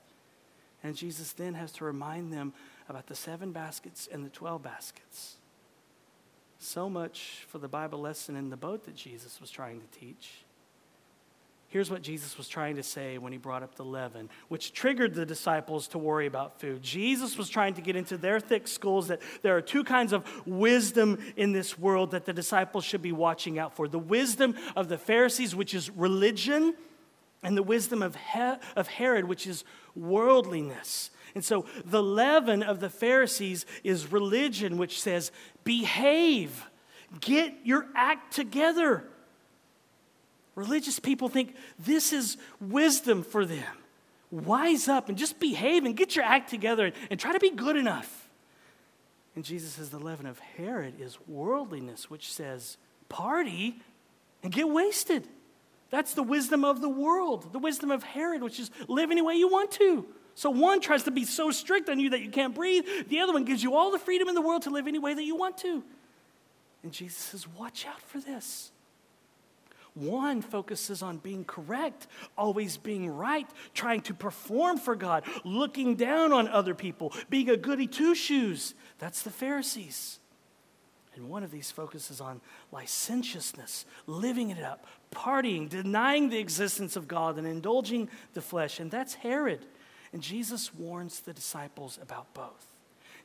And 0.81 0.95
Jesus 0.95 1.31
then 1.33 1.53
has 1.53 1.71
to 1.73 1.85
remind 1.85 2.33
them 2.33 2.53
about 2.89 3.05
the 3.05 3.13
seven 3.13 3.51
baskets 3.51 4.09
and 4.11 4.25
the 4.25 4.31
12 4.31 4.63
baskets. 4.63 5.35
So 6.57 6.89
much 6.89 7.45
for 7.49 7.59
the 7.59 7.67
Bible 7.67 7.99
lesson 7.99 8.35
in 8.35 8.49
the 8.49 8.57
boat 8.57 8.85
that 8.85 8.95
Jesus 8.95 9.39
was 9.39 9.51
trying 9.51 9.79
to 9.79 9.99
teach. 9.99 10.31
Here's 11.75 11.91
what 11.91 12.03
Jesus 12.03 12.37
was 12.37 12.47
trying 12.47 12.77
to 12.77 12.83
say 12.83 13.17
when 13.17 13.33
he 13.33 13.37
brought 13.37 13.61
up 13.61 13.75
the 13.75 13.83
leaven, 13.83 14.29
which 14.47 14.71
triggered 14.71 15.13
the 15.13 15.25
disciples 15.25 15.89
to 15.89 15.97
worry 15.97 16.25
about 16.25 16.57
food. 16.61 16.81
Jesus 16.81 17.37
was 17.37 17.49
trying 17.49 17.73
to 17.73 17.81
get 17.81 17.97
into 17.97 18.15
their 18.15 18.39
thick 18.39 18.69
skulls 18.69 19.09
that 19.09 19.21
there 19.41 19.57
are 19.57 19.61
two 19.61 19.83
kinds 19.83 20.13
of 20.13 20.23
wisdom 20.47 21.19
in 21.35 21.51
this 21.51 21.77
world 21.77 22.11
that 22.11 22.23
the 22.23 22.31
disciples 22.31 22.85
should 22.85 23.01
be 23.01 23.11
watching 23.11 23.59
out 23.59 23.75
for 23.75 23.89
the 23.89 23.99
wisdom 23.99 24.55
of 24.77 24.87
the 24.87 24.97
Pharisees, 24.97 25.53
which 25.53 25.73
is 25.73 25.89
religion, 25.89 26.75
and 27.43 27.57
the 27.57 27.61
wisdom 27.61 28.01
of, 28.01 28.15
he- 28.15 28.55
of 28.77 28.87
Herod, 28.87 29.25
which 29.25 29.45
is 29.45 29.65
worldliness. 29.97 31.09
And 31.35 31.43
so 31.43 31.65
the 31.83 32.01
leaven 32.01 32.63
of 32.63 32.79
the 32.79 32.89
Pharisees 32.89 33.65
is 33.83 34.13
religion, 34.13 34.77
which 34.77 35.01
says, 35.01 35.29
behave, 35.65 36.67
get 37.19 37.53
your 37.65 37.85
act 37.95 38.33
together. 38.33 39.09
Religious 40.55 40.99
people 40.99 41.27
think 41.27 41.55
this 41.77 42.13
is 42.13 42.37
wisdom 42.59 43.23
for 43.23 43.45
them. 43.45 43.77
Wise 44.31 44.87
up 44.87 45.09
and 45.09 45.17
just 45.17 45.39
behave 45.39 45.85
and 45.85 45.95
get 45.95 46.15
your 46.15 46.25
act 46.25 46.49
together 46.49 46.85
and, 46.85 46.95
and 47.11 47.19
try 47.19 47.33
to 47.33 47.39
be 47.39 47.51
good 47.51 47.75
enough. 47.75 48.29
And 49.35 49.43
Jesus 49.43 49.73
says 49.73 49.89
the 49.89 49.99
leaven 49.99 50.25
of 50.25 50.39
Herod 50.39 50.99
is 50.99 51.17
worldliness, 51.27 52.09
which 52.09 52.31
says 52.31 52.77
party 53.09 53.81
and 54.43 54.51
get 54.51 54.69
wasted. 54.69 55.27
That's 55.89 56.13
the 56.13 56.23
wisdom 56.23 56.63
of 56.63 56.81
the 56.81 56.89
world, 56.89 57.51
the 57.51 57.59
wisdom 57.59 57.91
of 57.91 58.03
Herod, 58.03 58.41
which 58.41 58.59
is 58.59 58.71
live 58.87 59.11
any 59.11 59.21
way 59.21 59.35
you 59.35 59.49
want 59.49 59.71
to. 59.71 60.05
So 60.35 60.49
one 60.49 60.81
tries 60.81 61.03
to 61.03 61.11
be 61.11 61.25
so 61.25 61.51
strict 61.51 61.89
on 61.89 61.99
you 61.99 62.09
that 62.09 62.21
you 62.21 62.29
can't 62.29 62.55
breathe, 62.55 62.83
the 63.07 63.19
other 63.19 63.33
one 63.33 63.45
gives 63.45 63.63
you 63.63 63.75
all 63.75 63.91
the 63.91 63.99
freedom 63.99 64.27
in 64.27 64.35
the 64.35 64.41
world 64.41 64.63
to 64.63 64.69
live 64.69 64.87
any 64.87 64.99
way 64.99 65.13
that 65.13 65.23
you 65.23 65.35
want 65.35 65.57
to. 65.59 65.83
And 66.83 66.91
Jesus 66.91 67.17
says, 67.17 67.47
Watch 67.47 67.85
out 67.85 68.01
for 68.01 68.19
this. 68.19 68.71
One 69.95 70.41
focuses 70.41 71.01
on 71.01 71.17
being 71.17 71.45
correct, 71.45 72.07
always 72.37 72.75
being 72.75 73.09
right, 73.09 73.47
trying 73.73 74.01
to 74.01 74.13
perform 74.13 74.77
for 74.77 74.95
God, 74.95 75.23
looking 75.45 75.95
down 75.95 76.33
on 76.33 76.49
other 76.49 76.75
people, 76.75 77.13
being 77.29 77.49
a 77.49 77.57
goody 77.57 77.87
two 77.87 78.13
shoes. 78.13 78.75
That's 78.99 79.21
the 79.23 79.31
Pharisees. 79.31 80.19
And 81.15 81.29
one 81.29 81.43
of 81.43 81.51
these 81.51 81.71
focuses 81.71 82.19
on 82.19 82.41
licentiousness, 82.73 83.85
living 84.05 84.49
it 84.49 84.61
up, 84.61 84.85
partying, 85.13 85.69
denying 85.69 86.29
the 86.29 86.39
existence 86.39 86.97
of 86.97 87.07
God, 87.07 87.37
and 87.37 87.47
indulging 87.47 88.09
the 88.33 88.41
flesh. 88.41 88.81
And 88.81 88.91
that's 88.91 89.13
Herod. 89.13 89.65
And 90.11 90.21
Jesus 90.21 90.73
warns 90.73 91.21
the 91.21 91.31
disciples 91.31 91.97
about 92.01 92.33
both. 92.33 92.74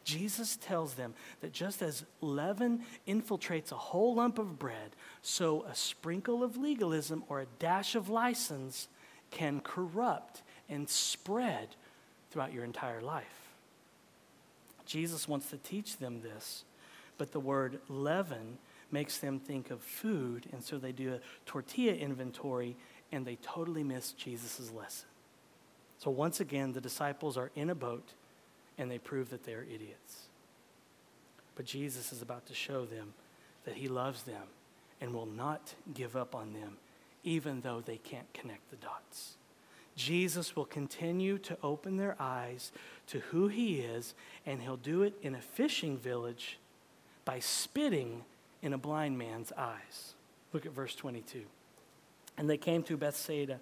Jesus 0.04 0.56
tells 0.56 0.94
them 0.94 1.14
that 1.40 1.52
just 1.52 1.82
as 1.82 2.04
leaven 2.20 2.82
infiltrates 3.06 3.70
a 3.70 3.76
whole 3.76 4.14
lump 4.14 4.38
of 4.38 4.58
bread, 4.58 4.96
so 5.22 5.62
a 5.64 5.74
sprinkle 5.74 6.42
of 6.42 6.56
legalism 6.56 7.22
or 7.28 7.40
a 7.40 7.46
dash 7.58 7.94
of 7.94 8.08
license 8.08 8.88
can 9.30 9.60
corrupt 9.60 10.42
and 10.68 10.88
spread 10.88 11.68
throughout 12.30 12.52
your 12.52 12.64
entire 12.64 13.00
life. 13.00 13.50
Jesus 14.86 15.28
wants 15.28 15.50
to 15.50 15.58
teach 15.58 15.98
them 15.98 16.22
this, 16.22 16.64
but 17.18 17.32
the 17.32 17.40
word 17.40 17.80
leaven 17.88 18.58
makes 18.90 19.18
them 19.18 19.38
think 19.38 19.70
of 19.70 19.80
food, 19.82 20.46
and 20.52 20.64
so 20.64 20.78
they 20.78 20.92
do 20.92 21.14
a 21.14 21.20
tortilla 21.46 21.92
inventory 21.92 22.76
and 23.12 23.26
they 23.26 23.36
totally 23.36 23.84
miss 23.84 24.12
Jesus' 24.12 24.70
lesson. 24.72 25.08
So 25.98 26.10
once 26.10 26.40
again, 26.40 26.72
the 26.72 26.80
disciples 26.80 27.36
are 27.36 27.50
in 27.54 27.70
a 27.70 27.74
boat 27.74 28.14
and 28.80 28.90
they 28.90 28.98
prove 28.98 29.28
that 29.30 29.44
they're 29.44 29.62
idiots. 29.62 30.28
But 31.54 31.66
Jesus 31.66 32.12
is 32.12 32.22
about 32.22 32.46
to 32.46 32.54
show 32.54 32.86
them 32.86 33.12
that 33.64 33.74
he 33.74 33.88
loves 33.88 34.22
them 34.22 34.42
and 35.00 35.12
will 35.12 35.26
not 35.26 35.74
give 35.92 36.16
up 36.16 36.34
on 36.34 36.54
them, 36.54 36.78
even 37.22 37.60
though 37.60 37.82
they 37.84 37.98
can't 37.98 38.32
connect 38.32 38.70
the 38.70 38.76
dots. 38.76 39.34
Jesus 39.96 40.56
will 40.56 40.64
continue 40.64 41.36
to 41.38 41.58
open 41.62 41.98
their 41.98 42.16
eyes 42.18 42.72
to 43.08 43.20
who 43.20 43.48
he 43.48 43.80
is, 43.80 44.14
and 44.46 44.62
he'll 44.62 44.78
do 44.78 45.02
it 45.02 45.14
in 45.20 45.34
a 45.34 45.40
fishing 45.40 45.98
village 45.98 46.58
by 47.26 47.38
spitting 47.38 48.24
in 48.62 48.72
a 48.72 48.78
blind 48.78 49.18
man's 49.18 49.52
eyes. 49.58 50.14
Look 50.54 50.64
at 50.64 50.72
verse 50.72 50.94
22. 50.94 51.42
And 52.38 52.48
they 52.48 52.56
came 52.56 52.82
to 52.84 52.96
Bethsaida. 52.96 53.60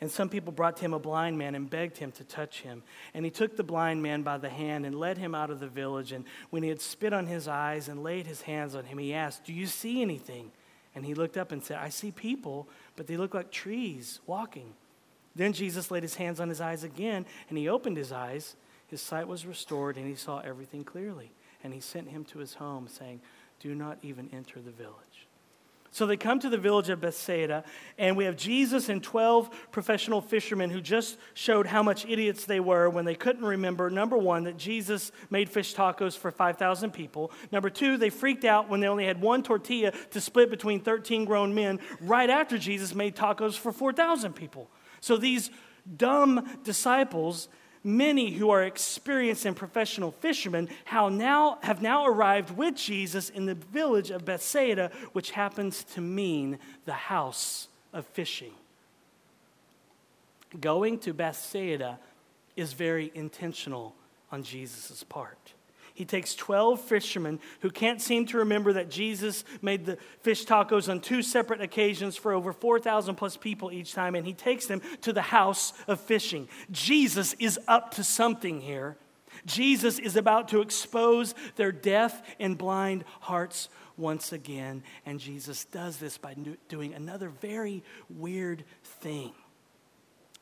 And 0.00 0.10
some 0.10 0.30
people 0.30 0.52
brought 0.52 0.78
to 0.78 0.84
him 0.84 0.94
a 0.94 0.98
blind 0.98 1.36
man 1.36 1.54
and 1.54 1.68
begged 1.68 1.98
him 1.98 2.10
to 2.12 2.24
touch 2.24 2.62
him. 2.62 2.82
And 3.12 3.24
he 3.24 3.30
took 3.30 3.56
the 3.56 3.62
blind 3.62 4.02
man 4.02 4.22
by 4.22 4.38
the 4.38 4.48
hand 4.48 4.86
and 4.86 4.98
led 4.98 5.18
him 5.18 5.34
out 5.34 5.50
of 5.50 5.60
the 5.60 5.68
village. 5.68 6.12
And 6.12 6.24
when 6.48 6.62
he 6.62 6.70
had 6.70 6.80
spit 6.80 7.12
on 7.12 7.26
his 7.26 7.46
eyes 7.46 7.88
and 7.88 8.02
laid 8.02 8.26
his 8.26 8.42
hands 8.42 8.74
on 8.74 8.84
him, 8.84 8.96
he 8.96 9.12
asked, 9.12 9.44
Do 9.44 9.52
you 9.52 9.66
see 9.66 10.00
anything? 10.00 10.52
And 10.94 11.04
he 11.04 11.14
looked 11.14 11.36
up 11.36 11.52
and 11.52 11.62
said, 11.62 11.78
I 11.78 11.90
see 11.90 12.10
people, 12.10 12.66
but 12.96 13.06
they 13.06 13.16
look 13.16 13.34
like 13.34 13.50
trees 13.50 14.20
walking. 14.26 14.72
Then 15.36 15.52
Jesus 15.52 15.90
laid 15.90 16.02
his 16.02 16.16
hands 16.16 16.40
on 16.40 16.48
his 16.48 16.60
eyes 16.60 16.82
again, 16.82 17.26
and 17.48 17.58
he 17.58 17.68
opened 17.68 17.96
his 17.96 18.10
eyes. 18.10 18.56
His 18.88 19.00
sight 19.00 19.28
was 19.28 19.46
restored, 19.46 19.96
and 19.96 20.06
he 20.06 20.16
saw 20.16 20.40
everything 20.40 20.82
clearly. 20.82 21.30
And 21.62 21.72
he 21.72 21.80
sent 21.80 22.08
him 22.08 22.24
to 22.24 22.38
his 22.38 22.54
home, 22.54 22.88
saying, 22.88 23.20
Do 23.60 23.74
not 23.74 23.98
even 24.02 24.30
enter 24.32 24.60
the 24.60 24.72
village. 24.72 24.94
So 25.92 26.06
they 26.06 26.16
come 26.16 26.38
to 26.40 26.48
the 26.48 26.56
village 26.56 26.88
of 26.88 27.00
Bethsaida, 27.00 27.64
and 27.98 28.16
we 28.16 28.24
have 28.24 28.36
Jesus 28.36 28.88
and 28.88 29.02
12 29.02 29.72
professional 29.72 30.20
fishermen 30.20 30.70
who 30.70 30.80
just 30.80 31.18
showed 31.34 31.66
how 31.66 31.82
much 31.82 32.06
idiots 32.06 32.44
they 32.44 32.60
were 32.60 32.88
when 32.88 33.04
they 33.04 33.16
couldn't 33.16 33.44
remember 33.44 33.90
number 33.90 34.16
one, 34.16 34.44
that 34.44 34.56
Jesus 34.56 35.10
made 35.30 35.50
fish 35.50 35.74
tacos 35.74 36.16
for 36.16 36.30
5,000 36.30 36.92
people. 36.92 37.32
Number 37.50 37.70
two, 37.70 37.96
they 37.96 38.08
freaked 38.08 38.44
out 38.44 38.68
when 38.68 38.78
they 38.78 38.86
only 38.86 39.04
had 39.04 39.20
one 39.20 39.42
tortilla 39.42 39.92
to 40.10 40.20
split 40.20 40.48
between 40.48 40.80
13 40.80 41.24
grown 41.24 41.54
men 41.54 41.80
right 42.00 42.30
after 42.30 42.56
Jesus 42.56 42.94
made 42.94 43.16
tacos 43.16 43.58
for 43.58 43.72
4,000 43.72 44.32
people. 44.34 44.70
So 45.00 45.16
these 45.16 45.50
dumb 45.96 46.60
disciples 46.62 47.48
many 47.82 48.32
who 48.32 48.50
are 48.50 48.62
experienced 48.62 49.46
and 49.46 49.56
professional 49.56 50.10
fishermen 50.10 50.68
how 50.84 51.08
now, 51.08 51.58
have 51.62 51.80
now 51.80 52.06
arrived 52.06 52.56
with 52.56 52.76
Jesus 52.76 53.30
in 53.30 53.46
the 53.46 53.54
village 53.54 54.10
of 54.10 54.24
Bethsaida, 54.24 54.90
which 55.12 55.30
happens 55.30 55.84
to 55.94 56.00
mean 56.00 56.58
the 56.84 56.92
house 56.92 57.68
of 57.92 58.06
fishing. 58.06 58.52
Going 60.60 60.98
to 61.00 61.14
Bethsaida 61.14 61.98
is 62.56 62.72
very 62.72 63.10
intentional 63.14 63.94
on 64.32 64.42
Jesus' 64.42 65.04
part. 65.04 65.54
He 65.94 66.04
takes 66.04 66.34
12 66.34 66.80
fishermen 66.80 67.40
who 67.60 67.70
can't 67.70 68.00
seem 68.00 68.26
to 68.26 68.38
remember 68.38 68.72
that 68.74 68.90
Jesus 68.90 69.44
made 69.62 69.86
the 69.86 69.98
fish 70.20 70.44
tacos 70.44 70.88
on 70.88 71.00
two 71.00 71.22
separate 71.22 71.60
occasions 71.60 72.16
for 72.16 72.32
over 72.32 72.52
4,000 72.52 73.14
plus 73.16 73.36
people 73.36 73.72
each 73.72 73.92
time, 73.92 74.14
and 74.14 74.26
he 74.26 74.34
takes 74.34 74.66
them 74.66 74.80
to 75.02 75.12
the 75.12 75.22
house 75.22 75.72
of 75.86 76.00
fishing. 76.00 76.48
Jesus 76.70 77.34
is 77.34 77.58
up 77.68 77.92
to 77.92 78.04
something 78.04 78.60
here. 78.60 78.96
Jesus 79.46 79.98
is 79.98 80.16
about 80.16 80.48
to 80.48 80.60
expose 80.60 81.34
their 81.56 81.72
deaf 81.72 82.22
and 82.38 82.58
blind 82.58 83.04
hearts 83.20 83.68
once 83.96 84.32
again, 84.32 84.82
and 85.04 85.20
Jesus 85.20 85.66
does 85.66 85.98
this 85.98 86.18
by 86.18 86.34
doing 86.68 86.94
another 86.94 87.28
very 87.28 87.84
weird 88.08 88.64
thing. 88.82 89.32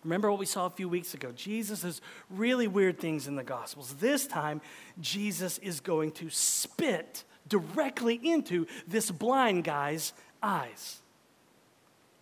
Remember 0.05 0.31
what 0.31 0.39
we 0.39 0.47
saw 0.47 0.67
a 0.67 0.71
few 0.71 0.89
weeks 0.89 1.15
ago? 1.15 1.33
Jesus 1.35 1.83
does 1.83 2.01
really 2.31 2.69
weird 2.69 2.99
things 2.99 3.27
in 3.27 3.37
the 3.37 3.43
Gospels. 3.43 3.95
This 3.95 4.27
time, 4.27 4.61
Jesus 5.01 5.59
is 5.59 5.81
going 5.81 6.13
to 6.13 6.31
spit 6.31 7.25
directly 7.49 8.21
into 8.23 8.67
this 8.87 9.11
blind 9.11 9.65
guy's 9.65 10.13
eyes. 10.43 11.01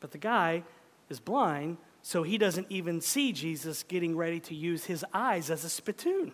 But 0.01 0.13
the 0.13 0.19
guy 0.19 0.63
is 1.11 1.21
blind, 1.21 1.77
so 2.03 2.23
he 2.23 2.39
doesn't 2.39 2.67
even 2.71 3.01
see 3.01 3.33
Jesus 3.33 3.83
getting 3.83 4.17
ready 4.17 4.41
to 4.41 4.55
use 4.55 4.85
his 4.85 5.05
eyes 5.13 5.51
as 5.51 5.65
a 5.65 5.69
spittoon. 5.69 6.33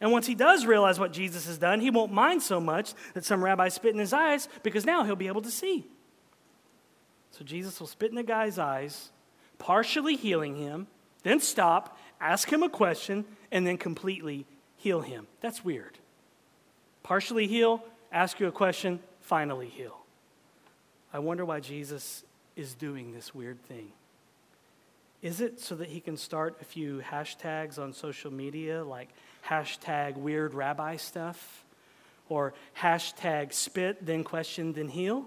And 0.00 0.12
once 0.12 0.26
he 0.26 0.34
does 0.34 0.66
realize 0.66 0.98
what 0.98 1.12
Jesus 1.12 1.46
has 1.46 1.56
done, 1.56 1.80
he 1.80 1.88
won't 1.88 2.12
mind 2.12 2.42
so 2.42 2.60
much 2.60 2.92
that 3.14 3.24
some 3.24 3.42
rabbi 3.42 3.68
spit 3.68 3.94
in 3.94 4.00
his 4.00 4.12
eyes 4.12 4.48
because 4.62 4.84
now 4.84 5.04
he'll 5.04 5.16
be 5.16 5.28
able 5.28 5.42
to 5.42 5.50
see. 5.50 5.86
So 7.30 7.44
Jesus 7.44 7.80
will 7.80 7.86
spit 7.86 8.10
in 8.10 8.16
the 8.16 8.22
guy's 8.22 8.58
eyes 8.58 9.10
partially 9.58 10.16
healing 10.16 10.56
him, 10.56 10.86
then 11.22 11.40
stop, 11.40 11.98
ask 12.20 12.52
him 12.52 12.62
a 12.62 12.68
question, 12.68 13.24
and 13.50 13.66
then 13.66 13.78
completely 13.78 14.46
heal 14.76 15.00
him. 15.00 15.26
That's 15.40 15.64
weird. 15.64 15.98
Partially 17.02 17.46
heal, 17.46 17.82
ask 18.12 18.40
you 18.40 18.46
a 18.46 18.52
question, 18.52 19.00
finally 19.20 19.68
heal. 19.68 19.98
I 21.12 21.18
wonder 21.18 21.44
why 21.44 21.60
Jesus 21.60 22.24
is 22.56 22.74
doing 22.74 23.12
this 23.12 23.34
weird 23.34 23.62
thing. 23.64 23.92
Is 25.22 25.40
it 25.40 25.58
so 25.58 25.74
that 25.76 25.88
he 25.88 26.00
can 26.00 26.16
start 26.16 26.58
a 26.60 26.64
few 26.64 27.00
hashtags 27.00 27.78
on 27.78 27.92
social 27.92 28.30
media 28.30 28.84
like 28.84 29.08
hashtag 29.46 30.16
weird 30.16 30.54
rabbi 30.54 30.96
stuff 30.96 31.64
or 32.28 32.52
hashtag 32.78 33.52
spit, 33.52 34.04
then 34.04 34.24
question, 34.24 34.72
then 34.72 34.88
heal? 34.88 35.26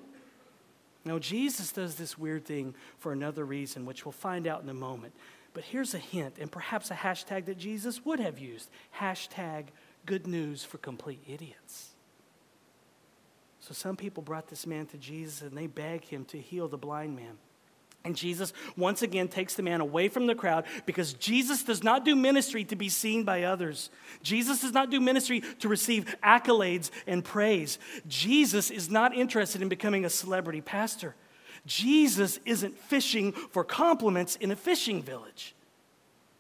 No, 1.07 1.19
Jesus 1.19 1.71
does 1.71 1.95
this 1.95 2.17
weird 2.17 2.45
thing 2.45 2.75
for 2.99 3.13
another 3.13 3.45
reason, 3.45 3.85
which 3.85 4.05
we'll 4.05 4.11
find 4.11 4.45
out 4.45 4.61
in 4.61 4.69
a 4.69 4.73
moment. 4.73 5.13
But 5.53 5.63
here's 5.63 5.93
a 5.93 5.99
hint, 5.99 6.35
and 6.39 6.51
perhaps 6.51 6.91
a 6.91 6.95
hashtag 6.95 7.45
that 7.45 7.57
Jesus 7.57 8.05
would 8.05 8.19
have 8.19 8.37
used 8.37 8.69
hashtag 8.99 9.67
good 10.05 10.27
news 10.27 10.63
for 10.63 10.77
complete 10.77 11.23
idiots. 11.27 11.91
So 13.59 13.73
some 13.73 13.95
people 13.95 14.21
brought 14.23 14.47
this 14.47 14.67
man 14.67 14.85
to 14.87 14.97
Jesus 14.97 15.41
and 15.41 15.57
they 15.57 15.67
begged 15.67 16.07
him 16.07 16.23
to 16.25 16.39
heal 16.39 16.67
the 16.67 16.77
blind 16.77 17.15
man. 17.15 17.37
And 18.07 18.15
Jesus 18.15 18.53
once 18.77 19.01
again 19.01 19.27
takes 19.27 19.55
the 19.55 19.63
man 19.63 19.81
away 19.81 20.07
from 20.07 20.27
the 20.27 20.33
crowd 20.33 20.63
because 20.85 21.11
Jesus 21.13 21.61
does 21.61 21.83
not 21.83 22.05
do 22.05 22.15
ministry 22.15 22.63
to 22.63 22.75
be 22.77 22.87
seen 22.87 23.25
by 23.25 23.43
others. 23.43 23.89
Jesus 24.23 24.61
does 24.61 24.71
not 24.71 24.89
do 24.89 25.01
ministry 25.01 25.41
to 25.59 25.67
receive 25.67 26.15
accolades 26.23 26.89
and 27.05 27.21
praise. 27.21 27.79
Jesus 28.07 28.71
is 28.71 28.89
not 28.89 29.13
interested 29.13 29.61
in 29.61 29.67
becoming 29.67 30.05
a 30.05 30.09
celebrity 30.09 30.61
pastor. 30.61 31.15
Jesus 31.65 32.39
isn't 32.45 32.79
fishing 32.79 33.33
for 33.33 33.65
compliments 33.65 34.37
in 34.37 34.51
a 34.51 34.55
fishing 34.55 35.03
village. 35.03 35.53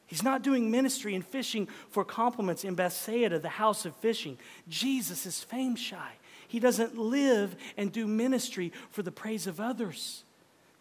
He's 0.05 0.23
not 0.23 0.41
doing 0.41 0.71
ministry 0.71 1.15
and 1.15 1.25
fishing 1.25 1.67
for 1.89 2.05
compliments 2.05 2.63
in 2.63 2.75
Bethsaida, 2.75 3.39
the 3.39 3.49
house 3.49 3.85
of 3.85 3.93
fishing. 3.97 4.37
Jesus 4.69 5.25
is 5.25 5.43
fame 5.43 5.75
shy. 5.75 6.13
He 6.47 6.61
doesn't 6.61 6.97
live 6.97 7.57
and 7.75 7.91
do 7.91 8.07
ministry 8.07 8.71
for 8.89 9.03
the 9.03 9.11
praise 9.11 9.47
of 9.47 9.59
others. 9.59 10.23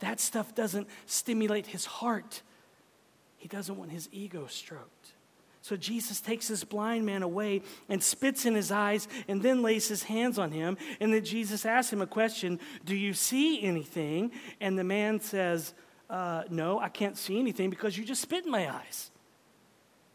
That 0.00 0.20
stuff 0.20 0.54
doesn't 0.54 0.88
stimulate 1.06 1.66
his 1.66 1.86
heart. 1.86 2.42
He 3.36 3.48
doesn't 3.48 3.76
want 3.76 3.90
his 3.90 4.08
ego 4.12 4.46
stroked. 4.46 5.12
So 5.62 5.76
Jesus 5.76 6.20
takes 6.20 6.46
this 6.46 6.62
blind 6.62 7.06
man 7.06 7.24
away 7.24 7.62
and 7.88 8.00
spits 8.00 8.46
in 8.46 8.54
his 8.54 8.70
eyes 8.70 9.08
and 9.26 9.42
then 9.42 9.62
lays 9.62 9.88
his 9.88 10.04
hands 10.04 10.38
on 10.38 10.52
him. 10.52 10.76
And 11.00 11.12
then 11.12 11.24
Jesus 11.24 11.66
asks 11.66 11.92
him 11.92 12.00
a 12.00 12.06
question 12.06 12.60
Do 12.84 12.94
you 12.94 13.14
see 13.14 13.62
anything? 13.62 14.30
And 14.60 14.78
the 14.78 14.84
man 14.84 15.20
says, 15.20 15.74
uh, 16.08 16.44
No, 16.50 16.78
I 16.78 16.88
can't 16.88 17.18
see 17.18 17.40
anything 17.40 17.68
because 17.68 17.98
you 17.98 18.04
just 18.04 18.22
spit 18.22 18.44
in 18.44 18.50
my 18.52 18.72
eyes. 18.72 19.10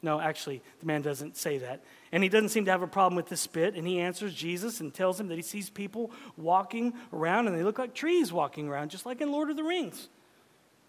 No, 0.03 0.19
actually, 0.19 0.61
the 0.79 0.85
man 0.85 1.01
doesn't 1.01 1.37
say 1.37 1.59
that. 1.59 1.83
And 2.11 2.23
he 2.23 2.29
doesn't 2.29 2.49
seem 2.49 2.65
to 2.65 2.71
have 2.71 2.81
a 2.81 2.87
problem 2.87 3.15
with 3.15 3.29
the 3.29 3.37
spit. 3.37 3.75
And 3.75 3.87
he 3.87 3.99
answers 3.99 4.33
Jesus 4.33 4.79
and 4.79 4.93
tells 4.93 5.19
him 5.19 5.27
that 5.27 5.35
he 5.35 5.43
sees 5.43 5.69
people 5.69 6.11
walking 6.37 6.93
around 7.13 7.47
and 7.47 7.55
they 7.55 7.63
look 7.63 7.77
like 7.77 7.93
trees 7.93 8.33
walking 8.33 8.67
around, 8.67 8.89
just 8.89 9.05
like 9.05 9.21
in 9.21 9.31
Lord 9.31 9.49
of 9.49 9.57
the 9.57 9.63
Rings. 9.63 10.09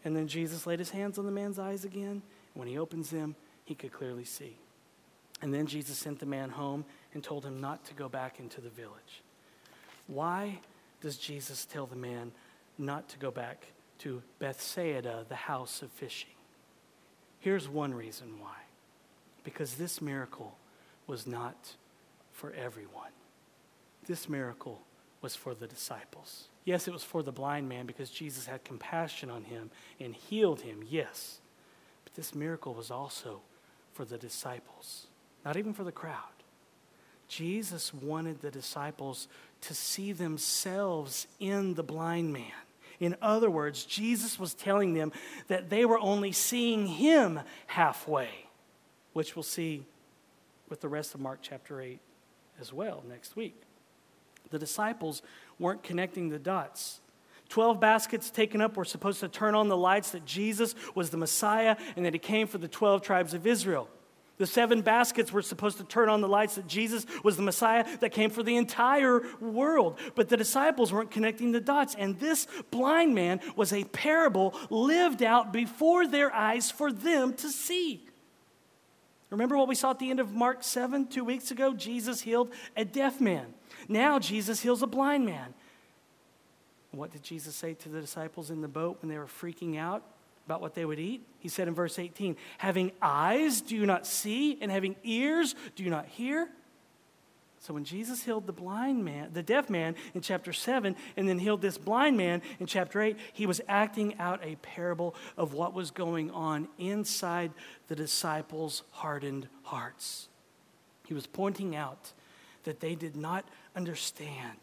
And 0.05 0.16
then 0.16 0.27
Jesus 0.29 0.66
laid 0.66 0.79
his 0.79 0.90
hands 0.90 1.18
on 1.18 1.27
the 1.27 1.31
man's 1.31 1.59
eyes 1.59 1.85
again. 1.85 2.22
When 2.55 2.66
he 2.68 2.79
opens 2.79 3.11
them, 3.11 3.37
he 3.64 3.75
could 3.75 3.92
clearly 3.92 4.25
see. 4.25 4.57
And 5.42 5.53
then 5.53 5.66
Jesus 5.66 5.98
sent 5.98 6.18
the 6.18 6.27
man 6.27 6.51
home 6.51 6.85
and 7.14 7.22
told 7.22 7.44
him 7.44 7.61
not 7.61 7.85
to 7.87 7.94
go 7.94 8.09
back 8.09 8.40
into 8.40 8.61
the 8.61 8.70
village. 8.70 9.22
Why 10.07 10.61
does 11.01 11.16
Jesus 11.16 11.64
tell 11.64 11.87
the 11.87 11.96
man 11.96 12.33
not 12.79 13.09
to 13.11 13.18
go 13.18 13.31
back 13.31 13.66
to 13.98 14.22
Bethsaida, 14.38 15.27
the 15.29 15.35
house 15.35 15.83
of 15.83 15.90
fishing? 15.90 16.31
Here's 17.40 17.68
one 17.68 17.92
reason 17.92 18.40
why 18.40 18.62
because 19.44 19.74
this 19.74 20.00
miracle 20.00 20.57
was 21.07 21.26
not 21.26 21.74
for 22.33 22.52
everyone. 22.52 23.11
This 24.07 24.28
miracle 24.28 24.83
was 25.20 25.37
for 25.37 25.55
the 25.55 25.66
disciples. 25.66 26.48
Yes, 26.64 26.87
it 26.88 26.92
was 26.92 27.05
for 27.05 27.22
the 27.22 27.33
blind 27.33 27.68
man 27.68 27.87
because 27.87 28.11
Jesus 28.11 28.46
had 28.46 28.64
compassion 28.64 29.31
on 29.31 29.44
him 29.44 29.70
and 30.00 30.14
healed 30.14 30.61
him, 30.61 30.85
yes. 30.88 31.40
But 32.05 32.14
this 32.14 32.35
miracle 32.35 32.74
was 32.74 32.90
also 32.90 33.40
for 33.92 34.05
the 34.05 34.18
disciples, 34.18 35.07
not 35.44 35.57
even 35.57 35.72
for 35.72 35.85
the 35.85 35.92
crowd. 35.92 36.16
Jesus 37.28 37.94
wanted 37.94 38.40
the 38.40 38.50
disciples 38.50 39.26
to 39.62 39.74
see 39.74 40.12
themselves 40.12 41.26
in 41.40 41.74
the 41.74 41.83
blind 41.83 42.33
man. 42.33 42.52
In 43.00 43.16
other 43.22 43.50
words, 43.50 43.85
Jesus 43.85 44.38
was 44.38 44.55
telling 44.55 44.94
them 44.94 45.12
that 45.48 45.70
they 45.70 45.85
were 45.85 45.98
only 45.98 46.31
seeing 46.33 46.87
him 46.87 47.40
halfway 47.66 48.28
which 49.12 49.37
we'll 49.37 49.42
see 49.42 49.85
with 50.68 50.81
the 50.81 50.88
rest 50.88 51.14
of 51.14 51.20
Mark 51.20 51.40
chapter 51.42 51.81
8 51.81 52.01
as 52.61 52.72
well 52.72 53.03
next 53.09 53.37
week. 53.37 53.61
The 54.51 54.59
disciples 54.59 55.22
weren't 55.59 55.83
connecting 55.83 56.29
the 56.29 56.38
dots. 56.38 57.01
Twelve 57.48 57.81
baskets 57.81 58.31
taken 58.31 58.62
up 58.62 58.77
were 58.77 58.85
supposed 58.85 59.20
to 59.20 59.29
turn 59.29 59.55
on 59.55 59.68
the 59.68 59.77
lights 59.77 60.12
that 60.12 60.25
Jesus 60.25 60.75
was 60.94 61.11
the 61.11 61.18
Messiah 61.18 61.77
and 61.96 62.07
that 62.07 62.14
he 62.14 62.18
came 62.18 62.46
for 62.46 62.59
the 62.59 62.68
12 62.68 63.03
tribes 63.03 63.35
of 63.35 63.46
Israel. 63.46 63.88
The 64.38 64.46
seven 64.46 64.81
baskets 64.81 65.33
were 65.33 65.42
supposed 65.42 65.77
to 65.79 65.85
turn 65.85 66.09
on 66.09 66.20
the 66.20 66.29
lights 66.29 66.55
that 66.55 66.66
Jesus 66.66 67.07
was 67.22 67.37
the 67.37 67.42
Messiah 67.42 67.85
that 67.98 68.12
came 68.12 68.31
for 68.31 68.42
the 68.42 68.57
entire 68.57 69.22
world. 69.40 69.98
But 70.14 70.31
the 70.31 70.37
disciples 70.37 70.92
weren't 70.92 71.11
connecting 71.11 71.53
the 71.53 71.61
dots. 71.61 71.94
And 71.94 72.18
this 72.18 72.46
blind 72.70 73.14
man 73.14 73.40
was 73.55 73.72
a 73.72 73.85
parable 73.85 74.59
lived 74.70 75.22
out 75.22 75.53
before 75.53 76.07
their 76.07 76.35
eyes 76.35 76.70
for 76.70 76.90
them 76.90 77.35
to 77.35 77.51
see. 77.51 78.07
Remember 79.32 79.56
what 79.56 79.66
we 79.66 79.74
saw 79.74 79.92
at 79.92 79.98
the 79.98 80.10
end 80.10 80.20
of 80.20 80.34
Mark 80.34 80.62
7 80.62 81.06
two 81.06 81.24
weeks 81.24 81.50
ago? 81.50 81.72
Jesus 81.72 82.20
healed 82.20 82.52
a 82.76 82.84
deaf 82.84 83.18
man. 83.18 83.54
Now 83.88 84.18
Jesus 84.18 84.60
heals 84.60 84.82
a 84.82 84.86
blind 84.86 85.24
man. 85.24 85.54
What 86.90 87.12
did 87.12 87.22
Jesus 87.22 87.54
say 87.54 87.72
to 87.72 87.88
the 87.88 88.02
disciples 88.02 88.50
in 88.50 88.60
the 88.60 88.68
boat 88.68 88.98
when 89.00 89.08
they 89.08 89.16
were 89.16 89.24
freaking 89.24 89.78
out 89.78 90.02
about 90.44 90.60
what 90.60 90.74
they 90.74 90.84
would 90.84 90.98
eat? 90.98 91.26
He 91.38 91.48
said 91.48 91.66
in 91.66 91.72
verse 91.72 91.98
18, 91.98 92.36
Having 92.58 92.92
eyes, 93.00 93.62
do 93.62 93.74
you 93.74 93.86
not 93.86 94.06
see? 94.06 94.58
And 94.60 94.70
having 94.70 94.96
ears, 95.02 95.54
do 95.76 95.82
you 95.82 95.88
not 95.88 96.04
hear? 96.04 96.50
So 97.62 97.72
when 97.72 97.85
Jesus 97.85 98.25
healed 98.25 98.48
the 98.48 98.53
blind 98.53 99.05
man, 99.05 99.31
the 99.33 99.42
deaf 99.42 99.70
man 99.70 99.94
in 100.14 100.20
chapter 100.20 100.53
7, 100.53 100.96
and 101.16 101.29
then 101.29 101.38
healed 101.38 101.62
this 101.62 101.79
blind 101.79 102.16
man 102.16 102.42
in 102.59 102.66
chapter 102.66 103.01
8, 103.01 103.16
he 103.33 103.46
was 103.46 103.61
acting 103.68 104.18
out 104.18 104.40
a 104.42 104.57
parable 104.57 105.14
of 105.37 105.55
what 105.55 105.72
was 105.72 105.92
going 105.92 106.29
on 106.33 106.66
inside 106.77 107.53
the 107.87 107.94
disciples' 107.94 108.83
hardened 108.90 109.46
hearts. 109.62 110.29
He 111.07 111.14
was 111.14 111.29
pointing 111.29 111.77
out 111.77 112.11
that 112.64 112.81
they 112.81 112.96
did 112.96 113.14
not 113.14 113.44
understand, 113.77 114.59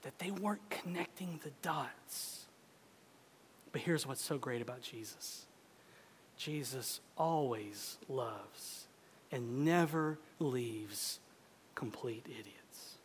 that 0.00 0.18
they 0.18 0.30
weren't 0.30 0.70
connecting 0.70 1.40
the 1.44 1.52
dots. 1.60 2.46
But 3.70 3.82
here's 3.82 4.06
what's 4.06 4.24
so 4.24 4.38
great 4.38 4.62
about 4.62 4.80
Jesus 4.80 5.44
Jesus 6.38 7.00
always 7.18 7.98
loves 8.08 8.86
and 9.30 9.66
never 9.66 10.18
leaves 10.38 11.20
complete 11.78 12.26
idiots. 12.28 12.96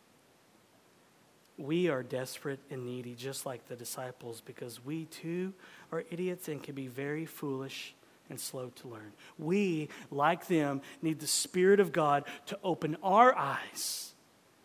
We 1.56 1.88
are 1.88 2.02
desperate 2.02 2.58
and 2.72 2.84
needy, 2.84 3.14
just 3.14 3.46
like 3.46 3.68
the 3.68 3.76
disciples, 3.76 4.42
because 4.44 4.84
we 4.84 5.04
too 5.04 5.52
are 5.92 6.02
idiots 6.10 6.48
and 6.48 6.60
can 6.60 6.74
be 6.74 6.88
very 6.88 7.24
foolish 7.24 7.94
and 8.28 8.40
slow 8.40 8.72
to 8.74 8.88
learn. 8.88 9.12
We, 9.38 9.90
like 10.10 10.48
them, 10.48 10.82
need 11.02 11.20
the 11.20 11.28
Spirit 11.28 11.78
of 11.78 11.92
God 11.92 12.24
to 12.46 12.58
open 12.64 12.96
our 13.00 13.32
eyes 13.38 14.14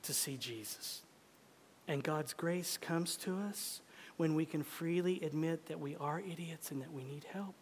to 0.01 0.11
see 0.11 0.37
Jesus. 0.37 1.03
And 1.87 2.03
God's 2.03 2.33
grace 2.33 2.77
comes 2.77 3.15
to 3.17 3.37
us 3.37 3.81
when 4.17 4.33
we 4.33 4.45
can 4.45 4.63
freely 4.63 5.21
admit 5.21 5.67
that 5.67 5.79
we 5.79 5.95
are 5.97 6.19
idiots 6.19 6.71
and 6.71 6.81
that 6.81 6.91
we 6.91 7.03
need 7.03 7.27
help. 7.31 7.53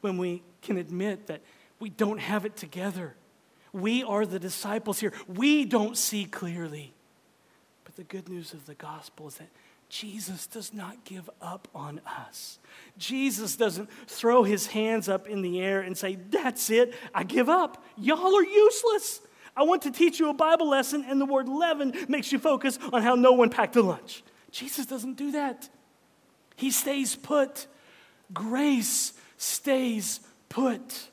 When 0.00 0.16
we 0.16 0.44
can 0.62 0.76
admit 0.76 1.26
that 1.26 1.40
we 1.80 1.90
don't 1.90 2.20
have 2.20 2.44
it 2.44 2.56
together 2.56 3.16
we 3.72 4.02
are 4.02 4.26
the 4.26 4.38
disciples 4.38 5.00
here. 5.00 5.12
We 5.26 5.64
don't 5.64 5.96
see 5.96 6.24
clearly. 6.24 6.92
But 7.84 7.96
the 7.96 8.04
good 8.04 8.28
news 8.28 8.52
of 8.52 8.66
the 8.66 8.74
gospel 8.74 9.28
is 9.28 9.36
that 9.36 9.48
Jesus 9.88 10.46
does 10.46 10.74
not 10.74 11.04
give 11.04 11.30
up 11.40 11.68
on 11.74 12.00
us. 12.06 12.58
Jesus 12.98 13.56
doesn't 13.56 13.88
throw 14.06 14.42
his 14.42 14.66
hands 14.66 15.08
up 15.08 15.26
in 15.26 15.40
the 15.40 15.60
air 15.60 15.80
and 15.80 15.96
say, 15.96 16.18
That's 16.30 16.68
it, 16.70 16.94
I 17.14 17.24
give 17.24 17.48
up. 17.48 17.82
Y'all 17.96 18.36
are 18.36 18.44
useless. 18.44 19.20
I 19.56 19.62
want 19.62 19.82
to 19.82 19.90
teach 19.90 20.20
you 20.20 20.28
a 20.28 20.34
Bible 20.34 20.68
lesson, 20.68 21.04
and 21.08 21.20
the 21.20 21.24
word 21.24 21.48
leaven 21.48 21.92
makes 22.06 22.30
you 22.30 22.38
focus 22.38 22.78
on 22.92 23.02
how 23.02 23.16
no 23.16 23.32
one 23.32 23.50
packed 23.50 23.74
a 23.76 23.82
lunch. 23.82 24.22
Jesus 24.52 24.86
doesn't 24.86 25.16
do 25.16 25.32
that. 25.32 25.68
He 26.54 26.70
stays 26.70 27.16
put. 27.16 27.66
Grace 28.32 29.14
stays 29.36 30.20
put. 30.48 31.08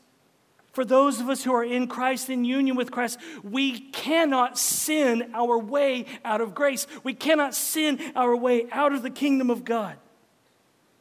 For 0.76 0.84
those 0.84 1.20
of 1.20 1.30
us 1.30 1.42
who 1.42 1.54
are 1.54 1.64
in 1.64 1.88
Christ, 1.88 2.28
in 2.28 2.44
union 2.44 2.76
with 2.76 2.90
Christ, 2.90 3.18
we 3.42 3.80
cannot 3.80 4.58
sin 4.58 5.30
our 5.32 5.58
way 5.58 6.04
out 6.22 6.42
of 6.42 6.54
grace. 6.54 6.86
We 7.02 7.14
cannot 7.14 7.54
sin 7.54 7.98
our 8.14 8.36
way 8.36 8.66
out 8.70 8.92
of 8.92 9.02
the 9.02 9.08
kingdom 9.08 9.48
of 9.48 9.64
God. 9.64 9.96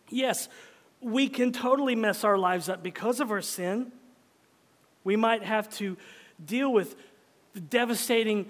Yes, 0.09 0.47
we 1.01 1.27
can 1.27 1.51
totally 1.51 1.93
mess 1.93 2.23
our 2.23 2.37
lives 2.37 2.69
up 2.69 2.83
because 2.83 3.19
of 3.19 3.31
our 3.31 3.41
sin. 3.41 3.91
We 5.03 5.17
might 5.17 5.43
have 5.43 5.69
to 5.71 5.97
deal 6.45 6.71
with 6.71 6.95
the 7.53 7.59
devastating 7.59 8.49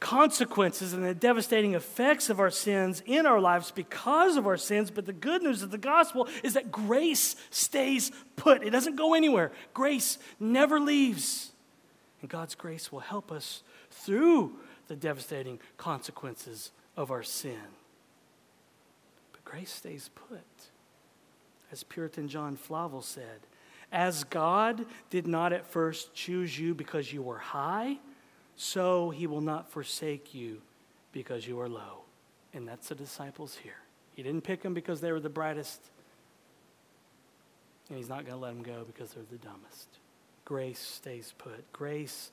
consequences 0.00 0.94
and 0.94 1.04
the 1.04 1.14
devastating 1.14 1.74
effects 1.74 2.30
of 2.30 2.40
our 2.40 2.50
sins 2.50 3.02
in 3.04 3.26
our 3.26 3.38
lives 3.38 3.70
because 3.70 4.36
of 4.36 4.46
our 4.46 4.56
sins. 4.56 4.90
But 4.90 5.04
the 5.06 5.12
good 5.12 5.42
news 5.42 5.62
of 5.62 5.70
the 5.70 5.78
gospel 5.78 6.26
is 6.42 6.54
that 6.54 6.72
grace 6.72 7.36
stays 7.50 8.10
put, 8.34 8.64
it 8.64 8.70
doesn't 8.70 8.96
go 8.96 9.14
anywhere. 9.14 9.52
Grace 9.74 10.18
never 10.40 10.80
leaves. 10.80 11.52
And 12.22 12.30
God's 12.30 12.54
grace 12.54 12.90
will 12.90 13.00
help 13.00 13.30
us 13.30 13.62
through 13.90 14.56
the 14.88 14.96
devastating 14.96 15.60
consequences 15.76 16.72
of 16.96 17.10
our 17.10 17.22
sin. 17.22 17.60
But 19.32 19.44
grace 19.44 19.72
stays 19.72 20.10
put. 20.14 20.40
As 21.70 21.84
Puritan 21.84 22.26
John 22.26 22.56
Flavel 22.56 23.02
said, 23.02 23.46
as 23.92 24.24
God 24.24 24.86
did 25.08 25.26
not 25.26 25.52
at 25.52 25.66
first 25.66 26.14
choose 26.14 26.58
you 26.58 26.74
because 26.74 27.12
you 27.12 27.22
were 27.22 27.38
high, 27.38 27.98
so 28.60 29.08
he 29.08 29.26
will 29.26 29.40
not 29.40 29.70
forsake 29.70 30.34
you 30.34 30.60
because 31.12 31.48
you 31.48 31.58
are 31.58 31.68
low. 31.68 32.02
And 32.52 32.68
that's 32.68 32.90
the 32.90 32.94
disciples 32.94 33.56
here. 33.56 33.80
He 34.14 34.22
didn't 34.22 34.42
pick 34.42 34.60
them 34.60 34.74
because 34.74 35.00
they 35.00 35.12
were 35.12 35.20
the 35.20 35.30
brightest, 35.30 35.80
and 37.88 37.96
he's 37.96 38.10
not 38.10 38.26
going 38.26 38.36
to 38.36 38.36
let 38.36 38.52
them 38.52 38.62
go 38.62 38.84
because 38.86 39.14
they're 39.14 39.24
the 39.30 39.38
dumbest. 39.38 39.88
Grace 40.44 40.78
stays 40.78 41.32
put. 41.38 41.72
Grace 41.72 42.32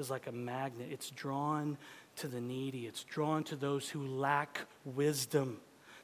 is 0.00 0.10
like 0.10 0.26
a 0.26 0.32
magnet, 0.32 0.88
it's 0.90 1.10
drawn 1.10 1.78
to 2.16 2.26
the 2.26 2.40
needy, 2.40 2.86
it's 2.86 3.04
drawn 3.04 3.44
to 3.44 3.54
those 3.54 3.88
who 3.88 4.04
lack 4.04 4.62
wisdom, 4.84 5.58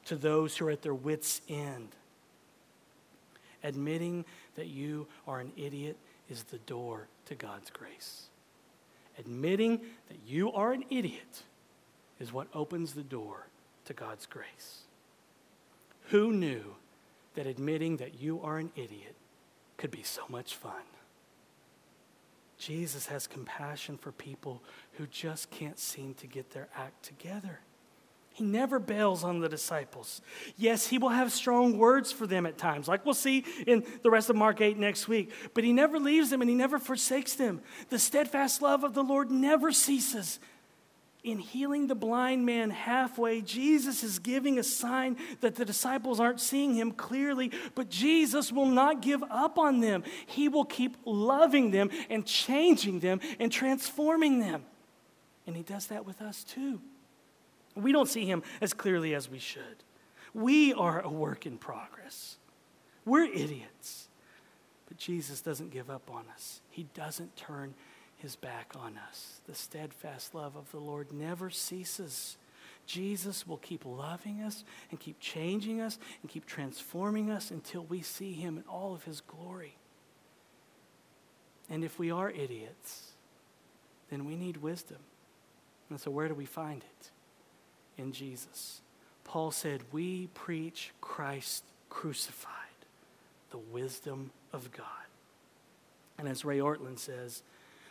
to 0.05 0.15
those 0.15 0.55
who 0.55 0.67
are 0.67 0.71
at 0.71 0.83
their 0.83 0.93
wits' 0.93 1.41
end. 1.49 1.89
Admitting 3.61 4.23
that 4.55 4.67
you 4.67 5.05
are 5.27 5.41
an 5.41 5.51
idiot 5.57 5.97
is 6.29 6.43
the 6.43 6.59
door 6.59 7.09
to 7.25 7.35
God's 7.35 7.69
grace. 7.71 8.27
Admitting 9.17 9.81
that 10.09 10.19
you 10.25 10.51
are 10.51 10.73
an 10.73 10.83
idiot 10.89 11.43
is 12.19 12.33
what 12.33 12.47
opens 12.53 12.93
the 12.93 13.03
door 13.03 13.47
to 13.85 13.93
God's 13.93 14.25
grace. 14.25 14.81
Who 16.09 16.31
knew 16.31 16.75
that 17.35 17.47
admitting 17.47 17.97
that 17.97 18.21
you 18.21 18.41
are 18.41 18.57
an 18.57 18.71
idiot 18.75 19.15
could 19.77 19.91
be 19.91 20.03
so 20.03 20.21
much 20.29 20.55
fun? 20.55 20.83
Jesus 22.57 23.07
has 23.07 23.27
compassion 23.27 23.97
for 23.97 24.11
people 24.11 24.61
who 24.93 25.07
just 25.07 25.49
can't 25.51 25.77
seem 25.77 26.13
to 26.15 26.27
get 26.27 26.51
their 26.51 26.69
act 26.75 27.03
together. 27.03 27.59
He 28.35 28.43
never 28.43 28.79
bails 28.79 29.23
on 29.23 29.39
the 29.39 29.47
disciples. 29.47 30.21
Yes, 30.57 30.87
he 30.87 30.97
will 30.97 31.07
have 31.07 31.31
strong 31.31 31.77
words 31.77 32.11
for 32.11 32.27
them 32.27 32.45
at 32.45 32.57
times, 32.57 32.85
like 32.85 33.05
we'll 33.05 33.13
see 33.13 33.45
in 33.65 33.85
the 34.03 34.11
rest 34.11 34.29
of 34.29 34.35
Mark 34.35 34.59
8 34.59 34.77
next 34.77 35.07
week, 35.07 35.31
but 35.53 35.63
he 35.63 35.71
never 35.71 35.97
leaves 35.97 36.31
them 36.31 36.41
and 36.41 36.49
he 36.49 36.55
never 36.55 36.77
forsakes 36.77 37.35
them. 37.35 37.61
The 37.89 37.97
steadfast 37.97 38.61
love 38.61 38.83
of 38.83 38.93
the 38.93 39.03
Lord 39.03 39.31
never 39.31 39.71
ceases. 39.71 40.39
In 41.23 41.37
healing 41.37 41.87
the 41.87 41.95
blind 41.95 42.45
man 42.45 42.71
halfway, 42.71 43.39
Jesus 43.39 44.03
is 44.03 44.19
giving 44.19 44.59
a 44.59 44.63
sign 44.63 45.15
that 45.39 45.55
the 45.55 45.63
disciples 45.63 46.19
aren't 46.19 46.41
seeing 46.41 46.75
him 46.75 46.91
clearly, 46.91 47.53
but 47.73 47.89
Jesus 47.89 48.51
will 48.51 48.65
not 48.65 49.01
give 49.01 49.23
up 49.31 49.57
on 49.57 49.79
them. 49.79 50.03
He 50.25 50.49
will 50.49 50.65
keep 50.65 50.97
loving 51.05 51.71
them 51.71 51.89
and 52.09 52.25
changing 52.25 52.99
them 52.99 53.21
and 53.39 53.49
transforming 53.49 54.41
them. 54.41 54.65
And 55.47 55.55
he 55.55 55.63
does 55.63 55.87
that 55.87 56.05
with 56.05 56.21
us 56.21 56.43
too. 56.43 56.81
We 57.75 57.91
don't 57.91 58.09
see 58.09 58.25
him 58.25 58.43
as 58.61 58.73
clearly 58.73 59.13
as 59.13 59.29
we 59.29 59.39
should. 59.39 59.83
We 60.33 60.73
are 60.73 61.01
a 61.01 61.09
work 61.09 61.45
in 61.45 61.57
progress. 61.57 62.37
We're 63.05 63.25
idiots. 63.25 64.09
But 64.87 64.97
Jesus 64.97 65.41
doesn't 65.41 65.71
give 65.71 65.89
up 65.89 66.09
on 66.11 66.25
us, 66.33 66.61
He 66.69 66.83
doesn't 66.93 67.35
turn 67.35 67.73
His 68.17 68.35
back 68.35 68.73
on 68.75 68.97
us. 69.09 69.41
The 69.47 69.55
steadfast 69.55 70.35
love 70.35 70.55
of 70.55 70.71
the 70.71 70.79
Lord 70.79 71.11
never 71.11 71.49
ceases. 71.49 72.37
Jesus 72.85 73.47
will 73.47 73.57
keep 73.57 73.83
loving 73.83 74.41
us 74.41 74.63
and 74.91 74.99
keep 74.99 75.19
changing 75.19 75.81
us 75.81 75.97
and 76.21 76.29
keep 76.29 76.45
transforming 76.45 77.31
us 77.31 77.49
until 77.49 77.83
we 77.83 78.01
see 78.01 78.33
Him 78.33 78.57
in 78.57 78.63
all 78.69 78.93
of 78.93 79.03
His 79.05 79.21
glory. 79.21 79.77
And 81.69 81.83
if 81.83 81.97
we 81.97 82.11
are 82.11 82.29
idiots, 82.29 83.13
then 84.09 84.25
we 84.25 84.35
need 84.35 84.57
wisdom. 84.57 84.99
And 85.89 85.99
so, 85.99 86.11
where 86.11 86.27
do 86.27 86.35
we 86.35 86.45
find 86.45 86.83
it? 86.83 87.09
In 87.97 88.11
Jesus. 88.11 88.81
Paul 89.23 89.51
said, 89.51 89.81
We 89.91 90.27
preach 90.33 90.91
Christ 91.01 91.63
crucified, 91.89 92.51
the 93.51 93.57
wisdom 93.57 94.31
of 94.53 94.71
God. 94.71 94.85
And 96.17 96.27
as 96.27 96.45
Ray 96.45 96.59
Ortlund 96.59 96.99
says, 96.99 97.43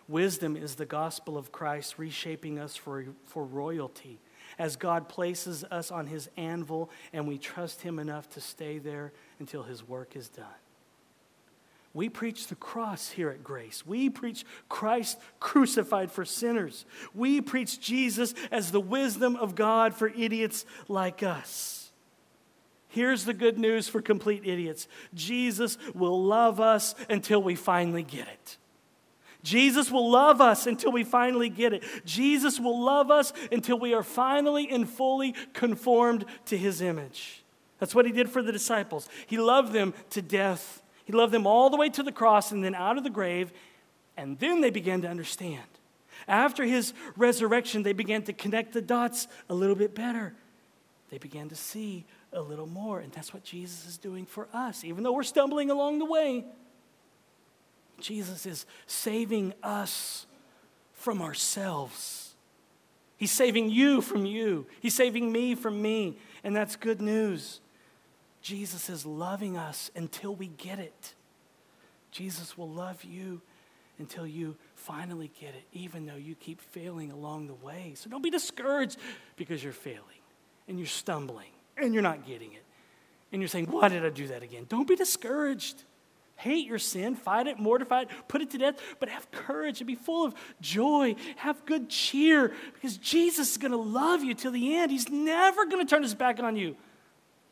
wisdom 0.09 0.57
is 0.57 0.75
the 0.75 0.87
gospel 0.87 1.37
of 1.37 1.53
Christ 1.53 1.99
reshaping 1.99 2.59
us 2.59 2.77
for, 2.77 3.05
for 3.27 3.45
royalty. 3.45 4.19
As 4.59 4.77
God 4.77 5.09
places 5.09 5.65
us 5.65 5.91
on 5.91 6.07
his 6.07 6.29
anvil 6.37 6.91
and 7.13 7.27
we 7.27 7.39
trust 7.39 7.83
him 7.83 7.99
enough 7.99 8.29
to 8.31 8.41
stay 8.41 8.79
there 8.79 9.13
until 9.39 9.63
his 9.63 9.87
work 9.87 10.17
is 10.17 10.29
done. 10.29 10.47
We 11.95 12.09
preach 12.09 12.49
the 12.49 12.57
cross 12.57 13.11
here 13.11 13.31
at 13.31 13.45
Grace. 13.45 13.87
We 13.87 14.11
preach 14.11 14.45
Christ 14.69 15.19
crucified 15.39 16.11
for 16.11 16.25
sinners. 16.25 16.85
We 17.15 17.41
preach 17.41 17.81
Jesus 17.81 18.35
as 18.51 18.73
the 18.73 18.81
wisdom 18.81 19.37
of 19.37 19.55
God 19.55 19.95
for 19.95 20.09
idiots 20.09 20.67
like 20.89 21.23
us. 21.23 21.93
Here's 22.89 23.25
the 23.25 23.35
good 23.35 23.59
news 23.59 23.89
for 23.89 24.03
complete 24.03 24.43
idiots 24.45 24.89
Jesus 25.15 25.79
will 25.95 26.23
love 26.23 26.61
us 26.61 26.97
until 27.09 27.43
we 27.43 27.55
finally 27.55 28.03
get 28.03 28.27
it. 28.27 28.57
Jesus 29.45 29.91
will 29.91 30.11
love 30.11 30.41
us 30.41 30.67
until 30.67 30.91
we 30.91 31.05
finally 31.05 31.51
get 31.51 31.73
it. 31.73 31.85
Jesus 32.05 32.59
will 32.59 32.83
love 32.83 33.11
us 33.11 33.33
until 33.53 33.79
we 33.79 33.95
are 33.95 34.03
finally 34.03 34.69
and 34.71 34.89
fully 34.89 35.35
conformed 35.53 36.25
to 36.47 36.57
his 36.57 36.81
image. 36.81 37.45
That's 37.79 37.95
what 37.95 38.07
he 38.07 38.13
did 38.13 38.31
for 38.31 38.43
the 38.43 38.53
disciples. 38.53 39.09
He 39.27 39.37
loved 39.37 39.73
them 39.73 39.93
to 40.11 40.23
death 40.23 40.81
he 41.05 41.13
loved 41.13 41.33
them 41.33 41.47
all 41.47 41.71
the 41.71 41.77
way 41.77 41.89
to 41.91 42.03
the 42.03 42.13
cross 42.13 42.51
and 42.51 42.65
then 42.65 42.75
out 42.75 42.99
of 42.99 43.05
the 43.05 43.11
grave, 43.11 43.53
and 44.17 44.39
then 44.39 44.61
they 44.61 44.71
began 44.71 45.03
to 45.03 45.09
understand. 45.09 45.63
After 46.27 46.65
his 46.65 46.95
resurrection, 47.17 47.83
they 47.83 47.93
began 47.93 48.23
to 48.23 48.33
connect 48.33 48.73
the 48.73 48.83
dots 48.83 49.29
a 49.49 49.55
little 49.55 49.77
bit 49.77 49.95
better. 49.95 50.35
They 51.11 51.19
began 51.19 51.49
to 51.51 51.57
see 51.57 52.07
a 52.33 52.41
little 52.41 52.67
more, 52.67 53.01
and 53.01 53.13
that's 53.13 53.33
what 53.33 53.45
Jesus 53.45 53.87
is 53.87 53.99
doing 53.99 54.27
for 54.27 54.49
us. 54.53 54.85
Even 54.85 55.05
though 55.05 55.13
we're 55.13 55.23
stumbling 55.23 55.71
along 55.71 55.99
the 55.99 56.05
way, 56.05 56.45
Jesus 58.01 58.47
is 58.47 58.67
saving 58.87 59.55
us 59.63 60.27
from 60.93 61.21
ourselves. 61.21 62.35
He's 63.17 63.31
saving 63.31 63.71
you 63.71 64.01
from 64.01 64.25
you. 64.25 64.67
He's 64.81 64.95
saving 64.95 65.31
me 65.31 65.55
from 65.55 65.81
me, 65.81 66.19
and 66.43 66.57
that's 66.57 66.77
good 66.77 67.01
news. 67.01 67.61
Jesus 68.45 68.91
is 68.91 69.07
loving 69.07 69.57
us 69.57 69.91
until 69.97 70.35
we 70.35 70.49
get 70.49 70.79
it. 70.79 71.15
Jesus 72.11 72.59
will 72.59 72.69
love 72.69 73.03
you 73.03 73.41
until 73.99 74.27
you 74.27 74.55
finally 74.75 75.33
get 75.41 75.55
it, 75.55 75.65
even 75.73 76.05
though 76.05 76.17
you 76.17 76.35
keep 76.35 76.61
failing 76.61 77.11
along 77.11 77.47
the 77.47 77.55
way. 77.55 77.95
So 77.97 78.11
don't 78.11 78.23
be 78.23 78.29
discouraged 78.29 78.99
because 79.37 79.65
you're 79.65 79.73
failing 79.73 80.21
and 80.69 80.79
you're 80.79 80.87
stumbling 80.87 81.49
and 81.79 81.95
you're 81.95 82.03
not 82.03 82.27
getting 82.27 82.53
it. 82.53 82.63
And 83.33 83.41
you're 83.41 83.49
saying, 83.49 83.65
Why 83.71 83.89
did 83.89 84.05
I 84.05 84.11
do 84.11 84.27
that 84.27 84.43
again? 84.43 84.67
Don't 84.69 84.87
be 84.87 84.95
discouraged. 84.95 85.83
Hate 86.37 86.67
your 86.67 86.79
sin, 86.79 87.15
fight 87.15 87.47
it, 87.47 87.59
mortify 87.59 88.03
it, 88.03 88.09
put 88.29 88.43
it 88.43 88.51
to 88.51 88.59
death, 88.59 88.79
but 89.01 89.09
have 89.09 89.31
courage 89.31 89.81
and 89.81 89.87
be 89.87 89.95
full 89.95 90.27
of 90.27 90.35
joy. 90.61 91.17
Have 91.37 91.65
good 91.65 91.89
cheer 91.89 92.53
because 92.75 92.99
Jesus 92.99 93.53
is 93.53 93.57
going 93.57 93.73
to 93.73 93.79
love 93.79 94.23
you 94.23 94.35
till 94.35 94.53
the 94.53 94.77
end. 94.77 94.91
He's 94.91 95.09
never 95.09 95.65
going 95.65 95.79
to 95.79 95.89
turn 95.89 96.03
his 96.03 96.15
back 96.15 96.41
on 96.41 96.57
you. 96.57 96.77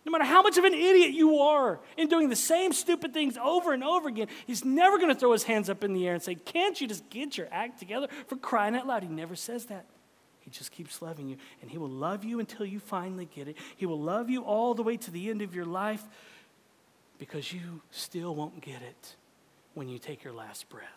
No 0.05 0.11
matter 0.11 0.25
how 0.25 0.43
much 0.43 0.59
of 0.59 0.65
an 0.65 0.75
idiot 0.75 1.13
you 1.13 1.39
are 1.39 1.79
in 1.97 2.09
doing 2.09 2.29
the 2.29 2.37
same 2.37 2.73
stupid 2.73 3.15
things 3.15 3.37
over 3.37 3.73
and 3.73 3.85
over 3.85 4.09
again, 4.09 4.27
he's 4.47 4.65
never 4.65 4.99
going 4.99 5.11
to 5.11 5.15
throw 5.15 5.33
his 5.33 5.45
hands 5.45 5.71
up 5.71 5.85
in 5.85 5.93
the 5.93 6.09
air 6.09 6.15
and 6.15 6.23
say, 6.23 6.35
Can't 6.35 6.81
you 6.81 6.89
just 6.89 7.09
get 7.09 7.39
your 7.39 7.49
act 7.53 7.79
together 7.79 8.09
for 8.27 8.37
crying 8.37 8.75
out 8.75 8.87
loud? 8.87 9.05
He 9.05 9.09
never 9.09 9.37
says 9.37 9.67
that. 9.67 9.87
He 10.41 10.51
just 10.51 10.73
keeps 10.73 11.01
loving 11.01 11.29
you, 11.29 11.37
and 11.61 11.71
he 11.71 11.79
will 11.79 11.89
love 11.89 12.25
you 12.25 12.41
until 12.41 12.67
you 12.67 12.81
finally 12.81 13.29
get 13.33 13.47
it. 13.47 13.57
He 13.77 13.87
will 13.87 14.01
love 14.01 14.29
you 14.29 14.43
all 14.43 14.75
the 14.75 14.83
way 14.83 14.97
to 14.97 15.11
the 15.13 15.31
end 15.31 15.41
of 15.41 15.55
your 15.55 15.65
life 15.65 16.03
because 17.19 17.53
you 17.53 17.81
still 17.93 18.35
won't 18.35 18.61
get 18.61 18.83
it 18.83 19.15
when 19.75 19.89
you 19.89 20.01
take 20.01 20.25
your 20.25 20.33
last 20.33 20.69
breath. 20.69 20.89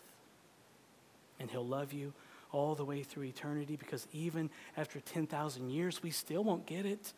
And 1.38 1.48
he'll 1.48 1.66
love 1.66 1.92
you 1.92 2.12
all 2.50 2.74
the 2.74 2.84
way 2.84 3.04
through 3.04 3.24
eternity 3.24 3.76
because 3.76 4.08
even 4.12 4.50
after 4.76 4.98
10,000 4.98 5.70
years, 5.70 6.02
we 6.02 6.10
still 6.10 6.42
won't 6.42 6.66
get 6.66 6.84
it. 6.84 7.12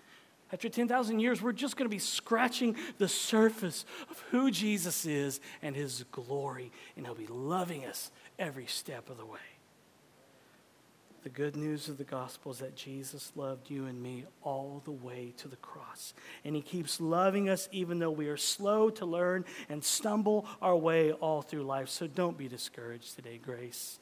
After 0.53 0.69
10,000 0.69 1.19
years, 1.19 1.43
we're 1.43 1.53
just 1.53 1.77
going 1.77 1.89
to 1.89 1.95
be 1.95 1.99
scratching 1.99 2.77
the 2.97 3.09
surface 3.09 3.85
of 4.11 4.19
who 4.31 4.51
Jesus 4.51 5.05
is 5.05 5.41
and 5.61 5.77
his 5.77 6.05
glory, 6.11 6.73
and 6.97 7.05
he'll 7.05 7.15
be 7.15 7.27
loving 7.27 7.85
us 7.85 8.11
every 8.39 8.67
step 8.67 9.11
of 9.11 9.19
the 9.19 9.27
way. 9.27 9.39
The 11.25 11.29
good 11.29 11.57
news 11.57 11.89
of 11.89 11.99
the 11.99 12.05
gospel 12.05 12.53
is 12.53 12.59
that 12.59 12.77
Jesus 12.77 13.33
loved 13.35 13.69
you 13.69 13.87
and 13.87 14.01
me 14.03 14.25
all 14.43 14.81
the 14.85 14.93
way 14.93 15.35
to 15.39 15.49
the 15.49 15.57
cross. 15.57 16.15
And 16.45 16.55
he 16.55 16.63
keeps 16.63 17.01
loving 17.01 17.51
us 17.51 17.69
even 17.73 17.99
though 17.99 18.11
we 18.11 18.29
are 18.29 18.37
slow 18.37 18.89
to 18.91 19.05
learn 19.05 19.45
and 19.69 19.85
stumble 19.85 20.47
our 20.63 20.77
way 20.77 21.13
all 21.13 21.43
through 21.43 21.65
life. 21.65 21.89
So 21.89 22.07
don't 22.07 22.39
be 22.39 22.49
discouraged 22.49 23.17
today, 23.17 23.39
Grace. 23.45 23.99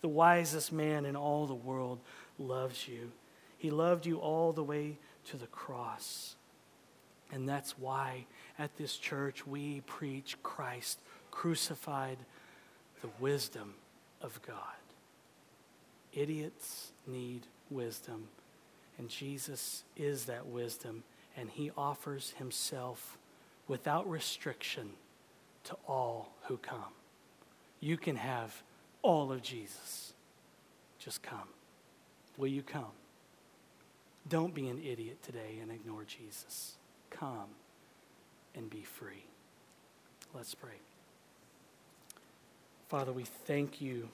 The 0.00 0.08
wisest 0.08 0.72
man 0.72 1.04
in 1.04 1.16
all 1.16 1.46
the 1.46 1.54
world 1.54 2.00
loves 2.38 2.88
you. 2.88 3.10
He 3.58 3.70
loved 3.70 4.06
you 4.06 4.16
all 4.16 4.52
the 4.52 4.64
way 4.64 4.98
to 5.30 5.36
the 5.36 5.46
cross. 5.46 6.36
And 7.32 7.48
that's 7.48 7.78
why 7.78 8.26
at 8.58 8.76
this 8.76 8.96
church 8.96 9.46
we 9.46 9.82
preach 9.86 10.36
Christ 10.42 10.98
crucified, 11.30 12.18
the 13.02 13.08
wisdom 13.20 13.74
of 14.20 14.40
God. 14.46 14.56
Idiots 16.12 16.92
need 17.06 17.46
wisdom, 17.70 18.28
and 18.98 19.08
Jesus 19.08 19.84
is 19.96 20.24
that 20.24 20.46
wisdom, 20.46 21.04
and 21.36 21.48
he 21.48 21.70
offers 21.76 22.34
himself 22.36 23.16
without 23.68 24.10
restriction 24.10 24.90
to 25.62 25.76
all 25.86 26.32
who 26.48 26.56
come. 26.56 26.92
You 27.78 27.96
can 27.96 28.16
have 28.16 28.62
all 29.02 29.30
of 29.30 29.40
Jesus. 29.40 30.12
Just 30.98 31.22
come. 31.22 31.48
Will 32.36 32.48
you 32.48 32.62
come? 32.62 32.92
Don't 34.28 34.54
be 34.54 34.68
an 34.68 34.78
idiot 34.78 35.22
today 35.22 35.58
and 35.60 35.70
ignore 35.70 36.04
Jesus. 36.04 36.74
Come 37.10 37.48
and 38.54 38.70
be 38.70 38.82
free. 38.82 39.24
Let's 40.34 40.54
pray. 40.54 40.78
Father, 42.88 43.12
we 43.12 43.24
thank 43.24 43.80
you 43.80 44.08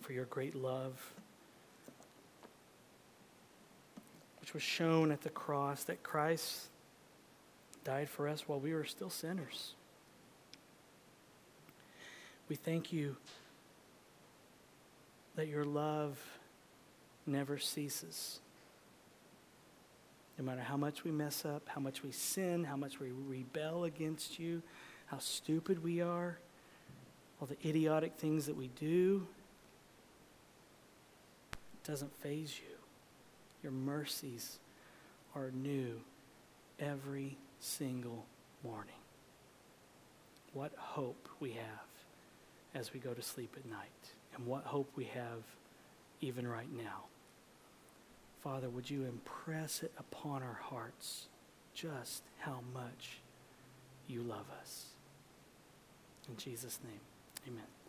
for 0.00 0.12
your 0.12 0.24
great 0.26 0.54
love, 0.54 1.12
which 4.40 4.54
was 4.54 4.62
shown 4.62 5.10
at 5.10 5.22
the 5.22 5.30
cross, 5.30 5.84
that 5.84 6.02
Christ 6.02 6.68
died 7.84 8.08
for 8.08 8.28
us 8.28 8.48
while 8.48 8.60
we 8.60 8.74
were 8.74 8.84
still 8.84 9.10
sinners. 9.10 9.74
We 12.48 12.56
thank 12.56 12.92
you 12.92 13.16
that 15.36 15.48
your 15.48 15.64
love 15.64 16.18
never 17.26 17.58
ceases. 17.58 18.40
No 20.42 20.46
matter 20.46 20.62
how 20.62 20.76
much 20.76 21.04
we 21.04 21.12
mess 21.12 21.44
up, 21.44 21.62
how 21.68 21.80
much 21.80 22.02
we 22.02 22.10
sin, 22.10 22.64
how 22.64 22.74
much 22.74 22.98
we 22.98 23.12
rebel 23.28 23.84
against 23.84 24.40
you, 24.40 24.60
how 25.06 25.18
stupid 25.18 25.84
we 25.84 26.00
are, 26.00 26.36
all 27.40 27.46
the 27.46 27.68
idiotic 27.68 28.14
things 28.16 28.46
that 28.46 28.56
we 28.56 28.66
do, 28.80 29.24
it 31.52 31.86
doesn't 31.86 32.12
faze 32.22 32.58
you. 32.58 32.74
Your 33.62 33.70
mercies 33.70 34.58
are 35.36 35.52
new 35.52 36.00
every 36.80 37.36
single 37.60 38.26
morning. 38.64 38.96
What 40.54 40.72
hope 40.76 41.28
we 41.38 41.52
have 41.52 42.74
as 42.74 42.92
we 42.92 42.98
go 42.98 43.14
to 43.14 43.22
sleep 43.22 43.54
at 43.56 43.64
night, 43.70 44.10
and 44.34 44.44
what 44.44 44.64
hope 44.64 44.90
we 44.96 45.04
have 45.04 45.44
even 46.20 46.48
right 46.48 46.72
now. 46.76 47.04
Father, 48.42 48.68
would 48.68 48.90
you 48.90 49.04
impress 49.04 49.82
it 49.82 49.92
upon 49.98 50.42
our 50.42 50.58
hearts 50.60 51.26
just 51.74 52.22
how 52.40 52.60
much 52.74 53.20
you 54.08 54.22
love 54.22 54.46
us? 54.60 54.86
In 56.28 56.36
Jesus' 56.36 56.80
name, 56.84 57.00
amen. 57.46 57.81